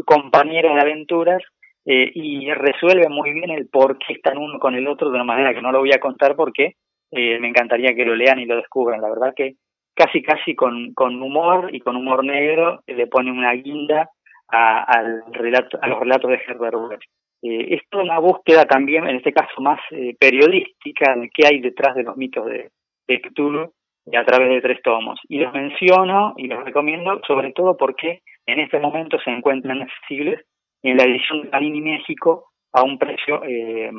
compañero 0.07 0.75
de 0.75 0.81
aventuras 0.81 1.43
eh, 1.85 2.11
y 2.15 2.51
resuelve 2.53 3.09
muy 3.11 3.33
bien 3.33 3.51
el 3.51 3.69
por 3.69 3.99
qué 3.99 4.15
están 4.15 4.39
uno 4.39 4.59
con 4.59 4.75
el 4.75 4.89
otro 4.89 5.11
de 5.11 5.17
una 5.17 5.25
manera 5.25 5.53
que 5.53 5.61
no 5.61 5.71
lo 5.71 5.81
voy 5.81 5.93
a 5.93 6.01
contar 6.01 6.35
porque 6.35 6.77
eh, 7.11 7.39
me 7.39 7.49
encantaría 7.49 7.95
que 7.95 8.07
lo 8.07 8.17
lean 8.17 8.39
y 8.39 8.47
lo 8.47 8.57
descubran. 8.57 9.03
La 9.03 9.11
verdad 9.11 9.35
que 9.37 9.57
casi 9.95 10.23
casi 10.23 10.55
con, 10.55 10.95
con 10.95 11.21
humor 11.21 11.75
y 11.75 11.81
con 11.81 11.97
humor 11.97 12.25
negro 12.25 12.81
le 12.87 13.07
pone 13.07 13.31
una 13.31 13.53
guinda 13.53 14.09
a, 14.49 15.03
relato, 15.33 15.79
a 15.81 15.89
los 15.89 16.01
relatos 16.01 16.31
de 16.31 16.41
Herbert 16.47 16.77
West. 16.77 17.03
Eh, 17.43 17.75
es 17.75 17.83
toda 17.91 18.05
una 18.05 18.19
búsqueda 18.19 18.65
también, 18.65 19.07
en 19.07 19.17
este 19.17 19.33
caso 19.33 19.61
más 19.61 19.81
eh, 19.91 20.15
periodística, 20.19 21.15
de 21.17 21.31
qué 21.33 21.47
hay 21.47 21.61
detrás 21.61 21.95
de 21.95 22.05
los 22.05 22.17
mitos 22.17 22.47
de, 22.47 22.71
de 23.07 23.21
Cthulhu 23.21 23.73
a 24.13 24.25
través 24.25 24.49
de 24.49 24.61
tres 24.61 24.83
tomos. 24.83 25.19
Y 25.29 25.39
los 25.39 25.53
menciono 25.53 26.35
y 26.37 26.47
los 26.47 26.65
recomiendo 26.65 27.21
sobre 27.27 27.53
todo 27.53 27.77
porque 27.77 28.21
en 28.47 28.61
este 28.61 28.79
momento 28.79 29.19
se 29.21 29.31
encuentran 29.31 29.83
accesibles 29.83 30.45
en 30.83 30.97
la 30.97 31.05
edición 31.05 31.43
de 31.43 31.49
Panini 31.49 31.81
México 31.81 32.51
a 32.73 32.83
un 32.83 32.99
precio 32.99 33.43
eh, 33.45 33.91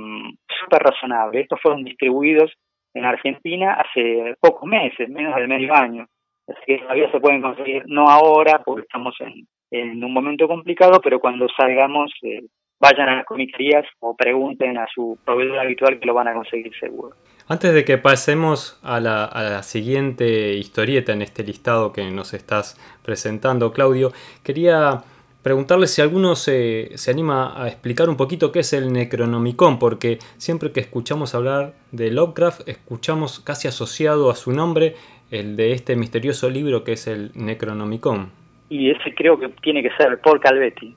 súper 0.59 0.83
razonable. 0.83 1.41
Estos 1.41 1.59
fueron 1.61 1.83
distribuidos 1.83 2.53
en 2.93 3.05
Argentina 3.05 3.73
hace 3.73 4.35
pocos 4.39 4.67
meses, 4.67 5.09
menos 5.09 5.35
de 5.35 5.47
medio 5.47 5.73
año. 5.73 6.07
Así 6.47 6.61
que 6.65 6.77
todavía 6.79 7.11
se 7.11 7.19
pueden 7.19 7.41
conseguir, 7.41 7.83
no 7.87 8.07
ahora, 8.07 8.61
porque 8.63 8.83
estamos 8.83 9.15
en, 9.19 9.47
en 9.81 10.03
un 10.03 10.13
momento 10.13 10.47
complicado, 10.47 10.99
pero 11.03 11.19
cuando 11.19 11.47
salgamos, 11.57 12.11
eh, 12.23 12.43
vayan 12.79 13.09
a 13.09 13.15
las 13.17 13.25
comisarías 13.25 13.85
o 13.99 14.15
pregunten 14.15 14.77
a 14.77 14.85
su 14.93 15.17
proveedor 15.25 15.59
habitual 15.59 15.99
que 15.99 16.05
lo 16.05 16.13
van 16.13 16.27
a 16.27 16.33
conseguir 16.33 16.71
seguro. 16.79 17.15
Antes 17.47 17.73
de 17.73 17.85
que 17.85 17.97
pasemos 17.97 18.79
a 18.83 18.99
la, 18.99 19.25
a 19.25 19.43
la, 19.43 19.63
siguiente 19.63 20.53
historieta 20.53 21.13
en 21.13 21.21
este 21.21 21.43
listado 21.43 21.93
que 21.93 22.09
nos 22.09 22.33
estás 22.33 22.79
presentando, 23.03 23.71
Claudio, 23.71 24.11
quería 24.43 25.03
preguntarle 25.43 25.85
si 25.85 26.01
alguno 26.01 26.35
se, 26.35 26.97
se, 26.97 27.11
anima 27.11 27.61
a 27.61 27.67
explicar 27.67 28.09
un 28.09 28.17
poquito 28.17 28.51
qué 28.51 28.59
es 28.59 28.73
el 28.73 28.91
Necronomicon, 28.91 29.77
porque 29.77 30.17
siempre 30.37 30.71
que 30.71 30.79
escuchamos 30.79 31.35
hablar 31.35 31.73
de 31.91 32.09
Lovecraft, 32.09 32.67
escuchamos 32.67 33.41
casi 33.41 33.67
asociado 33.67 34.31
a 34.31 34.35
su 34.35 34.51
nombre 34.51 34.95
el 35.29 35.55
de 35.55 35.73
este 35.73 35.95
misterioso 35.95 36.49
libro 36.49 36.83
que 36.83 36.93
es 36.93 37.05
el 37.05 37.31
Necronomicon. 37.35 38.44
Y 38.69 38.89
ese 38.91 39.13
creo 39.13 39.39
que 39.39 39.49
tiene 39.61 39.83
que 39.83 39.91
ser 39.95 40.19
Paul 40.19 40.39
Calvetti. 40.39 40.95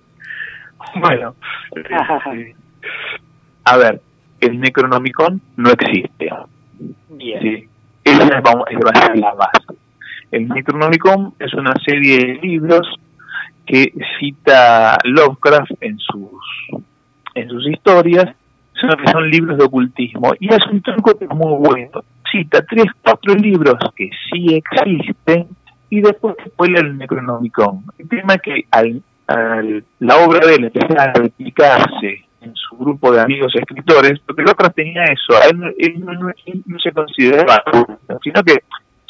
Bueno, 0.96 1.35
a 3.64 3.76
ver, 3.76 4.00
el 4.40 4.61
Necronomicon 4.61 5.40
no 5.57 5.70
existe. 5.70 6.31
Bien. 7.09 7.40
Sí, 7.40 7.68
esa 8.04 8.40
vamos, 8.40 8.64
va 8.64 8.90
a 8.90 9.07
ser 9.07 9.18
la 9.18 9.35
base. 9.35 9.74
El 10.31 10.48
Necronomicon 10.48 11.35
es 11.38 11.52
una 11.54 11.74
serie 11.85 12.18
de 12.18 12.35
libros 12.35 12.88
que 13.66 13.92
cita 14.18 14.96
Lovecraft 15.04 15.72
en 15.81 15.98
sus 15.98 16.31
en 17.35 17.48
sus 17.48 17.68
historias, 17.68 18.35
son, 18.81 18.96
son 19.12 19.31
libros 19.31 19.59
de 19.59 19.64
ocultismo. 19.64 20.33
Y 20.40 20.52
es 20.52 20.64
un 20.70 20.81
truco 20.83 21.16
que 21.16 21.24
es 21.24 21.31
muy 21.31 21.54
bueno. 21.59 22.02
Cita 22.31 22.64
tres, 22.68 22.87
cuatro 23.02 23.35
libros 23.35 23.76
que 23.96 24.11
sí 24.31 24.54
existen 24.54 25.48
y 25.90 26.01
después 26.01 26.37
spoiler 26.46 26.85
el 26.85 26.98
Necronomicon. 26.98 27.85
El 27.98 28.09
tema 28.09 28.35
es 28.35 28.42
que 28.42 28.64
al, 28.70 29.03
al, 29.27 29.85
la 30.01 30.16
obra 30.18 30.46
de 30.46 30.55
él 30.57 30.64
empezó 30.64 30.98
a 30.98 31.12
replicarse 31.12 32.24
en 32.40 32.55
su 32.55 32.77
grupo 32.77 33.12
de 33.12 33.20
amigos 33.20 33.53
escritores, 33.55 34.20
porque 34.24 34.42
Lovecraft 34.42 34.77
tenía 34.77 35.05
eso, 35.05 35.35
él, 35.51 35.74
él, 35.79 36.05
no, 36.05 36.29
él 36.29 36.62
no, 36.66 36.79
se 36.79 36.92
consideraba, 36.92 37.62
sino 38.22 38.42
que, 38.44 38.62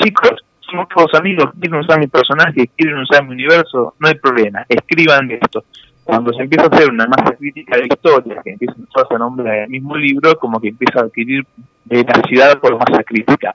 chicos, 0.03 0.45
somos 0.61 0.89
todos 0.89 1.15
amigos, 1.15 1.51
quieren 1.61 1.81
usar 1.81 1.99
mi 1.99 2.07
personaje, 2.07 2.71
quieren 2.77 2.99
usar 2.99 3.25
mi 3.25 3.33
universo, 3.33 3.95
no 3.99 4.09
hay 4.09 4.15
problema, 4.15 4.65
escriban 4.69 5.31
esto. 5.31 5.65
Cuando 6.05 6.33
se 6.33 6.43
empieza 6.43 6.65
a 6.65 6.75
hacer 6.75 6.91
una 6.91 7.07
masa 7.07 7.37
crítica 7.37 7.77
de 7.77 7.87
historia, 7.87 8.41
que 8.43 8.53
empieza 8.53 8.75
a 9.11 9.19
nombre 9.19 9.51
del 9.51 9.69
mismo 9.69 9.95
libro, 9.95 10.39
como 10.39 10.59
que 10.59 10.69
empieza 10.69 11.01
a 11.01 11.03
adquirir 11.03 11.45
veracidad 11.85 12.59
por 12.61 12.79
masa 12.79 13.03
crítica. 13.03 13.55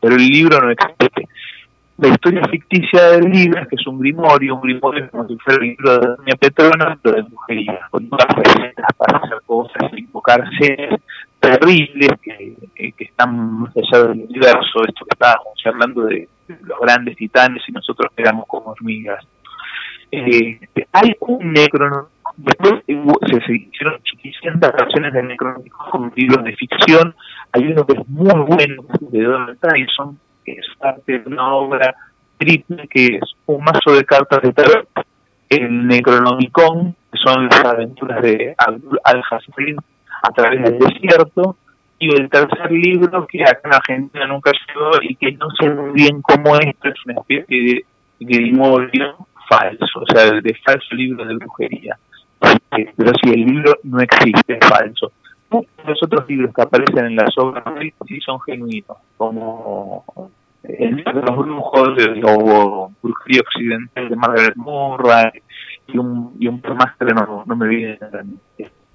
Pero 0.00 0.16
el 0.16 0.28
libro 0.28 0.60
no 0.60 0.70
existe 0.70 1.28
la 1.96 2.08
historia 2.08 2.42
ficticia 2.50 3.10
del 3.12 3.30
libro, 3.30 3.66
que 3.68 3.76
es 3.76 3.86
un 3.86 4.00
grimorio, 4.00 4.56
un 4.56 4.62
grimorio 4.62 5.08
como 5.10 5.28
si 5.28 5.36
fuera 5.38 5.62
el 5.62 5.70
libro 5.70 5.98
de 5.98 6.06
Doña 6.08 6.34
Petrona, 6.38 6.98
pero 7.00 7.16
de 7.16 7.22
brujería, 7.22 7.80
con 7.90 8.08
todas 8.08 8.26
recetas 8.36 8.86
para 8.96 9.18
hacer 9.18 9.38
cosas, 9.46 9.92
invocar 9.96 10.44
seres 10.58 11.00
terribles 11.38 12.10
que, 12.22 12.56
que 12.74 13.04
están 13.04 13.60
más 13.60 13.72
allá 13.76 14.04
del 14.04 14.22
universo, 14.22 14.84
esto 14.86 15.04
que 15.04 15.12
estábamos 15.12 15.62
hablando 15.64 16.04
de 16.06 16.28
los 16.48 16.80
grandes 16.80 17.16
titanes 17.16 17.62
y 17.68 17.72
nosotros 17.72 18.10
quedamos 18.16 18.46
como 18.48 18.70
hormigas. 18.70 19.24
Eh, 20.10 20.60
hay 20.92 21.14
un 21.20 21.52
necro 21.52 22.08
después 22.36 22.82
se, 22.86 23.40
se 23.46 23.54
hicieron 23.54 24.00
suficientes 24.04 24.72
versiones 24.72 25.12
del 25.12 25.28
Necronomicon 25.28 25.90
como 25.90 26.12
libros 26.14 26.44
de 26.44 26.56
ficción, 26.56 27.14
hay 27.52 27.66
uno 27.66 27.86
que 27.86 27.94
es 27.94 28.08
muy 28.08 28.40
bueno, 28.46 28.84
de 29.00 29.22
Donald 29.22 29.58
Tyson, 29.60 30.18
que 30.44 30.52
es 30.52 30.66
parte 30.78 31.20
de 31.20 31.28
una 31.28 31.54
obra 31.54 31.94
triple 32.38 32.86
que 32.88 33.16
es 33.16 33.34
un 33.46 33.64
mazo 33.64 33.92
de 33.92 34.04
cartas 34.04 34.42
de 34.42 34.52
tarot, 34.52 34.88
el 35.48 35.86
Necronomicon, 35.86 36.94
que 37.12 37.18
son 37.18 37.46
las 37.46 37.64
aventuras 37.64 38.22
de 38.22 38.54
Al-Hasrin 39.04 39.76
a 40.22 40.30
través 40.32 40.62
del 40.62 40.78
desierto, 40.78 41.56
y 41.98 42.14
el 42.14 42.28
tercer 42.28 42.70
libro 42.72 43.26
que 43.26 43.42
acá 43.42 43.60
en 43.64 43.74
Argentina 43.74 44.26
nunca 44.26 44.50
llegó 44.52 44.90
y 45.02 45.14
que 45.14 45.32
no 45.32 45.48
sé 45.58 45.70
muy 45.70 45.92
bien 45.92 46.20
cómo 46.22 46.56
es, 46.56 46.74
pero 46.80 46.94
es 46.94 47.06
una 47.06 47.20
especie 47.20 47.44
de 47.48 47.84
grimorio 48.20 49.16
falso, 49.48 50.00
o 50.00 50.06
sea, 50.06 50.32
de 50.40 50.54
falso 50.64 50.94
libro 50.94 51.24
de 51.24 51.36
brujería. 51.36 51.96
Pero 52.70 53.12
si 53.22 53.30
el 53.30 53.46
libro 53.46 53.74
no 53.84 54.00
existe, 54.00 54.58
es 54.60 54.68
falso 54.68 55.12
los 55.86 56.02
otros 56.02 56.28
libros 56.28 56.54
que 56.54 56.62
aparecen 56.62 57.06
en 57.06 57.16
las 57.16 57.36
obras 57.38 57.64
sí 58.06 58.20
son 58.20 58.40
genuinos, 58.40 58.96
como 59.16 60.04
el 60.62 60.96
libro 60.96 61.12
de 61.12 61.22
los 61.22 61.36
brujos 61.36 61.88
o 62.24 62.90
brujería 63.02 63.40
occidental 63.40 64.08
de 64.08 64.16
Margaret 64.16 64.56
Murray 64.56 65.30
y 65.88 65.98
un, 65.98 66.34
y 66.38 66.48
un 66.48 66.62
no, 66.62 67.44
no 67.46 67.56
me 67.56 67.68
viene 67.68 67.98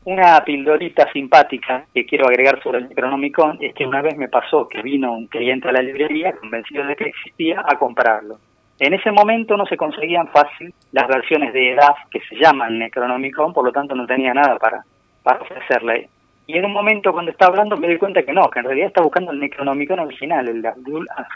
una 0.06 0.43
pildorita 0.43 1.12
simpática 1.12 1.86
que 1.93 2.06
quiero 2.06 2.28
agregar 2.28 2.63
sobre 2.63 2.80
el 2.80 2.89
Necronomicon 2.89 3.58
es 3.62 3.76
que 3.76 3.86
una 3.86 4.02
vez 4.02 4.17
me 4.17 4.28
pasó 4.28 4.67
que 4.67 4.82
vino 4.82 5.12
un 5.12 5.28
cliente 5.28 5.69
a 5.69 5.72
la 5.72 5.84
librería 5.84 6.32
convencido 6.34 6.86
de 6.86 6.95
que 6.95 7.10
existía 7.10 7.62
a 7.63 7.78
comprarlo. 7.78 8.39
En 8.80 8.93
ese 8.93 9.12
momento 9.12 9.56
no 9.56 9.65
se 9.65 9.78
conseguían 9.78 10.30
fácil 10.30 10.74
las 10.93 11.08
versiones 11.08 11.54
de 11.54 11.74
edad 11.74 11.93
que 12.10 12.22
se 12.22 12.38
llaman 12.38 12.80
Necronomicon, 12.80 13.54
por 13.54 13.65
lo 13.65 13.72
tanto 13.72 13.93
no 13.93 14.08
tenía 14.08 14.34
nada 14.34 14.58
para, 14.58 14.84
para 15.22 15.41
ofrecerle. 15.41 16.10
Y 16.50 16.58
en 16.58 16.66
un 16.66 16.74
momento 16.74 17.12
cuando 17.12 17.30
estaba 17.30 17.52
hablando 17.52 17.78
me 17.78 17.88
di 17.88 18.00
cuenta 18.00 18.24
que 18.24 18.34
no, 18.34 18.50
que 18.50 18.58
en 18.58 18.66
realidad 18.66 18.88
está 18.88 19.04
buscando 19.04 19.32
el 19.32 19.40
Necronomicon 19.40 20.00
original, 20.00 20.48
el 20.48 20.64
de 20.64 20.70
Abdul 20.70 21.08
al 21.16 21.28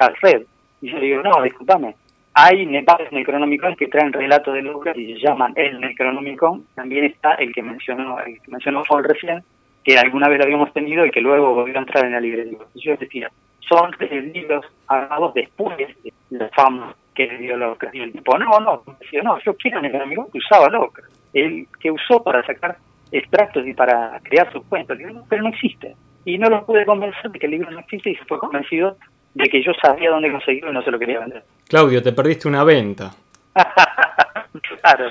Y 0.81 0.89
yo 0.89 0.97
le 0.97 1.05
digo, 1.05 1.21
no, 1.21 1.39
discúlpame, 1.43 1.93
hay 2.33 2.65
varios 2.81 3.11
Necronomicon 3.11 3.75
que 3.75 3.89
traen 3.89 4.11
relato 4.11 4.51
de 4.51 4.63
Lucas 4.63 4.97
y 4.97 5.13
se 5.13 5.19
llaman 5.19 5.53
el 5.55 5.79
Necronomicon. 5.79 6.65
También 6.73 7.05
está 7.05 7.33
el 7.35 7.53
que 7.53 7.61
mencionó, 7.61 8.19
el 8.21 8.41
que 8.41 8.49
mencionó 8.49 8.81
Paul 8.89 9.03
recién, 9.03 9.43
que 9.83 9.99
alguna 9.99 10.27
vez 10.29 10.39
lo 10.39 10.45
habíamos 10.45 10.73
tenido 10.73 11.05
y 11.05 11.11
que 11.11 11.21
luego 11.21 11.53
volvió 11.53 11.75
a 11.75 11.81
entrar 11.81 12.05
en 12.05 12.13
la 12.13 12.19
librería. 12.19 12.57
Yo 12.73 12.97
decía, 12.97 13.29
son 13.59 13.91
libros 14.33 14.65
armados 14.87 15.35
después 15.35 15.77
de 15.77 15.95
la 16.31 16.49
fama 16.49 16.95
que 17.13 17.27
le 17.27 17.37
dio 17.37 17.55
Lucas. 17.55 17.93
Y 17.93 17.99
el 17.99 18.13
tipo, 18.13 18.35
no, 18.39 18.59
no, 18.59 18.81
decía, 18.99 19.21
no, 19.21 19.37
yo 19.41 19.55
quiero 19.57 19.77
el 19.77 19.83
Necronomicon 19.83 20.31
que 20.31 20.39
usaba 20.39 20.69
Lucas. 20.69 21.05
El 21.33 21.67
que 21.79 21.91
usó 21.91 22.23
para 22.23 22.43
sacar 22.47 22.77
extractos 23.13 23.65
y 23.67 23.73
para 23.73 24.19
crear 24.23 24.51
sus 24.51 24.63
cuentos, 24.65 24.97
pero 25.29 25.43
no 25.43 25.49
existe. 25.49 25.95
Y 26.25 26.37
no 26.37 26.49
lo 26.49 26.65
pude 26.65 26.85
convencer 26.85 27.31
de 27.31 27.39
que 27.39 27.45
el 27.45 27.51
libro 27.51 27.71
no 27.71 27.79
existe 27.79 28.09
y 28.09 28.15
se 28.15 28.25
fue 28.25 28.39
convencido 28.39 28.97
de 29.33 29.45
que 29.49 29.63
yo 29.63 29.71
sabía 29.81 30.09
dónde 30.09 30.31
conseguirlo 30.31 30.71
y 30.71 30.73
no 30.73 30.81
se 30.81 30.91
lo 30.91 30.99
quería 30.99 31.19
vender. 31.19 31.43
Claudio, 31.67 32.01
te 32.01 32.11
perdiste 32.11 32.47
una 32.47 32.63
venta. 32.63 33.11
claro. 33.53 35.09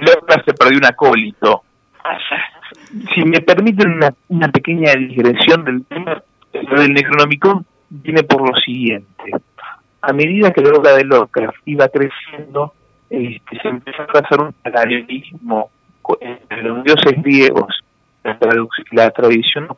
Luego 0.00 0.26
se 0.44 0.54
perdió 0.54 0.78
un 0.78 0.84
acólito. 0.84 1.62
si 3.14 3.24
me 3.24 3.40
permiten 3.40 3.92
una, 3.92 4.12
una 4.28 4.48
pequeña 4.48 4.92
digresión 4.94 5.64
del 5.64 5.84
tema, 5.86 6.22
lo 6.52 6.80
del 6.80 6.92
Necronomicon 6.92 7.64
viene 7.88 8.22
por 8.22 8.46
lo 8.46 8.54
siguiente. 8.56 9.32
A 10.00 10.12
medida 10.12 10.52
que 10.52 10.60
la 10.60 10.70
obra 10.70 10.94
de 10.94 11.04
Lovecraft 11.04 11.58
iba 11.66 11.88
creciendo, 11.88 12.72
este, 13.10 13.58
se 13.60 13.68
empezó 13.68 14.02
a 14.02 14.18
hacer 14.18 14.40
un 14.40 14.52
paralelismo 14.52 15.70
entre 16.20 16.62
los 16.62 16.84
dioses 16.84 17.22
griegos, 17.22 17.84
la, 18.24 18.38
la 18.92 19.10
tradición 19.10 19.68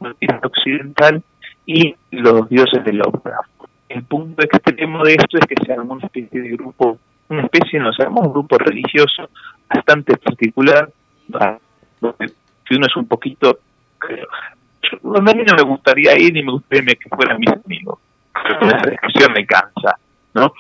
occidental 0.43 1.23
y 1.67 1.95
los 2.11 2.49
dioses 2.49 2.85
de 2.85 2.93
Lovecraft. 2.93 3.51
El 3.89 4.05
punto 4.05 4.43
extremo 4.43 5.05
de 5.05 5.15
esto 5.15 5.39
es 5.39 5.47
que 5.47 5.65
se 5.65 5.73
armó 5.73 5.95
una 5.95 6.07
especie 6.07 6.41
de 6.41 6.51
grupo, 6.51 6.99
una 7.29 7.43
especie, 7.43 7.81
no, 7.81 7.93
se 7.93 8.07
un 8.07 8.33
grupo 8.33 8.57
religioso 8.59 9.29
bastante 9.69 10.17
particular, 10.17 10.91
que 11.31 12.75
uno 12.77 12.87
es 12.87 12.97
un 12.97 13.07
poquito, 13.07 13.59
donde 15.03 15.31
a 15.31 15.35
mí 15.35 15.43
no 15.47 15.55
me 15.57 15.63
gustaría 15.63 16.19
ir 16.19 16.33
ni 16.33 16.43
me 16.43 16.53
gustaría 16.53 16.95
que 16.95 17.09
fueran 17.09 17.39
mis 17.39 17.51
amigos, 17.51 17.99
pero 18.33 18.67
esa 18.67 18.91
descripción 18.91 19.33
me 19.33 19.47
cansa. 19.47 19.97
¿no? 20.35 20.53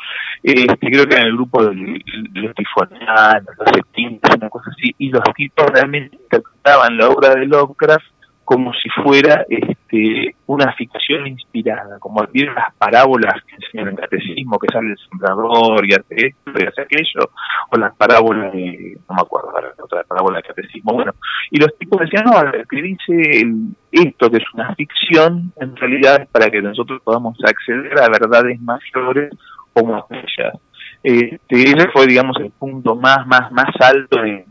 Este, 0.42 0.90
creo 0.90 1.06
que 1.06 1.16
en 1.16 1.26
el 1.26 1.32
grupo 1.34 1.64
de 1.64 2.02
los 2.34 2.54
tifonianos, 2.54 3.56
los 3.58 3.68
septientes, 3.72 4.36
una 4.36 4.48
cosa 4.48 4.70
así, 4.70 4.89
y 5.00 5.08
los 5.08 5.22
tipos 5.34 5.64
realmente 5.72 6.14
interpretaban 6.14 6.98
la 6.98 7.08
obra 7.08 7.34
de 7.34 7.46
Lovecraft 7.46 8.04
como 8.44 8.70
si 8.74 8.88
fuera 9.02 9.46
este, 9.48 10.34
una 10.46 10.72
ficción 10.74 11.26
inspirada, 11.26 11.98
como 12.00 12.22
vieron 12.32 12.54
las 12.54 12.74
parábolas 12.74 13.42
que 13.46 13.54
enseñan 13.54 13.88
en 13.88 13.94
el 13.94 14.00
catecismo, 14.00 14.58
que 14.58 14.72
sale 14.72 14.90
el 14.90 14.98
sembrador 15.08 15.86
y 15.86 15.94
hace 15.94 16.26
esto 16.26 16.52
y 16.58 16.66
hace 16.66 16.82
aquello, 16.82 17.30
o 17.70 17.78
las 17.78 17.94
parábolas 17.94 18.52
de, 18.52 18.98
no 19.08 19.14
me 19.14 19.22
acuerdo, 19.22 19.52
otra 19.82 20.02
parábola 20.02 20.38
del 20.38 20.46
catecismo, 20.46 20.92
bueno, 20.92 21.14
y 21.50 21.60
los 21.60 21.78
tipos 21.78 22.00
decían, 22.00 22.24
no, 22.24 22.52
escribirse 22.52 23.46
esto 23.92 24.30
que 24.30 24.36
es 24.36 24.44
una 24.52 24.74
ficción, 24.74 25.52
en 25.56 25.76
realidad 25.76 26.22
es 26.22 26.28
para 26.28 26.50
que 26.50 26.60
nosotros 26.60 27.00
podamos 27.02 27.38
acceder 27.42 27.98
a 28.00 28.08
verdades 28.08 28.60
mayores 28.60 29.30
como 29.72 29.96
aquellas. 29.96 30.60
Este, 31.02 31.62
ese 31.62 31.88
fue, 31.90 32.06
digamos, 32.06 32.36
el 32.40 32.50
punto 32.50 32.96
más, 32.96 33.26
más, 33.26 33.50
más 33.52 33.70
alto 33.80 34.20
de 34.20 34.44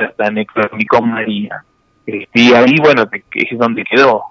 esta 0.00 0.30
necromicomanía. 0.30 1.64
Este, 2.06 2.40
y 2.40 2.52
ahí, 2.52 2.76
bueno, 2.82 3.08
que, 3.08 3.22
es 3.34 3.58
donde 3.58 3.84
quedó. 3.84 4.24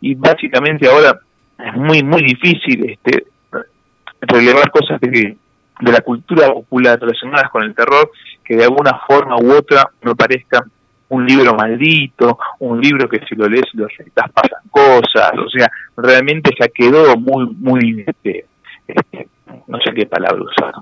Y 0.00 0.14
básicamente 0.14 0.88
ahora 0.88 1.18
es 1.58 1.74
muy, 1.74 2.02
muy 2.02 2.22
difícil 2.22 2.90
este 2.90 3.26
relevar 4.20 4.70
cosas 4.70 5.00
de, 5.00 5.36
la 5.80 6.00
cultura 6.00 6.48
popular 6.48 6.98
relacionadas 7.00 7.50
con 7.50 7.62
el 7.62 7.74
terror 7.74 8.10
que 8.44 8.56
de 8.56 8.64
alguna 8.64 9.00
forma 9.06 9.36
u 9.36 9.52
otra 9.52 9.90
no 10.02 10.14
parezca 10.14 10.64
un 11.08 11.26
libro 11.26 11.54
maldito, 11.54 12.38
un 12.60 12.80
libro 12.80 13.08
que 13.08 13.20
si 13.26 13.34
lo 13.34 13.48
lees 13.48 13.66
lo 13.74 13.86
recitas 13.86 14.30
pasan 14.32 14.62
cosas, 14.70 15.32
o 15.36 15.48
sea, 15.48 15.68
realmente 15.96 16.50
ya 16.58 16.68
quedó 16.68 17.16
muy, 17.16 17.46
muy, 17.58 18.04
este, 18.06 18.46
este, 18.86 19.28
no 19.66 19.78
sé 19.80 19.92
qué 19.94 20.06
palabra 20.06 20.42
usar, 20.42 20.74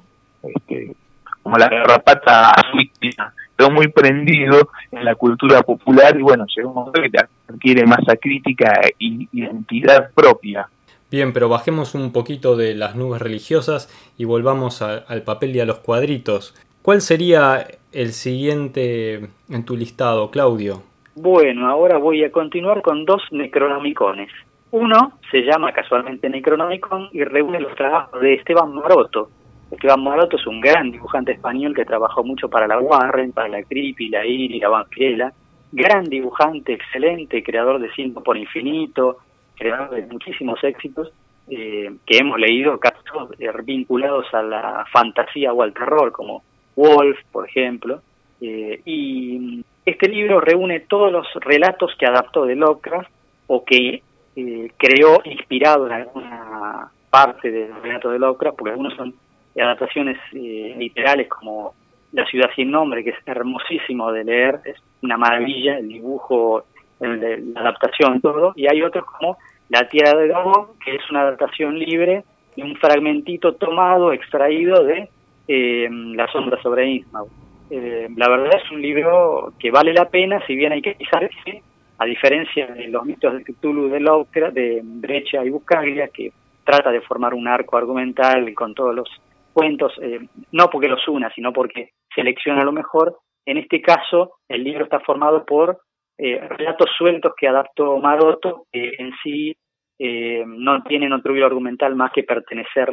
este, 0.43 0.95
como 1.43 1.57
la 1.59 1.69
garrapata 1.69 2.55
víctima 2.75 3.33
muy 3.71 3.89
prendido 3.89 4.69
en 4.91 5.05
la 5.05 5.15
cultura 5.15 5.63
popular 5.63 6.17
y 6.17 6.23
bueno, 6.23 6.47
llega 6.55 6.69
un 6.69 6.75
momento 6.75 7.01
que 7.01 7.11
adquiere 7.53 7.87
masa 7.87 8.17
crítica 8.17 8.81
y 8.99 9.29
identidad 9.33 10.11
propia. 10.15 10.69
Bien, 11.11 11.33
pero 11.33 11.49
bajemos 11.49 11.95
un 11.95 12.13
poquito 12.13 12.57
de 12.57 12.75
las 12.75 12.97
nubes 12.97 13.21
religiosas 13.21 13.89
y 14.17 14.25
volvamos 14.25 14.81
al 14.81 15.23
papel 15.23 15.55
y 15.55 15.61
a 15.61 15.67
los 15.67 15.79
cuadritos. 15.79 16.55
¿Cuál 16.81 17.03
sería 17.03 17.67
el 17.93 18.13
siguiente 18.13 19.29
en 19.51 19.65
tu 19.65 19.77
listado, 19.77 20.31
Claudio? 20.31 20.83
Bueno, 21.15 21.69
ahora 21.69 21.99
voy 21.99 22.25
a 22.25 22.33
continuar 22.33 22.81
con 22.81 23.05
dos 23.05 23.23
necronomicones. 23.31 24.31
Uno 24.71 25.19
se 25.31 25.43
llama 25.43 25.73
casualmente 25.73 26.31
Necronomicon 26.31 27.11
y 27.13 27.23
reúne 27.25 27.61
los 27.61 27.75
trabajos 27.75 28.19
de 28.23 28.33
Esteban 28.35 28.75
Maroto, 28.75 29.29
Esteban 29.73 30.05
Maroto 30.05 30.37
es 30.37 30.47
un 30.47 30.61
gran 30.61 30.91
dibujante 30.91 31.33
español 31.33 31.75
que 31.75 31.87
trabajó 31.87 32.23
mucho 32.23 32.49
para 32.49 32.67
la 32.67 32.79
Warren, 32.79 33.33
para 33.33 33.49
la 33.49 33.63
Creepy, 33.63 34.11
la 34.11 34.25
IRI, 34.25 34.61
la 34.61 34.69
Banfiela. 34.69 35.33
Gran 35.73 36.05
dibujante, 36.05 36.75
excelente, 36.75 37.43
creador 37.43 37.81
de 37.81 37.91
Cinco 37.95 38.23
por 38.23 38.37
Infinito, 38.37 39.17
creador 39.57 39.91
de 39.91 40.03
muchísimos 40.03 40.63
éxitos 40.63 41.11
eh, 41.49 41.91
que 42.05 42.19
hemos 42.19 42.39
leído, 42.39 42.79
casos 42.79 43.31
eh, 43.39 43.51
vinculados 43.65 44.27
a 44.35 44.43
la 44.43 44.85
fantasía 44.93 45.55
o 45.55 45.63
al 45.63 45.73
terror, 45.73 46.13
como 46.13 46.43
Wolf, 46.77 47.19
por 47.33 47.49
ejemplo. 47.49 48.03
Eh, 48.43 48.83
y 48.85 49.65
este 49.87 50.07
libro 50.09 50.39
reúne 50.39 50.81
todos 50.81 51.11
los 51.11 51.27
relatos 51.37 51.95
que 51.99 52.05
adaptó 52.05 52.45
de 52.45 52.57
Lovecraft 52.57 53.11
o 53.47 53.65
que 53.65 54.03
creó 54.79 55.21
inspirado 55.25 55.87
en 55.87 55.93
alguna 55.93 56.91
parte 57.11 57.51
del 57.51 57.75
relato 57.83 58.11
de 58.11 58.19
Lovecraft, 58.19 58.57
porque 58.57 58.71
algunos 58.71 58.95
son 58.95 59.15
adaptaciones 59.61 60.19
eh, 60.33 60.75
literales 60.79 61.29
como 61.29 61.75
La 62.13 62.27
ciudad 62.27 62.51
sin 62.55 62.71
nombre, 62.71 63.03
que 63.05 63.11
es 63.11 63.17
hermosísimo 63.27 64.13
de 64.13 64.25
leer, 64.25 64.61
es 64.65 64.77
una 65.03 65.17
maravilla, 65.17 65.79
el 65.79 65.89
dibujo, 65.89 66.65
la 67.01 67.61
adaptación, 67.61 68.21
todo, 68.21 68.53
y 68.55 68.67
hay 68.67 68.83
otros 68.83 69.05
como 69.05 69.39
La 69.69 69.89
tierra 69.89 70.19
de 70.19 70.29
Dragón, 70.29 70.69
que 70.85 70.95
es 70.95 71.11
una 71.11 71.23
adaptación 71.23 71.79
libre 71.79 72.25
y 72.55 72.63
un 72.63 72.77
fragmentito 72.77 73.55
tomado, 73.55 74.13
extraído 74.13 74.85
de 74.85 75.09
eh, 75.49 75.89
La 75.91 76.27
sombra 76.29 76.61
sobre 76.63 76.87
Innsmouth. 76.87 77.31
Eh, 77.71 78.09
la 78.17 78.29
verdad 78.29 78.61
es 78.63 78.71
un 78.71 78.83
libro 78.83 79.55
que 79.59 79.71
vale 79.71 79.95
la 79.95 80.05
pena, 80.11 80.45
si 80.47 80.55
bien 80.55 80.73
hay 80.73 80.83
que 80.83 80.95
quizás 80.95 81.23
a 81.97 82.05
diferencia 82.05 82.67
de 82.67 82.89
los 82.89 83.05
mitos 83.07 83.33
de 83.33 83.45
Cthulhu 83.45 83.89
de 83.89 84.01
Lovecraft, 84.01 84.55
de 84.55 84.81
Brecha 84.83 85.45
y 85.45 85.51
Buscaglia, 85.51 86.09
que 86.09 86.33
trata 86.65 86.91
de 86.91 87.01
formar 87.01 87.33
un 87.33 87.49
arco 87.49 87.77
argumental 87.77 88.53
con 88.55 88.75
todos 88.75 88.95
los 88.95 89.09
cuentos, 89.53 89.93
eh, 90.01 90.21
no 90.53 90.69
porque 90.71 90.89
los 90.89 91.07
una, 91.09 91.31
sino 91.33 91.53
porque 91.53 91.91
selecciona 92.15 92.65
lo 92.65 92.73
mejor. 92.73 93.19
En 93.47 93.59
este 93.59 93.81
caso, 93.81 94.35
el 94.49 94.65
libro 94.65 94.85
está 94.85 95.01
formado 95.01 95.45
por 95.45 95.81
eh, 96.19 96.39
relatos 96.39 96.91
sueltos 96.97 97.33
que 97.37 97.49
adaptó 97.49 97.99
Maroto, 97.99 98.67
que 98.71 98.93
en 98.99 99.13
sí 99.23 99.57
eh, 99.99 100.45
no 100.47 100.83
tienen 100.85 101.13
otro 101.13 101.35
hilo 101.35 101.47
argumental 101.47 101.95
más 101.95 102.13
que 102.13 102.23
pertenecer 102.23 102.91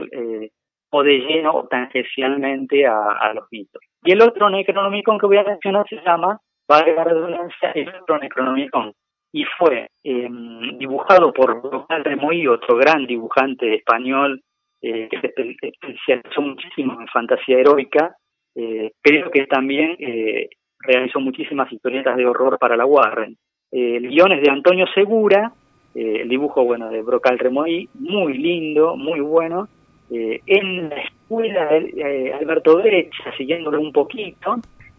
o 0.91 1.04
de 1.04 1.19
lleno 1.19 1.52
o 1.54 1.67
tangencialmente 1.67 2.88
a, 2.88 3.32
los 3.34 3.45
mitos. 3.52 3.82
Y 4.04 4.12
el 4.12 4.22
otro 4.22 4.50
Necronomicon 4.50 5.19
que 5.19 5.28
voy 5.28 5.38
a 5.38 5.43
mencionar 5.43 5.86
se 5.88 5.98
llama, 5.98 6.39
valga 6.67 7.06
la 7.06 7.48
el 7.76 7.89
otro 7.89 8.17
Necronomicon, 8.17 8.93
y 9.32 9.43
fue 9.58 9.88
dibujado 10.04 11.32
por 11.32 11.62
Rocal 11.62 12.04
Remoy, 12.04 12.48
otro 12.48 12.76
gran 12.78 13.06
dibujante 13.06 13.76
español 13.76 14.41
eh, 14.82 15.10
que 15.12 15.20
se 15.20 15.34
especializó 15.62 16.42
muchísimo 16.42 17.02
en 17.02 17.08
fantasía 17.08 17.60
heroica, 17.60 18.15
eh, 18.56 18.92
creo 19.02 19.30
que 19.30 19.46
también 19.46 19.98
eh, 20.00 20.48
realizó 20.80 21.20
muchísimas 21.20 21.70
historietas 21.70 22.15
de 22.15 22.26
horror 22.26 22.58
para 22.58 22.78
la 22.78 22.86
Warren. 22.86 23.36
el 23.74 24.08
guion 24.08 24.32
es 24.32 24.42
de 24.42 24.50
Antonio 24.50 24.86
Segura, 24.96 25.52
el 25.94 26.30
dibujo 26.30 26.63
bueno 26.63 26.89
de 26.89 27.02
Brocal 27.02 27.39
Remoy, 27.39 27.89
muy 27.94 28.38
lindo, 28.38 28.96
muy 28.96 29.20
bueno. 29.20 29.68
en 30.10 30.89
la 30.89 30.96
escuela 30.96 31.65
de 31.72 32.34
Alberto 32.39 32.78
Brecha, 32.78 33.36
siguiéndolo 33.38 33.82
un 33.82 33.92
poquito, 33.92 34.56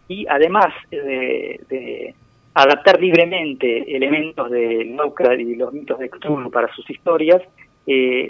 y 0.07 0.27
además 0.29 0.75
de, 0.91 2.13
adaptar 2.53 3.01
libremente 3.01 3.95
elementos 3.95 4.51
de 4.51 4.85
Lovecraft 4.95 5.39
y 5.39 5.55
los 5.55 5.73
mitos 5.73 5.97
de 5.97 6.09
Cthulhu 6.09 6.51
para 6.51 6.71
sus 6.75 6.87
historias, 6.87 7.41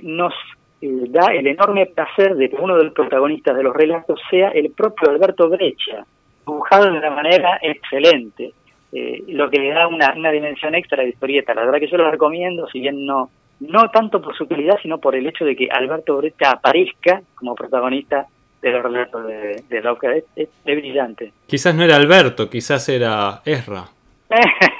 nos 0.04 0.34
eh, 0.82 1.06
da 1.10 1.28
el 1.34 1.48
enorme 1.48 1.86
placer 1.88 2.36
de 2.36 2.50
que 2.50 2.56
uno 2.56 2.78
de 2.78 2.86
los 2.86 2.94
protagonistas 2.94 3.56
de 3.56 3.64
los 3.64 3.76
relatos 3.76 4.20
sea 4.30 4.50
el 4.50 4.72
propio 4.72 5.10
Alberto 5.10 5.50
Brecha, 5.50 6.06
dibujado 6.46 6.92
de 6.92 6.98
una 6.98 7.12
manera 7.12 7.60
excelente, 7.62 8.54
eh, 8.92 9.24
lo 9.28 9.50
que 9.50 9.60
le 9.60 9.72
da 9.72 9.88
una, 9.88 10.14
una 10.16 10.32
dimensión 10.32 10.76
extra 10.76 11.04
de 11.04 11.10
historieta. 11.10 11.54
La 11.54 11.66
verdad 11.66 11.80
que 11.80 11.88
yo 11.88 11.98
lo 11.98 12.12
recomiendo, 12.12 12.68
si 12.68 12.80
bien 12.80 13.06
no 13.06 13.30
no 13.62 13.90
tanto 13.90 14.22
por 14.22 14.36
su 14.36 14.48
calidad, 14.48 14.78
sino 14.82 14.98
por 14.98 15.16
el 15.16 15.28
hecho 15.28 15.46
de 15.46 15.56
que 15.56 15.70
Alberto 15.70 16.18
Brecha 16.18 16.52
aparezca 16.52 17.22
como 17.36 17.56
protagonista 17.56 18.26
de 18.62 18.72
los 18.72 18.84
relatos 18.84 19.26
de, 19.26 19.64
de 19.70 19.82
Lauca. 19.82 20.14
Es, 20.16 20.26
es, 20.36 20.50
brillante. 20.66 21.32
Quizás 21.48 21.76
no 21.76 21.84
era 21.84 21.96
Alberto, 21.96 22.50
quizás 22.50 22.90
era 22.90 23.42
Ezra. 23.46 23.86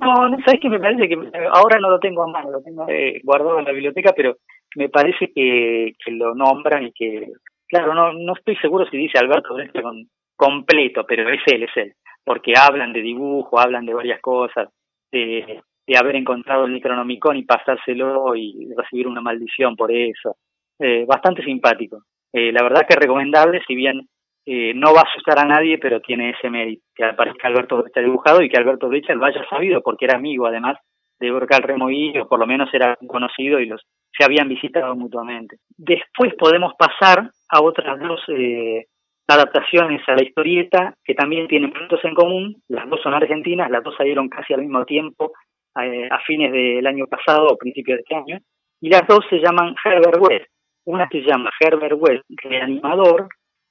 no, 0.00 0.28
no 0.28 0.36
sabes 0.44 0.60
que 0.60 0.68
me 0.68 0.80
parece 0.80 1.08
que 1.08 1.14
ahora 1.52 1.78
no 1.78 1.90
lo 1.90 1.98
tengo 1.98 2.22
a 2.22 2.26
mano, 2.26 2.50
lo 2.50 2.62
tengo 2.62 2.86
eh, 2.88 3.20
guardado 3.22 3.58
en 3.58 3.64
la 3.64 3.72
biblioteca, 3.72 4.12
pero 4.16 4.36
me 4.76 4.88
parece 4.88 5.32
que, 5.32 5.92
lo 6.08 6.34
nombran 6.34 6.84
y 6.84 6.92
que, 6.92 7.28
claro, 7.68 7.94
no, 7.94 8.12
no 8.12 8.34
estoy 8.34 8.56
seguro 8.56 8.86
si 8.86 8.96
dice 8.96 9.18
Alberto 9.18 9.54
con, 9.82 10.06
completo, 10.36 11.04
pero 11.06 11.28
es 11.28 11.40
él, 11.46 11.64
es 11.64 11.76
él, 11.76 11.92
porque 12.24 12.54
hablan 12.56 12.92
de 12.92 13.02
dibujo, 13.02 13.60
hablan 13.60 13.86
de 13.86 13.94
varias 13.94 14.20
cosas, 14.20 14.68
de, 15.12 15.60
de 15.86 15.96
haber 15.98 16.16
encontrado 16.16 16.66
el 16.66 16.72
Necronomicon 16.72 17.36
y 17.36 17.44
pasárselo 17.44 18.36
y 18.36 18.68
recibir 18.76 19.08
una 19.08 19.20
maldición 19.20 19.76
por 19.76 19.90
eso. 19.92 20.36
Eh, 20.78 21.04
bastante 21.06 21.44
simpático. 21.44 22.04
Eh, 22.32 22.52
la 22.52 22.62
verdad 22.62 22.86
que 22.88 22.96
recomendable, 22.96 23.60
si 23.66 23.74
bien 23.74 24.08
eh, 24.52 24.74
no 24.74 24.92
va 24.92 25.02
a 25.02 25.08
asustar 25.08 25.38
a 25.38 25.44
nadie, 25.44 25.78
pero 25.78 26.00
tiene 26.00 26.30
ese 26.30 26.50
mérito, 26.50 26.82
que 26.92 27.04
aparezca 27.04 27.46
Alberto 27.46 27.76
Brecht 27.76 27.96
dibujado 27.98 28.42
y 28.42 28.48
que 28.48 28.56
Alberto 28.58 28.88
Brecht 28.88 29.08
lo 29.10 29.24
haya 29.24 29.48
sabido, 29.48 29.80
porque 29.80 30.06
era 30.06 30.16
amigo 30.16 30.44
además 30.44 30.76
de 31.20 31.30
Borcal 31.30 31.62
Remoí, 31.62 32.18
o 32.18 32.26
por 32.26 32.40
lo 32.40 32.48
menos 32.48 32.68
era 32.74 32.98
conocido 33.06 33.60
y 33.60 33.66
los 33.66 33.80
se 34.12 34.24
habían 34.24 34.48
visitado 34.48 34.96
mutuamente. 34.96 35.58
Después 35.76 36.34
podemos 36.34 36.72
pasar 36.76 37.30
a 37.48 37.62
otras 37.62 38.00
dos 38.00 38.20
eh, 38.26 38.86
adaptaciones 39.28 40.02
a 40.08 40.16
la 40.16 40.24
historieta 40.24 40.94
que 41.04 41.14
también 41.14 41.46
tienen 41.46 41.72
puntos 41.72 42.00
en 42.02 42.16
común. 42.16 42.56
Las 42.66 42.90
dos 42.90 43.00
son 43.02 43.14
argentinas, 43.14 43.70
las 43.70 43.84
dos 43.84 43.94
salieron 43.96 44.28
casi 44.28 44.52
al 44.52 44.62
mismo 44.62 44.84
tiempo, 44.84 45.30
eh, 45.80 46.08
a 46.10 46.18
fines 46.26 46.50
del 46.50 46.84
año 46.88 47.06
pasado 47.06 47.46
o 47.46 47.56
principios 47.56 47.98
de 47.98 48.02
este 48.02 48.16
año. 48.16 48.38
Y 48.80 48.88
las 48.90 49.06
dos 49.06 49.24
se 49.30 49.38
llaman 49.38 49.76
Herbert 49.84 50.18
West. 50.20 50.50
Una 50.86 51.08
se 51.08 51.20
llama 51.20 51.50
Herbert 51.60 51.94
West 52.00 52.24
Reanimador, 52.30 53.28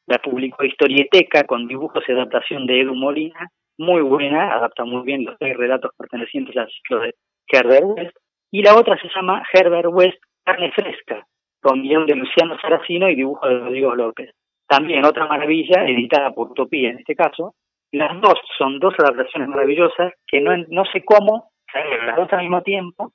la 0.10 0.18
publicó 0.18 0.66
Historieteca 0.66 1.44
con 1.44 1.68
dibujos 1.68 2.04
y 2.08 2.12
adaptación 2.12 2.66
de 2.66 2.82
Edu 2.82 2.96
Molina, 2.96 3.48
muy 3.78 4.02
buena, 4.02 4.54
adapta 4.56 4.84
muy 4.84 5.04
bien 5.04 5.24
los 5.24 5.38
tres 5.38 5.56
relatos 5.56 5.92
pertenecientes 5.96 6.58
al 6.58 6.68
ciclo 6.70 7.00
de 7.00 7.14
Herbert 7.48 7.86
West. 7.86 8.18
Y 8.52 8.64
la 8.64 8.76
otra 8.76 9.00
se 9.00 9.08
llama 9.16 9.44
Herbert 9.54 9.90
West 9.92 10.18
Carne 10.44 10.72
Fresca, 10.72 11.26
con 11.62 11.84
guion 11.84 12.08
de 12.08 12.16
Luciano 12.16 12.58
Saracino 12.60 13.08
y 13.08 13.16
dibujo 13.16 13.48
de 13.48 13.60
Rodrigo 13.60 13.96
López. 13.96 14.32
También 14.68 15.06
otra 15.06 15.28
maravilla, 15.28 15.86
editada 15.86 16.32
por 16.32 16.52
Utopía 16.52 16.90
en 16.90 17.00
este 17.00 17.16
caso. 17.16 17.54
Las 17.92 18.20
dos 18.20 18.40
son 18.58 18.80
dos 18.80 18.96
adaptaciones 18.98 19.48
maravillosas 19.48 20.14
que 20.28 20.42
no, 20.42 20.58
no 20.70 20.86
sé 20.86 21.06
cómo 21.06 21.52
salieron 21.72 22.08
las 22.08 22.16
dos 22.18 22.34
al 22.34 22.42
mismo 22.42 22.62
tiempo 22.64 23.12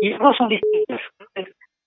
y 0.00 0.10
las 0.10 0.20
dos 0.20 0.36
son 0.36 0.48
distintas. 0.48 1.00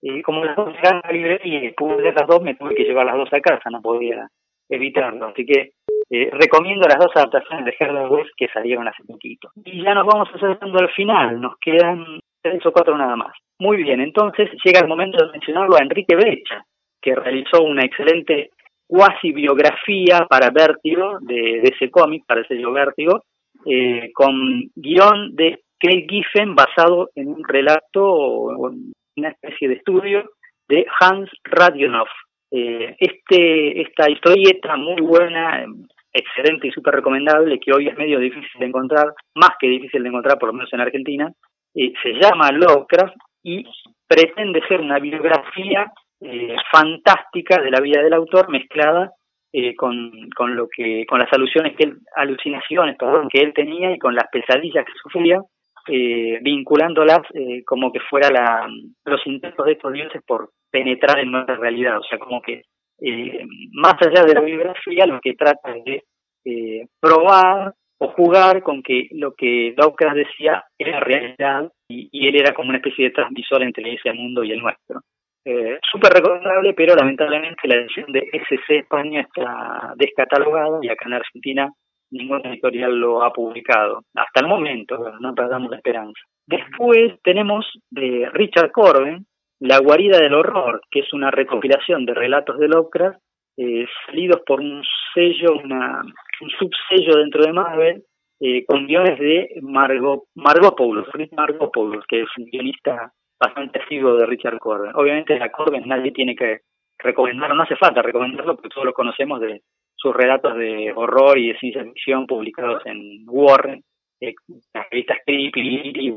y 0.02 0.20
como 0.22 0.44
las 0.44 0.56
dos 0.56 0.74
la 0.82 1.10
librería 1.10 1.64
y 1.64 1.72
pude 1.72 2.02
leer 2.02 2.14
las 2.14 2.26
dos, 2.26 2.42
me 2.42 2.54
tuve 2.54 2.74
que 2.74 2.84
llevar 2.84 3.06
las 3.06 3.16
dos 3.16 3.32
a 3.32 3.40
casa, 3.40 3.70
no 3.70 3.80
podía 3.80 4.28
evitarlo. 4.76 5.26
Así 5.26 5.44
que 5.44 5.72
eh, 6.10 6.30
recomiendo 6.32 6.86
las 6.86 6.98
dos 6.98 7.10
adaptaciones 7.14 7.64
de 7.64 7.74
Herbert 7.78 8.10
West 8.10 8.30
que 8.36 8.48
salieron 8.48 8.86
hace 8.88 9.02
poquito. 9.04 9.50
Y 9.64 9.82
ya 9.82 9.94
nos 9.94 10.06
vamos 10.06 10.28
acercando 10.34 10.78
al 10.78 10.90
final, 10.90 11.40
nos 11.40 11.54
quedan 11.58 12.20
tres 12.42 12.64
o 12.66 12.72
cuatro 12.72 12.96
nada 12.98 13.16
más. 13.16 13.32
Muy 13.58 13.82
bien, 13.82 14.00
entonces 14.00 14.50
llega 14.64 14.80
el 14.80 14.88
momento 14.88 15.24
de 15.24 15.32
mencionarlo 15.32 15.76
a 15.76 15.82
Enrique 15.82 16.16
Brecha, 16.16 16.64
que 17.00 17.14
realizó 17.14 17.62
una 17.62 17.84
excelente 17.84 18.50
cuasi 18.86 19.32
biografía 19.32 20.26
para 20.28 20.50
Vértigo 20.50 21.18
de, 21.20 21.60
ese 21.62 21.90
cómic, 21.90 22.24
para 22.26 22.40
el 22.40 22.48
sello 22.48 22.72
Vértigo, 22.72 23.22
eh, 23.64 24.10
con 24.12 24.34
guion 24.74 25.34
de 25.34 25.60
Craig 25.78 26.06
Giffen 26.08 26.54
basado 26.54 27.10
en 27.14 27.28
un 27.28 27.42
relato 27.42 28.04
o 28.04 28.70
una 29.16 29.28
especie 29.28 29.68
de 29.68 29.74
estudio 29.74 30.30
de 30.68 30.84
Hans 31.00 31.30
Radionov. 31.44 32.08
Eh, 32.54 32.96
este, 32.98 33.80
esta 33.80 34.10
historieta 34.10 34.76
muy 34.76 35.00
buena, 35.00 35.64
excelente 36.12 36.68
y 36.68 36.70
súper 36.70 36.96
recomendable, 36.96 37.58
que 37.58 37.72
hoy 37.72 37.88
es 37.88 37.96
medio 37.96 38.18
difícil 38.18 38.60
de 38.60 38.66
encontrar, 38.66 39.06
más 39.34 39.52
que 39.58 39.68
difícil 39.68 40.02
de 40.02 40.10
encontrar, 40.10 40.38
por 40.38 40.48
lo 40.48 40.52
menos 40.52 40.70
en 40.72 40.80
Argentina, 40.80 41.32
eh, 41.74 41.92
se 42.02 42.12
llama 42.12 42.50
Lovecraft 42.52 43.16
y 43.42 43.64
pretende 44.06 44.60
ser 44.68 44.80
una 44.80 44.98
biografía 44.98 45.90
eh, 46.20 46.54
fantástica 46.70 47.60
de 47.62 47.70
la 47.70 47.80
vida 47.80 48.02
del 48.02 48.12
autor 48.12 48.50
mezclada 48.50 49.12
eh, 49.52 49.74
con, 49.74 50.12
con 50.36 50.54
lo 50.54 50.68
que 50.68 51.04
con 51.06 51.18
las 51.18 51.32
alusiones 51.32 51.74
que 51.76 51.84
él, 51.84 51.98
alucinaciones 52.16 52.96
que 53.30 53.40
él 53.40 53.52
tenía 53.54 53.90
y 53.92 53.98
con 53.98 54.14
las 54.14 54.28
pesadillas 54.30 54.84
que 54.84 54.92
sufría 55.02 55.40
eh, 55.88 56.38
vinculándolas 56.42 57.20
eh, 57.34 57.62
como 57.64 57.92
que 57.92 58.00
fuera 58.00 58.30
la, 58.30 58.68
los 59.04 59.26
intentos 59.26 59.66
de 59.66 59.72
estos 59.72 59.92
dioses 59.92 60.22
por 60.26 60.50
penetrar 60.70 61.18
en 61.20 61.30
nuestra 61.30 61.56
realidad. 61.56 61.98
O 61.98 62.02
sea 62.02 62.18
como 62.18 62.40
que 62.42 62.62
eh, 63.00 63.46
más 63.72 63.94
allá 64.00 64.24
de 64.24 64.34
la 64.34 64.40
biografía 64.40 65.06
lo 65.06 65.20
que 65.20 65.34
trata 65.34 65.76
es 65.76 65.84
de 65.84 66.02
eh, 66.44 66.86
probar 67.00 67.74
o 67.98 68.08
jugar 68.08 68.62
con 68.62 68.82
que 68.82 69.08
lo 69.12 69.34
que 69.34 69.74
Lovecraft 69.76 70.16
decía 70.16 70.64
era 70.78 71.00
realidad 71.00 71.70
y, 71.88 72.08
y, 72.10 72.28
él 72.28 72.36
era 72.36 72.52
como 72.52 72.70
una 72.70 72.78
especie 72.78 73.06
de 73.06 73.10
transmisor 73.12 73.62
entre 73.62 73.94
ese 73.94 74.12
mundo 74.12 74.42
y 74.42 74.52
el 74.52 74.60
nuestro. 74.60 75.00
Eh, 75.44 75.78
Súper 75.90 76.12
recomendable, 76.12 76.72
pero 76.74 76.94
lamentablemente 76.94 77.66
la 77.66 77.76
edición 77.76 78.12
de 78.12 78.28
SC 78.32 78.78
España 78.78 79.22
está 79.22 79.92
descatalogada 79.96 80.78
y 80.82 80.88
acá 80.88 81.06
en 81.06 81.14
Argentina 81.14 81.68
ningún 82.12 82.46
editorial 82.46 82.98
lo 82.98 83.22
ha 83.24 83.32
publicado. 83.32 84.02
Hasta 84.14 84.40
el 84.40 84.46
momento, 84.46 85.12
no 85.20 85.34
perdamos 85.34 85.70
la 85.70 85.78
esperanza. 85.78 86.20
Después 86.46 87.20
tenemos 87.22 87.66
de 87.90 88.28
Richard 88.32 88.70
Corben, 88.72 89.26
La 89.60 89.78
guarida 89.78 90.18
del 90.18 90.34
horror, 90.34 90.80
que 90.90 91.00
es 91.00 91.12
una 91.12 91.30
recopilación 91.30 92.04
de 92.04 92.14
relatos 92.14 92.58
de 92.58 92.68
Lovecraft 92.68 93.20
eh, 93.56 93.86
salidos 94.06 94.40
por 94.46 94.60
un 94.60 94.82
sello, 95.14 95.56
una, 95.62 96.02
un 96.40 96.50
subsello 96.50 97.18
dentro 97.18 97.44
de 97.44 97.52
Marvel, 97.52 98.02
eh, 98.40 98.64
con 98.64 98.86
guiones 98.86 99.18
de 99.20 99.50
Margopoulos, 99.60 101.06
Margopoulos, 101.30 102.04
que 102.08 102.22
es 102.22 102.28
un 102.38 102.46
guionista 102.46 103.12
bastante 103.38 103.80
asiduo 103.80 104.16
de 104.16 104.26
Richard 104.26 104.58
Corben. 104.58 104.92
Obviamente 104.94 105.40
a 105.40 105.52
Corben 105.52 105.86
nadie 105.86 106.12
tiene 106.12 106.34
que 106.34 106.60
recomendarlo, 106.98 107.54
no 107.54 107.62
hace 107.62 107.76
falta 107.76 108.02
recomendarlo 108.02 108.56
porque 108.56 108.68
todos 108.68 108.86
lo 108.86 108.92
conocemos 108.92 109.40
de 109.40 109.60
sus 110.02 110.14
relatos 110.14 110.56
de 110.56 110.92
horror 110.94 111.38
y 111.38 111.52
de 111.52 111.58
ciencia 111.58 111.84
ficción 111.84 112.26
publicados 112.26 112.84
en 112.86 113.24
Warren, 113.26 113.82
eh, 114.20 114.34
las 114.74 114.90
revistas 114.90 115.18
Creepy, 115.24 115.92
y, 115.94 116.08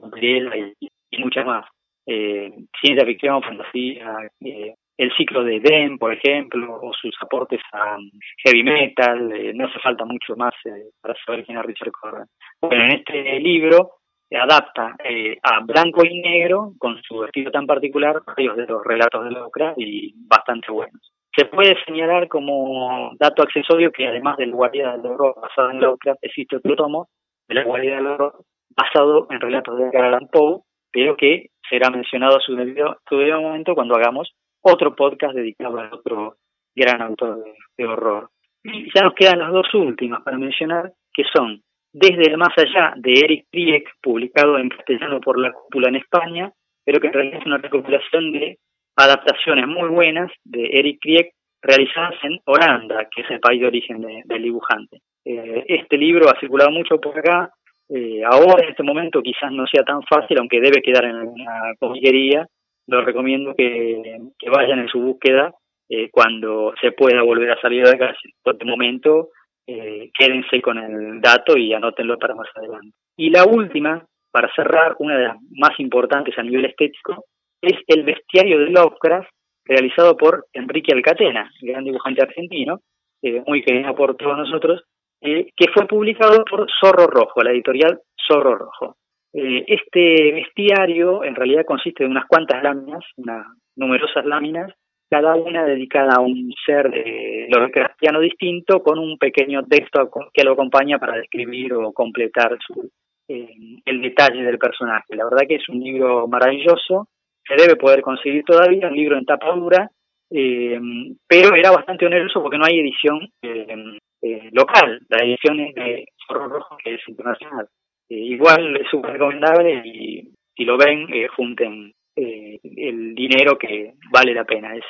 y, 1.12 1.18
muchas 1.22 1.46
más. 1.46 1.66
Eh, 2.08 2.52
ciencia 2.82 3.06
ficción, 3.06 3.44
fantasía, 3.44 4.16
eh, 4.42 4.74
el 4.98 5.12
ciclo 5.16 5.44
de 5.44 5.60
Den, 5.60 5.98
por 5.98 6.14
ejemplo, 6.14 6.80
o 6.82 6.94
sus 6.94 7.16
aportes 7.22 7.62
a 7.74 7.98
heavy 8.44 8.64
metal, 8.64 9.30
no 9.56 9.68
hace 9.68 9.80
falta 9.80 10.06
mucho 10.06 10.36
más 10.36 10.54
para 11.02 11.16
saber 11.26 11.46
quién 11.46 11.58
es 11.58 11.66
Richard 11.66 11.92
Corben. 11.92 12.28
Bueno, 12.62 12.86
en 12.86 12.92
este 12.96 13.40
libro 13.40 13.92
adapta 14.36 14.96
eh, 15.04 15.38
a 15.42 15.62
blanco 15.62 16.06
y 16.06 16.20
negro, 16.20 16.74
con 16.78 17.02
su 17.04 17.24
estilo 17.24 17.52
tan 17.52 17.66
particular, 17.66 18.22
varios 18.26 18.58
de 18.58 18.66
los 18.66 18.84
relatos 18.84 19.24
de 19.24 19.32
Lovecraft 19.32 19.80
y 19.80 20.14
bastante 20.28 20.72
buenos. 20.72 21.12
Se 21.36 21.46
puede 21.46 21.76
señalar 21.86 22.28
como 22.28 23.12
dato 23.20 23.44
accesorio 23.44 23.92
que 23.92 24.08
además 24.08 24.38
del 24.38 24.52
Guardia 24.52 24.98
del 24.98 25.12
Horror 25.12 25.36
basado 25.42 25.72
en 25.72 25.82
Lovecraft, 25.82 26.24
existe 26.24 26.56
otro 26.56 26.76
tomo 26.76 27.08
de 27.48 27.56
la 27.56 27.64
Guardia 27.64 27.98
del 27.98 28.08
Horror 28.08 28.44
basado 28.70 29.28
en 29.30 29.42
relatos 29.42 29.78
de 29.78 29.86
Edgar 29.86 30.06
Allan 30.06 30.28
Poe, 30.32 30.62
pero 30.92 31.16
que 31.18 31.48
será 31.70 31.90
mencionado 31.90 32.38
a 32.38 32.42
su 32.42 32.56
debido, 32.56 32.98
momento 33.42 33.76
cuando 33.76 33.96
hagamos 33.96 34.34
otro 34.62 34.96
podcast 34.96 35.36
dedicado 35.36 35.80
a 35.80 35.90
otro 35.94 36.36
gran 36.74 37.02
autor 37.02 37.44
de, 37.44 37.54
de 37.78 37.86
horror. 37.86 38.30
Ya 38.64 39.04
nos 39.04 39.14
quedan 39.14 39.40
las 39.40 39.52
dos 39.52 39.74
últimas 39.74 40.24
para 40.24 40.38
mencionar, 40.38 40.92
que 41.14 41.24
son 41.34 41.62
desde 41.94 42.30
el 42.30 42.38
más 42.38 42.50
allá 42.58 42.94
de 42.98 43.12
Eric 43.12 43.46
Prieck, 43.52 43.90
publicado 44.02 44.58
en 44.58 44.70
castellano 44.70 45.22
por 45.22 45.40
la 45.40 45.52
cúpula 45.54 45.90
en 45.90 45.98
España, 45.98 46.52
pero 46.84 47.00
que 47.00 47.08
en 47.08 47.14
realidad 47.14 47.40
es 47.40 47.46
una 47.46 47.58
recopilación 47.58 48.32
de 48.32 48.58
adaptaciones 48.96 49.68
muy 49.68 49.90
buenas 49.90 50.32
de 50.44 50.80
Eric 50.80 51.00
Prieck 51.02 51.32
realizadas 51.62 52.16
en 52.24 52.40
Holanda, 52.46 53.08
que 53.14 53.22
es 53.22 53.32
el 53.32 53.40
país 53.40 53.62
de 53.62 53.68
origen 53.68 54.02
del 54.26 54.44
dibujante. 54.44 55.00
Eh, 55.26 55.66
este 55.68 55.98
libro 55.98 56.30
ha 56.30 56.40
circulado 56.40 56.72
mucho 56.72 57.00
por 57.00 57.18
acá, 57.18 57.52
eh, 57.90 58.22
ahora 58.24 58.64
en 58.64 58.70
este 58.70 58.84
momento 58.84 59.22
quizás 59.22 59.52
no 59.52 59.66
sea 59.68 59.84
tan 59.84 60.02
fácil, 60.04 60.38
aunque 60.40 60.62
debe 60.62 60.82
quedar 60.82 61.06
en 61.06 61.16
alguna 61.16 61.74
comiquería, 61.80 62.48
lo 62.88 63.04
recomiendo 63.04 63.56
que, 63.56 64.20
que 64.38 64.50
vayan 64.50 64.80
en 64.80 64.88
su 64.88 65.00
búsqueda 65.00 65.54
eh, 65.88 66.10
cuando 66.12 66.74
se 66.82 66.92
pueda 66.92 67.22
volver 67.22 67.52
a 67.52 67.62
salir 67.62 67.86
de 67.86 67.98
casa. 67.98 68.18
Por 68.44 68.58
el 68.60 68.68
momento 68.68 69.30
eh, 69.68 70.10
quédense 70.18 70.62
con 70.62 70.78
el 70.78 71.22
dato 71.22 71.58
y 71.58 71.74
anótenlo 71.74 72.18
para 72.18 72.36
más 72.36 72.48
adelante. 72.56 72.96
Y 73.18 73.30
la 73.30 73.46
última, 73.46 74.04
para 74.32 74.52
cerrar, 74.56 74.96
una 75.00 75.18
de 75.18 75.24
las 75.26 75.38
más 75.52 75.80
importantes 75.80 76.38
a 76.38 76.44
nivel 76.44 76.66
estético, 76.66 77.26
es 77.66 77.80
el 77.88 78.04
bestiario 78.04 78.60
de 78.60 78.70
Lovecraft, 78.70 79.30
realizado 79.66 80.16
por 80.16 80.46
Enrique 80.54 80.94
Alcatena, 80.94 81.52
gran 81.62 81.84
dibujante 81.84 82.22
argentino, 82.22 82.80
eh, 83.22 83.42
muy 83.48 83.64
querido 83.64 83.96
por 83.96 84.16
todos 84.16 84.38
nosotros, 84.38 84.84
eh, 85.22 85.48
que 85.56 85.68
fue 85.74 85.88
publicado 85.88 86.44
por 86.46 86.68
Zorro 86.80 87.08
Rojo, 87.08 87.42
la 87.42 87.52
editorial 87.52 88.00
Zorro 88.28 88.56
Rojo. 88.56 88.98
Eh, 89.34 89.66
este 89.68 90.32
bestiario 90.32 91.24
en 91.24 91.36
realidad 91.36 91.66
consiste 91.66 92.04
de 92.04 92.10
unas 92.10 92.28
cuantas 92.28 92.62
láminas, 92.62 93.04
unas 93.18 93.48
numerosas 93.76 94.26
láminas, 94.26 94.72
cada 95.10 95.36
una 95.36 95.66
dedicada 95.66 96.16
a 96.16 96.22
un 96.22 96.52
ser 96.66 96.90
de 96.90 97.48
cristiano 97.72 98.20
distinto 98.20 98.82
con 98.82 98.98
un 98.98 99.18
pequeño 99.18 99.64
texto 99.66 100.10
que 100.34 100.44
lo 100.44 100.54
acompaña 100.54 100.98
para 100.98 101.18
describir 101.18 101.74
o 101.74 101.94
completar 101.94 102.58
su, 102.66 102.90
el 103.28 104.02
detalle 104.02 104.44
del 104.44 104.58
personaje. 104.58 105.16
La 105.16 105.26
verdad 105.26 105.48
que 105.48 105.56
es 105.56 105.70
un 105.70 105.80
libro 105.80 106.28
maravilloso, 106.28 107.08
se 107.48 107.56
debe 107.56 107.76
poder 107.76 108.02
conseguir 108.02 108.44
todavía, 108.44 108.88
un 108.88 108.96
libro 108.96 109.18
en 109.18 109.26
tapa 109.26 109.54
dura, 109.56 109.90
eh, 110.32 110.80
pero 111.28 111.56
era 111.56 111.72
bastante 111.72 112.06
oneroso 112.06 112.42
porque 112.42 112.58
no 112.58 112.66
hay 112.66 112.80
edición 112.80 113.28
eh, 113.42 114.00
eh 114.22 114.50
local, 114.52 115.02
la 115.10 115.24
edición 115.24 115.60
es 115.60 115.76
de 115.76 116.06
Zorro 116.28 116.48
Rojo 116.48 116.78
que 116.84 116.96
es 116.96 117.02
internacional. 117.08 117.68
Igual 118.08 118.78
es 118.78 118.88
súper 118.90 119.14
recomendable 119.14 119.82
y 119.84 120.32
si 120.56 120.64
lo 120.64 120.78
ven, 120.78 121.08
junten 121.36 121.92
el 122.16 123.16
dinero 123.16 123.58
que 123.58 123.94
vale 124.12 124.34
la 124.34 124.46
pena. 124.46 124.76
Es 124.76 124.84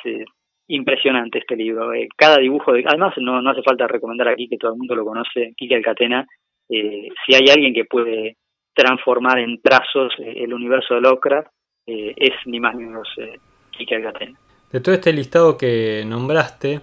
impresionante 0.68 1.38
este 1.38 1.56
libro. 1.56 1.92
Cada 2.14 2.36
dibujo, 2.36 2.74
de, 2.74 2.84
además 2.86 3.14
no, 3.16 3.40
no 3.40 3.50
hace 3.50 3.62
falta 3.62 3.86
recomendar 3.86 4.28
aquí 4.28 4.48
que 4.48 4.58
todo 4.58 4.72
el 4.72 4.78
mundo 4.78 4.94
lo 4.94 5.06
conoce, 5.06 5.54
Kike 5.56 5.76
Alcatena. 5.76 6.26
Si 6.68 7.34
hay 7.34 7.48
alguien 7.50 7.72
que 7.72 7.86
puede 7.86 8.36
transformar 8.74 9.38
en 9.38 9.62
trazos 9.62 10.12
el 10.18 10.52
universo 10.52 10.94
de 10.94 11.00
Lovecraft, 11.00 11.48
es 11.86 12.32
ni 12.46 12.60
más 12.60 12.74
ni 12.74 12.84
menos 12.84 13.08
Kike 13.70 13.96
Alcatena. 13.96 14.38
De 14.72 14.80
todo 14.80 14.94
este 14.94 15.12
listado 15.12 15.56
que 15.56 16.04
nombraste, 16.06 16.80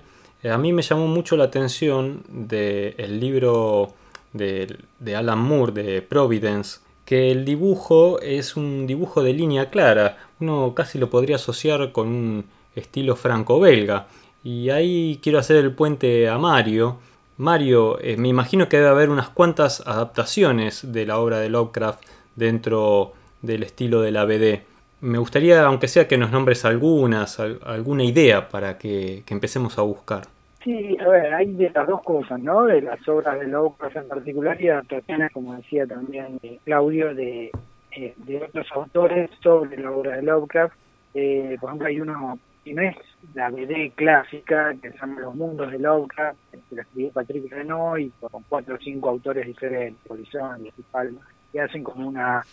a 0.50 0.58
mí 0.58 0.74
me 0.74 0.82
llamó 0.82 1.08
mucho 1.08 1.36
la 1.38 1.46
atención 1.46 2.24
del 2.28 2.96
el 2.98 3.20
libro 3.20 3.94
de, 4.32 4.78
de 5.00 5.16
Alan 5.16 5.40
Moore, 5.40 5.72
de 5.72 6.02
Providence, 6.02 6.80
que 7.06 7.32
el 7.32 7.46
dibujo 7.46 8.20
es 8.22 8.56
un 8.56 8.88
dibujo 8.88 9.24
de 9.24 9.34
línea 9.34 9.70
clara. 9.70 10.18
Uno 10.40 10.74
casi 10.76 10.98
lo 10.98 11.10
podría 11.10 11.36
asociar 11.36 11.92
con 11.92 12.08
un 12.08 12.46
estilo 12.76 13.16
franco-belga. 13.16 14.08
Y 14.44 14.70
ahí 14.70 15.20
quiero 15.22 15.40
hacer 15.40 15.58
el 15.58 15.74
puente 15.74 16.28
a 16.28 16.38
Mario. 16.38 16.98
Mario, 17.38 18.00
eh, 18.02 18.18
me 18.18 18.30
imagino 18.30 18.70
que 18.70 18.78
debe 18.78 18.90
haber 18.90 19.10
unas 19.10 19.30
cuantas 19.30 19.82
adaptaciones 19.86 20.92
de 20.92 21.06
la 21.06 21.20
obra 21.20 21.40
de 21.40 21.50
Lovecraft 21.50 22.04
dentro 22.36 23.14
del 23.42 23.64
estilo 23.64 24.02
de 24.02 24.12
la 24.12 24.26
BD. 24.26 24.73
Me 25.04 25.18
gustaría, 25.18 25.64
aunque 25.66 25.88
sea 25.88 26.08
que 26.08 26.18
nos 26.18 26.32
nombres 26.32 26.66
algunas, 26.66 27.40
alguna 27.40 28.04
idea 28.04 28.50
para 28.50 28.78
que, 28.78 29.24
que 29.26 29.34
empecemos 29.34 29.78
a 29.78 29.82
buscar. 29.82 30.24
Sí, 30.64 30.98
a 30.98 31.10
ver, 31.10 31.34
hay 31.34 31.54
de 31.54 31.70
las 31.70 31.88
dos 31.88 32.02
cosas, 32.04 32.40
¿no? 32.40 32.64
De 32.64 32.82
las 32.82 33.06
obras 33.08 33.38
de 33.40 33.48
Lovecraft 33.48 33.98
en 33.98 34.08
particular 34.08 34.62
y 34.62 34.70
adaptaciones, 34.70 35.32
como 35.34 35.56
decía 35.56 35.86
también 35.86 36.40
Claudio, 36.64 37.14
de 37.14 37.52
eh, 37.96 38.14
de 38.18 38.44
otros 38.44 38.66
autores 38.72 39.30
sobre 39.42 39.78
la 39.78 39.92
obra 39.92 40.16
de 40.16 40.24
Lovecraft. 40.24 40.76
Eh, 41.14 41.58
por 41.60 41.70
ejemplo, 41.70 41.88
hay 41.88 42.02
uno 42.02 42.40
que 42.64 42.74
no 42.74 42.82
es 42.82 42.96
la 43.36 43.50
BD 43.50 43.92
clásica, 43.94 44.74
que 44.82 44.92
se 44.92 44.98
llama 44.98 45.22
Los 45.22 45.36
Mundos 45.36 45.72
de 45.72 45.78
Lovecraft, 45.78 46.38
que 46.52 46.76
lo 46.76 46.82
escribió 46.82 47.12
Patrick 47.12 47.52
Renault 47.52 48.00
y 48.02 48.10
con 48.20 48.44
cuatro 48.50 48.76
o 48.76 48.80
cinco 48.80 49.10
autores 49.10 49.46
diferentes, 49.46 50.02
Polizón 50.08 50.66
y 50.66 50.72
Palma, 50.92 51.22
que 51.54 51.62
hacen 51.62 51.84
como 51.84 52.08
una, 52.08 52.44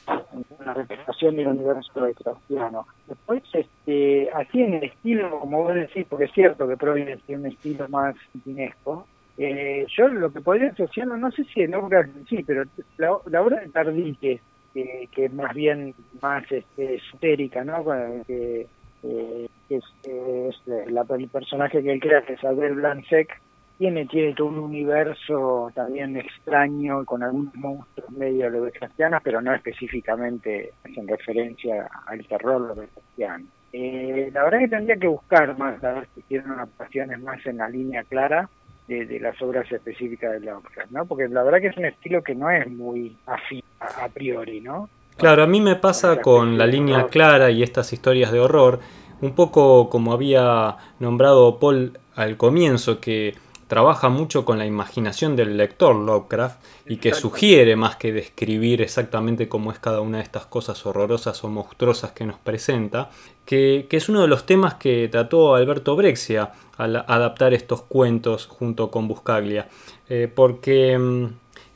una 0.61 0.75
representación 0.75 1.35
del 1.35 1.49
universo 1.49 1.91
Lovecraftiano. 1.95 2.87
Después, 3.09 3.43
este, 3.55 4.31
así 4.35 4.63
en 4.63 4.75
el 4.75 4.85
estilo, 4.85 5.41
como 5.41 5.65
vos 5.65 5.75
decís, 5.75 6.07
porque 6.09 6.27
es 6.27 6.33
cierto 6.33 6.69
que 6.69 6.77
Providence 6.77 7.25
tiene 7.27 7.41
un 7.41 7.49
estilo 7.49 7.89
más 7.89 8.15
pinesco, 8.45 9.07
eh, 9.39 9.87
yo 9.97 10.09
lo 10.09 10.31
que 10.31 10.43
podría 10.43 10.69
asociarlo, 10.69 11.17
no 11.17 11.31
sé 11.31 11.45
si 11.45 11.63
el 11.63 11.75
obra 11.75 12.07
sí, 12.29 12.45
pero 12.47 12.65
la, 12.99 13.13
obra 13.13 13.61
de 13.61 13.71
Tardique, 13.71 14.39
que, 14.75 15.09
que 15.11 15.25
es 15.25 15.33
más 15.33 15.55
bien 15.55 15.95
más 16.21 16.45
este, 16.53 16.97
esotérica, 16.97 17.65
¿no? 17.65 17.83
Que, 18.27 18.67
eh, 19.03 19.49
es, 19.71 19.85
el 20.05 21.29
personaje 21.29 21.83
que 21.83 21.93
él 21.93 22.01
crea, 22.01 22.23
que 22.23 22.35
es 22.35 22.45
Abel 22.45 22.75
Blancek, 22.75 23.41
tiene, 23.81 24.05
tiene 24.05 24.35
todo 24.35 24.49
un 24.49 24.59
universo 24.59 25.73
también 25.75 26.15
extraño, 26.15 27.03
con 27.07 27.23
algunos 27.23 27.55
monstruos 27.55 28.11
medio 28.11 28.51
lovecraftianos, 28.51 29.23
pero 29.25 29.41
no 29.41 29.55
específicamente 29.55 30.75
en 30.85 31.09
referencia 31.09 31.89
al 32.05 32.23
terror 32.27 32.61
lovecraftiano. 32.61 33.47
Eh, 33.73 34.31
la 34.35 34.45
verdad 34.45 34.59
que 34.59 34.69
tendría 34.69 34.97
que 34.97 35.07
buscar 35.07 35.57
más, 35.57 35.83
a 35.83 35.93
ver 35.93 36.09
si 36.15 36.21
tienen 36.25 36.51
adaptaciones 36.51 37.23
más 37.23 37.39
en 37.47 37.57
la 37.57 37.71
línea 37.71 38.05
clara, 38.05 38.51
de, 38.87 39.19
las 39.19 39.41
obras 39.41 39.71
específicas 39.73 40.33
de 40.33 40.41
Lovecraft, 40.41 40.91
¿no? 40.91 41.07
Porque 41.07 41.29
la 41.29 41.43
verdad 41.43 41.61
que 41.61 41.69
es 41.69 41.77
un 41.79 41.87
estilo 41.87 42.23
que 42.23 42.35
no 42.35 42.51
es 42.51 42.69
muy 42.71 43.17
afín 43.25 43.63
a, 43.79 44.09
priori, 44.09 44.61
¿no? 44.61 44.91
Claro, 45.17 45.45
a 45.45 45.47
mí 45.47 45.61
me 45.61 45.77
pasa 45.77 46.21
con 46.21 46.59
la 46.59 46.67
línea 46.67 47.07
clara 47.07 47.51
y 47.51 47.63
estas 47.63 47.95
historias 47.95 48.31
de 48.31 48.41
horror, 48.41 48.81
un 49.23 49.35
poco 49.35 49.89
como 49.89 50.13
había 50.13 50.77
nombrado 50.99 51.59
Paul 51.59 51.99
al 52.17 52.37
comienzo, 52.37 53.01
que 53.01 53.35
trabaja 53.71 54.09
mucho 54.09 54.45
con 54.45 54.59
la 54.59 54.67
imaginación 54.67 55.37
del 55.37 55.57
lector 55.57 55.95
Lovecraft 55.95 56.61
y 56.89 56.97
que 56.97 57.15
sugiere 57.15 57.77
más 57.77 57.95
que 57.95 58.13
describir 58.13 58.83
exactamente 58.83 59.49
cómo 59.49 59.71
es 59.71 59.79
cada 59.79 60.01
una 60.01 60.19
de 60.19 60.25
estas 60.25 60.45
cosas 60.45 60.85
horrorosas 60.85 61.45
o 61.45 61.49
monstruosas 61.49 62.11
que 62.11 62.27
nos 62.27 62.37
presenta, 62.37 63.11
que, 63.45 63.87
es 63.89 64.09
uno 64.09 64.23
de 64.23 64.27
los 64.27 64.45
temas 64.45 64.75
que 64.75 65.07
trató 65.07 65.55
Alberto 65.55 65.95
Brexia 65.95 66.51
al 66.79 66.97
adaptar 66.97 67.55
estos 67.55 67.83
cuentos 67.83 68.47
junto 68.47 68.91
con 68.91 69.07
Buscaglia, 69.07 69.69
eh, 70.09 70.29
porque 70.35 70.99
mm, 70.99 71.27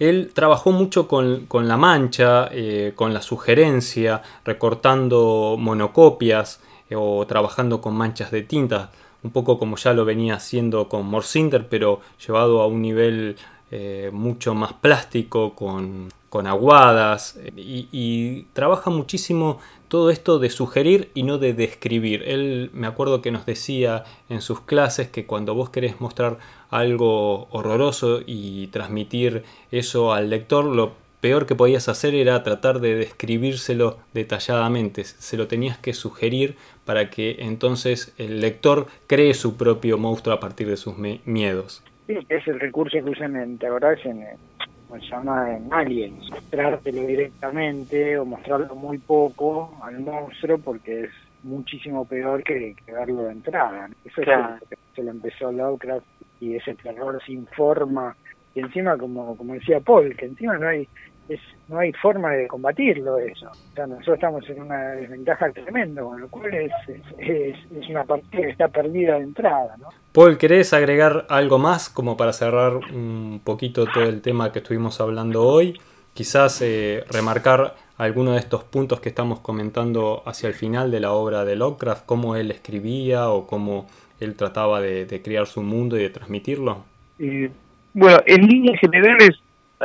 él 0.01 0.32
trabajó 0.34 0.72
mucho 0.72 1.07
con, 1.07 1.47
la 1.49 1.76
mancha, 1.76 2.49
eh, 2.51 2.92
con 2.97 3.14
la 3.14 3.22
sugerencia, 3.22 4.20
recortando 4.45 5.55
monocopias 5.61 6.61
eh, 6.90 6.97
o 6.97 7.24
trabajando 7.28 7.80
con 7.80 7.95
manchas 7.95 8.32
de 8.32 8.42
tinta 8.42 8.90
un 9.25 9.31
poco 9.31 9.59
como 9.59 9.77
ya 9.77 9.93
lo 9.95 10.05
venía 10.05 10.35
haciendo 10.35 10.89
con 10.89 11.07
Morsinder, 11.07 11.66
pero 11.68 12.01
llevado 12.25 12.61
a 12.61 12.66
un 12.66 12.83
nivel 12.83 13.37
eh, 13.70 14.11
mucho 14.12 14.55
más 14.55 14.75
plástico, 14.75 15.55
con, 15.55 16.12
aguadas, 16.47 17.39
y, 17.57 18.43
trabaja 18.53 18.91
muchísimo 18.91 19.59
todo 19.89 20.11
esto 20.11 20.39
de 20.41 20.51
sugerir 20.51 21.11
y 21.14 21.22
no 21.22 21.39
de 21.39 21.55
describir. 21.55 22.22
Él 22.27 22.70
me 22.75 22.87
acuerdo 22.87 23.22
que 23.22 23.31
nos 23.31 23.47
decía 23.47 24.05
en 24.29 24.41
sus 24.43 24.61
clases 24.61 25.09
que 25.09 25.27
cuando 25.27 25.55
vos 25.55 25.70
querés 25.70 26.01
mostrar 26.01 26.39
algo 26.70 27.47
horroroso 27.51 28.20
y 28.27 28.66
transmitir 28.68 29.45
eso 29.70 30.12
al 30.12 30.29
lector, 30.29 30.64
lo 30.64 31.03
peor 31.25 31.47
que 31.47 31.55
podías 31.55 31.89
hacer 31.89 32.14
era 32.14 32.43
tratar 32.43 32.81
de 32.81 32.97
describírselo 32.97 33.97
detalladamente, 34.12 35.05
se 35.05 35.39
lo 35.39 35.49
tenías 35.49 35.79
que 35.79 35.95
sugerir 35.95 36.55
para 36.85 37.09
que 37.09 37.37
entonces 37.39 38.14
el 38.18 38.43
lector 38.43 38.89
cree 39.07 39.33
su 39.33 39.57
propio 39.57 39.97
monstruo 39.97 40.35
a 40.35 40.39
partir 40.39 40.68
de 40.68 40.77
sus 40.77 40.99
miedos. 40.99 41.83
Sí, 42.07 42.18
es 42.29 42.47
el 42.47 42.61
recurso 42.61 42.99
que 43.03 43.11
usan 43.11 43.37
en, 43.37 43.57
¿te 43.57 43.66
acordás? 43.66 44.05
En, 44.05 44.20
se 44.20 45.07
llama 45.09 45.57
en 45.57 45.72
Aliens, 45.72 46.29
mostrártelo 46.31 47.07
directamente 47.07 48.18
o 48.18 48.27
mostrarlo 48.27 48.75
muy 48.75 48.99
poco 48.99 49.81
al 49.83 50.01
monstruo 50.01 50.59
porque 50.59 51.05
es 51.05 51.11
muchísimo 51.43 52.05
peor 52.05 52.43
que, 52.45 52.77
verlo 52.87 53.22
de 53.22 53.33
entrada. 53.33 53.89
Eso 54.05 54.20
es 54.20 54.29
lo 54.29 54.59
que 54.68 54.77
se 54.95 55.03
lo 55.03 55.11
empezó 55.11 55.51
Lovecraft 55.51 56.05
y 56.41 56.57
ese 56.57 56.75
terror 56.75 57.18
sin 57.25 57.47
forma 57.47 58.14
y 58.55 58.61
encima 58.61 58.97
como 58.97 59.37
como 59.37 59.55
decía 59.55 59.81
Paul 59.81 60.14
que 60.16 60.27
encima 60.27 60.57
no 60.59 60.68
hay 60.68 60.87
es, 61.29 61.41
no 61.68 61.79
hay 61.79 61.93
forma 61.93 62.31
de 62.33 62.47
combatirlo 62.47 63.18
eso. 63.18 63.49
O 63.51 63.75
sea, 63.75 63.87
nosotros 63.87 64.14
estamos 64.16 64.49
en 64.49 64.62
una 64.62 64.91
desventaja 64.91 65.51
tremenda, 65.53 66.03
con 66.03 66.20
lo 66.20 66.29
cual 66.29 66.53
es, 66.55 66.72
es, 67.18 67.57
es, 67.77 67.89
una 67.89 68.05
partida 68.05 68.43
que 68.43 68.51
está 68.51 68.68
perdida 68.68 69.14
de 69.14 69.22
entrada. 69.25 69.77
¿no? 69.79 69.89
Paul, 70.12 70.37
¿querés 70.37 70.72
agregar 70.72 71.27
algo 71.29 71.59
más 71.59 71.89
como 71.89 72.16
para 72.16 72.33
cerrar 72.33 72.77
un 72.77 73.41
poquito 73.43 73.87
todo 73.87 74.05
el 74.05 74.20
tema 74.20 74.53
que 74.53 74.59
estuvimos 74.59 75.01
hablando 75.01 75.43
hoy? 75.43 75.81
Quizás 76.12 76.62
eh, 76.62 77.05
remarcar 77.11 77.75
algunos 77.99 78.35
de 78.35 78.41
estos 78.41 78.64
puntos 78.64 79.01
que 79.01 79.09
estamos 79.09 79.41
comentando 79.41 80.22
hacia 80.27 80.49
el 80.49 80.55
final 80.55 80.91
de 80.91 81.01
la 81.01 81.12
obra 81.12 81.45
de 81.45 81.57
Lovecraft, 81.57 82.05
cómo 82.07 82.37
él 82.37 82.51
escribía 82.51 83.31
o 83.31 83.47
cómo 83.47 83.87
él 84.20 84.35
trataba 84.35 84.81
de, 84.81 85.20
crear 85.25 85.47
su 85.47 85.62
mundo 85.62 85.97
y 85.97 86.03
de 86.03 86.11
transmitirlo. 86.11 86.85
Eh, 87.18 87.51
bueno, 87.93 88.18
en 88.27 88.47
líneas 88.47 88.79
generales 88.81 89.31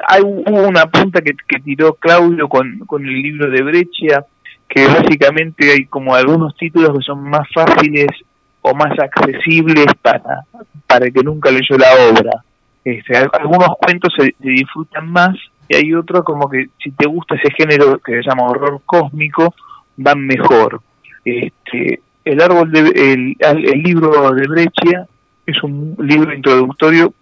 hay, 0.07 0.21
una 0.21 0.85
punta 0.87 1.21
que, 1.21 1.33
tiró 1.59 1.93
Claudio 1.95 2.47
con, 2.47 2.79
con 2.79 3.05
el 3.05 3.21
libro 3.21 3.49
de 3.49 3.61
Breccia, 3.61 4.25
que 4.67 4.85
básicamente 4.85 5.71
hay 5.71 5.85
como 5.85 6.15
algunos 6.15 6.55
títulos 6.55 6.97
que 6.97 7.03
son 7.03 7.23
más 7.29 7.47
fáciles 7.53 8.07
o 8.61 8.73
más 8.75 8.97
accesibles 8.99 9.87
para, 10.01 10.45
para 10.85 11.05
el 11.05 11.13
que 11.13 11.23
nunca 11.23 11.49
leyó 11.49 11.77
la 11.77 11.87
obra. 12.11 12.43
Este, 12.83 13.17
algunos 13.17 13.69
cuentos 13.81 14.13
se, 14.17 14.35
disfrutan 14.39 15.11
más 15.11 15.35
y 15.67 15.75
hay 15.75 15.93
otros 15.93 16.23
como 16.23 16.49
que 16.49 16.69
si 16.81 16.91
te 16.91 17.07
gusta 17.07 17.35
ese 17.35 17.51
género 17.51 17.99
que 17.99 18.21
se 18.21 18.29
llama 18.29 18.47
horror 18.47 18.81
cósmico, 18.85 19.53
van 19.97 20.25
mejor. 20.25 20.81
Este, 21.25 22.01
el 22.25 22.41
árbol 22.41 22.71
de, 22.71 22.79
el, 22.79 23.35
el 23.39 23.83
libro 23.83 24.31
de 24.31 24.47
Breccia 24.47 25.07
es 25.45 25.63
un 25.63 25.95
libro 25.99 26.33
introductorio, 26.33 27.13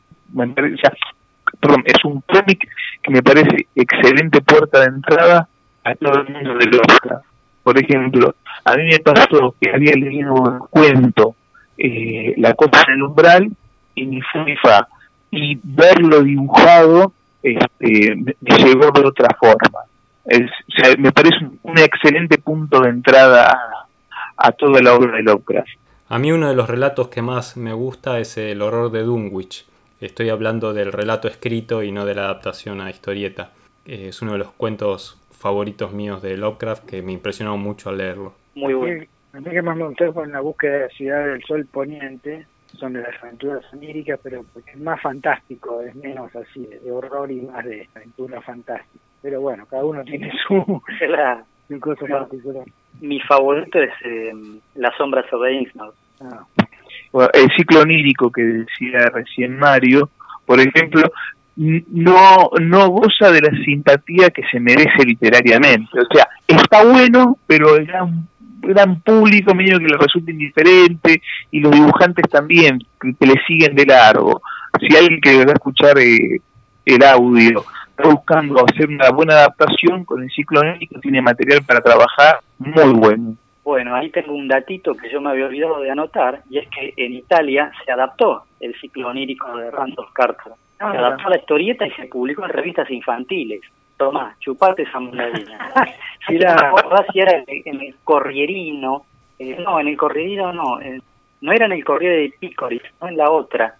perdón, 1.60 1.84
es 1.86 2.04
un 2.06 2.22
cómic 2.22 2.68
que 3.02 3.12
me 3.12 3.22
parece 3.22 3.68
excelente 3.76 4.42
puerta 4.42 4.82
de 4.82 4.88
entrada 4.88 5.48
a 5.84 5.96
todo 5.96 6.22
el 6.22 6.30
mundo 6.30 6.56
del 6.56 6.80
Oscar. 6.80 7.22
Por 7.64 7.78
ejemplo, 7.78 8.36
a 8.64 8.76
mí 8.76 8.84
me 8.84 9.00
pasó 9.00 9.56
que 9.60 9.70
había 9.70 9.94
leído 9.94 10.34
un 10.34 10.60
cuento, 10.70 11.36
eh, 11.78 12.34
La 12.38 12.54
Copa 12.54 12.84
en 12.88 12.94
el 12.96 13.04
Umbral, 13.04 13.50
y 13.96 14.06
ni 14.06 14.22
fu 14.22 14.40
ni 14.40 14.56
fa, 14.58 14.88
y 15.32 15.60
verlo 15.64 16.22
dibujado 16.22 17.14
este, 17.42 18.16
me, 18.16 18.36
llegó 18.42 18.92
de 18.92 19.06
otra 19.06 19.36
forma. 19.40 19.80
Es, 20.26 20.50
me 20.98 21.12
parece 21.12 21.38
un, 21.64 21.78
excelente 21.78 22.38
punto 22.38 22.82
de 22.82 22.90
entrada 22.90 23.52
a, 23.52 24.48
a 24.48 24.52
toda 24.52 24.82
la 24.82 24.94
obra 24.94 25.18
de 25.18 25.24
Lovecraft. 25.24 25.70
A 26.10 26.20
mí 26.20 26.32
uno 26.32 26.50
de 26.50 26.56
los 26.56 26.70
relatos 26.70 27.10
que 27.10 27.22
más 27.22 27.58
me 27.58 27.74
gusta 27.74 28.20
es 28.20 28.38
el 28.38 28.62
horror 28.62 28.92
de 28.92 29.04
Dunwich 29.04 29.66
Estoy 30.00 30.30
hablando 30.30 30.74
del 30.74 30.92
relato 30.92 31.28
escrito 31.28 31.82
y 31.82 31.92
no 31.92 32.06
de 32.06 32.14
la 32.14 32.26
adaptación 32.26 32.82
a 32.82 32.90
historieta. 32.92 33.52
Es 33.86 34.22
uno 34.22 34.34
de 34.34 34.38
los 34.38 34.52
cuentos 34.52 35.20
favoritos 35.32 35.92
míos 35.92 36.22
de 36.22 36.38
Lovecraft 36.38 36.86
que 36.86 37.02
me 37.02 37.14
impresionó 37.14 37.58
mucho 37.58 37.90
al 37.90 37.98
leerlo. 37.98 38.34
Muy 38.54 38.76
bueno. 38.76 39.06
A 39.34 39.40
mí 39.40 39.50
que 39.50 39.62
más 39.62 39.76
me 39.76 39.88
gustó 39.88 40.14
fue 40.14 40.28
la 40.28 40.42
búsqueda 40.42 40.74
de 40.74 40.80
la 40.82 40.90
ciudad 40.90 41.26
del 41.26 41.44
sol 41.44 41.66
poniente, 41.72 42.46
son 42.78 42.94
de 42.94 43.02
las 43.02 43.24
aventuras 43.24 43.64
oníricas, 43.74 44.20
pero 44.22 44.46
es 44.66 44.80
más 44.80 45.02
fantástico, 45.02 45.82
es 45.82 45.96
menos 45.96 46.36
así 46.36 46.66
de 46.66 46.92
horror 46.92 47.32
y 47.32 47.42
más 47.42 47.66
de 47.66 47.88
aventura 47.96 48.42
fantástica. 48.42 49.04
Pero 49.22 49.42
bueno, 49.42 49.66
cada 49.66 49.84
uno 49.84 50.04
tiene 50.04 50.32
su, 50.48 50.82
la, 51.10 51.44
cosa 51.80 52.06
particular. 52.06 52.66
Mi 53.02 53.20
favorito 53.22 53.80
es 53.80 53.94
eh, 54.06 54.32
Las 54.76 54.96
sombras 54.96 55.26
sobre 55.30 55.54
Innsmouth. 55.54 55.96
Ah 56.22 56.46
el 57.34 57.50
ciclo 57.56 57.82
onírico 57.82 58.32
que 58.32 58.42
decía 58.42 59.00
recién 59.14 59.58
Mario, 59.58 60.10
por 60.46 60.60
ejemplo, 60.60 61.12
no, 61.56 62.50
no 62.62 62.90
goza 62.90 63.32
de 63.32 63.42
la 63.42 63.52
simpatía 63.66 64.30
que 64.30 64.44
se 64.52 64.60
merece 64.60 65.04
literariamente. 65.06 65.90
O 66.00 66.14
sea, 66.14 66.28
está 66.48 66.86
bueno, 66.86 67.38
pero 67.48 67.76
el 67.76 67.88
gran, 67.88 68.28
gran 68.62 69.02
público 69.02 69.56
medio 69.56 69.80
que 69.80 69.88
le 69.88 69.98
resulta 69.98 70.32
indiferente 70.32 71.22
y 71.52 71.60
los 71.60 71.72
dibujantes 71.72 72.30
también 72.30 72.80
que, 73.00 73.26
le 73.26 73.36
siguen 73.48 73.76
de 73.76 73.86
largo. 73.86 74.42
Si 74.80 74.96
alguien 74.96 75.20
que 75.20 75.46
va 75.46 75.52
a 75.52 75.56
escuchar 75.56 75.98
eh, 75.98 76.40
el 76.86 77.04
audio 77.04 77.66
está 77.90 78.10
buscando 78.10 78.64
hacer 78.64 78.90
una 78.90 79.10
buena 79.10 79.34
adaptación 79.34 80.06
con 80.06 80.22
el 80.22 80.30
ciclo 80.30 80.62
onírico, 80.62 81.00
tiene 81.00 81.22
material 81.22 81.64
para 81.64 81.82
trabajar 81.82 82.40
muy 82.60 82.94
bueno. 82.94 83.36
Bueno, 83.68 83.94
ahí 83.94 84.10
tengo 84.12 84.34
un 84.34 84.48
datito 84.48 84.96
que 84.96 85.10
yo 85.10 85.20
me 85.20 85.32
había 85.32 85.48
olvidado 85.48 85.82
de 85.82 85.92
anotar, 85.92 86.42
y 86.50 86.60
es 86.60 86.70
que 86.70 86.94
en 86.96 87.16
Italia 87.16 87.70
se 87.84 87.92
adaptó 87.92 88.46
el 88.62 88.74
ciclo 88.80 89.10
onírico 89.10 89.58
de 89.58 89.70
Randolph 89.70 90.14
Carter. 90.14 90.54
se 90.78 90.84
ah, 90.86 90.92
adaptó 90.92 91.28
a 91.28 91.32
la 91.32 91.38
historieta 91.38 91.86
y 91.86 91.92
se 91.92 92.06
publicó 92.06 92.46
en 92.46 92.52
revistas 92.52 92.90
infantiles. 92.90 93.60
tomá, 93.98 94.34
chupate 94.40 94.84
esa 94.84 95.02
mandarina. 95.02 95.60
era, 96.30 96.72
si 97.12 97.20
era 97.20 97.44
en 97.46 97.82
el 97.82 97.96
corrierino, 98.06 99.04
eh, 99.38 99.58
no, 99.62 99.82
en 99.82 99.90
el 99.90 99.98
corrierino 99.98 100.54
no, 100.54 100.80
no 101.42 101.52
era 101.52 101.66
en 101.66 101.74
el 101.74 101.84
corriere 101.84 102.22
de 102.22 102.34
Picoris, 102.40 102.84
no 103.02 103.10
en 103.10 103.18
la 103.18 103.30
otra. 103.30 103.76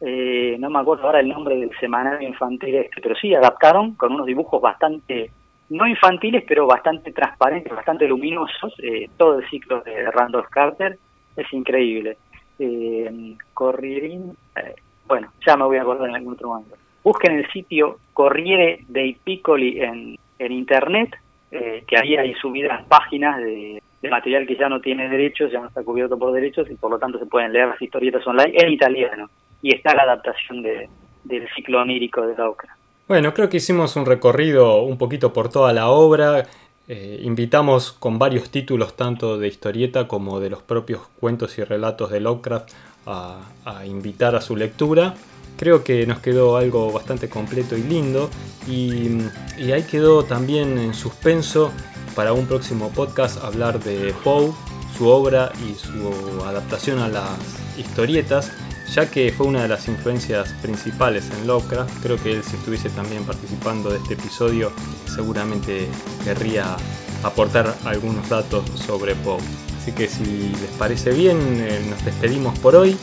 Eh, 0.00 0.56
no 0.58 0.68
me 0.68 0.80
acuerdo 0.80 1.06
ahora 1.06 1.20
el 1.20 1.28
nombre 1.28 1.54
del 1.58 1.70
semanario 1.78 2.26
infantil 2.26 2.74
este, 2.74 3.00
pero 3.00 3.14
sí 3.14 3.32
adaptaron 3.36 3.94
con 3.94 4.14
unos 4.14 4.26
dibujos 4.26 4.60
bastante, 4.60 5.30
no 5.70 5.86
infantiles, 5.86 6.44
pero 6.46 6.66
bastante 6.66 7.12
transparentes, 7.12 7.74
bastante 7.74 8.06
luminosos, 8.06 8.74
eh, 8.82 9.08
todo 9.16 9.38
el 9.38 9.48
ciclo 9.48 9.80
de 9.80 10.10
Randolph 10.10 10.48
Carter, 10.50 10.98
es 11.36 11.52
increíble. 11.52 12.16
Eh, 12.58 13.36
Corrierín, 13.54 14.36
eh, 14.56 14.74
bueno, 15.06 15.32
ya 15.46 15.56
me 15.56 15.64
voy 15.64 15.78
a 15.78 15.82
acordar 15.82 16.08
en 16.08 16.16
algún 16.16 16.34
otro 16.34 16.48
momento. 16.48 16.76
Busquen 17.02 17.32
el 17.32 17.50
sitio 17.50 17.98
Corriere 18.12 18.84
dei 18.88 19.14
Piccoli 19.14 19.80
en, 19.80 20.16
en 20.38 20.52
internet, 20.52 21.16
eh, 21.50 21.84
que 21.86 21.96
ahí 21.98 22.16
hay 22.16 22.34
subidas 22.34 22.84
páginas 22.84 23.38
de, 23.38 23.82
material 24.10 24.46
que 24.46 24.56
ya 24.56 24.68
no 24.68 24.80
tiene 24.80 25.08
derechos, 25.08 25.52
ya 25.52 25.60
no 25.60 25.68
está 25.68 25.84
cubierto 25.84 26.18
por 26.18 26.32
derechos 26.32 26.68
y 26.68 26.74
por 26.74 26.90
lo 26.90 26.98
tanto 26.98 27.18
se 27.20 27.26
pueden 27.26 27.52
leer 27.52 27.68
las 27.68 27.80
historietas 27.80 28.26
online 28.26 28.52
en 28.56 28.72
italiano. 28.72 29.30
Y 29.60 29.74
está 29.74 29.94
la 29.94 30.02
adaptación 30.02 30.62
de, 30.62 30.88
del 31.22 31.48
ciclo 31.54 31.82
onírico 31.82 32.26
de 32.26 32.34
Lovecraft. 32.34 32.81
Bueno, 33.08 33.34
creo 33.34 33.48
que 33.48 33.56
hicimos 33.56 33.96
un 33.96 34.06
recorrido 34.06 34.82
un 34.82 34.96
poquito 34.96 35.32
por 35.32 35.48
toda 35.48 35.72
la 35.72 35.88
obra. 35.88 36.48
Eh, 36.86 37.20
invitamos 37.24 37.92
con 37.92 38.18
varios 38.18 38.50
títulos, 38.50 38.96
tanto 38.96 39.38
de 39.38 39.48
historieta 39.48 40.06
como 40.06 40.38
de 40.38 40.50
los 40.50 40.62
propios 40.62 41.00
cuentos 41.18 41.58
y 41.58 41.64
relatos 41.64 42.10
de 42.10 42.20
Lovecraft, 42.20 42.70
a, 43.06 43.40
invitar 43.84 44.36
a 44.36 44.40
su 44.40 44.56
lectura. 44.56 45.14
Creo 45.56 45.82
que 45.82 46.06
nos 46.06 46.20
quedó 46.20 46.56
algo 46.56 46.92
bastante 46.92 47.28
completo 47.28 47.76
y 47.76 47.82
lindo. 47.82 48.30
Y, 48.68 49.18
y 49.58 49.72
ahí 49.72 49.82
quedó 49.82 50.24
también 50.24 50.78
en 50.78 50.94
suspenso 50.94 51.72
para 52.14 52.32
un 52.32 52.46
próximo 52.46 52.90
podcast 52.90 53.42
hablar 53.42 53.82
de 53.82 54.14
Poe, 54.22 54.52
su 54.96 55.08
obra 55.08 55.50
y 55.68 55.74
su 55.74 56.44
adaptación 56.44 57.00
a 57.00 57.08
las 57.08 57.30
historietas 57.76 58.52
ya 58.94 59.10
que 59.10 59.32
fue 59.32 59.46
una 59.46 59.62
de 59.62 59.68
las 59.68 59.88
influencias 59.88 60.52
principales 60.60 61.30
en 61.30 61.46
Lovecraft. 61.46 62.02
Creo 62.02 62.22
que 62.22 62.32
él 62.32 62.42
si 62.42 62.56
estuviese 62.56 62.90
también 62.90 63.24
participando 63.24 63.90
de 63.90 63.96
este 63.98 64.14
episodio 64.14 64.70
seguramente 65.06 65.88
querría 66.24 66.76
aportar 67.22 67.74
algunos 67.84 68.28
datos 68.28 68.68
sobre 68.74 69.14
Poe. 69.14 69.38
Así 69.80 69.92
que 69.92 70.08
si 70.08 70.24
les 70.24 70.70
parece 70.78 71.10
bien, 71.10 71.38
eh, 71.40 71.84
nos 71.88 72.04
despedimos 72.04 72.58
por 72.58 72.76
hoy 72.76 72.96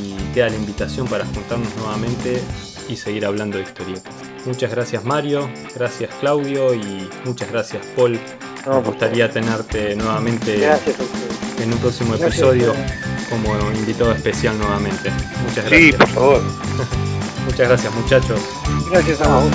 y 0.00 0.14
queda 0.34 0.50
la 0.50 0.56
invitación 0.56 1.08
para 1.08 1.24
juntarnos 1.24 1.74
nuevamente 1.76 2.40
y 2.88 2.96
seguir 2.96 3.24
hablando 3.24 3.56
de 3.56 3.64
historietas. 3.64 4.29
Muchas 4.46 4.70
gracias 4.70 5.04
Mario, 5.04 5.50
gracias 5.74 6.10
Claudio 6.20 6.74
y 6.74 7.08
muchas 7.24 7.50
gracias 7.50 7.84
Paul. 7.96 8.18
Me 8.66 8.80
gustaría 8.80 9.30
tenerte 9.30 9.94
nuevamente 9.96 10.64
en 11.62 11.72
un 11.72 11.78
próximo 11.78 12.14
episodio 12.14 12.74
como 13.28 13.54
invitado 13.72 14.12
especial 14.12 14.58
nuevamente. 14.58 15.10
Muchas 15.46 15.64
gracias. 15.66 15.80
Sí, 15.80 15.92
por 15.92 16.08
favor. 16.08 16.42
Muchas 17.46 17.68
gracias 17.68 17.94
muchachos. 17.94 18.40
Gracias 18.90 19.20
a 19.22 19.28
vos, 19.28 19.50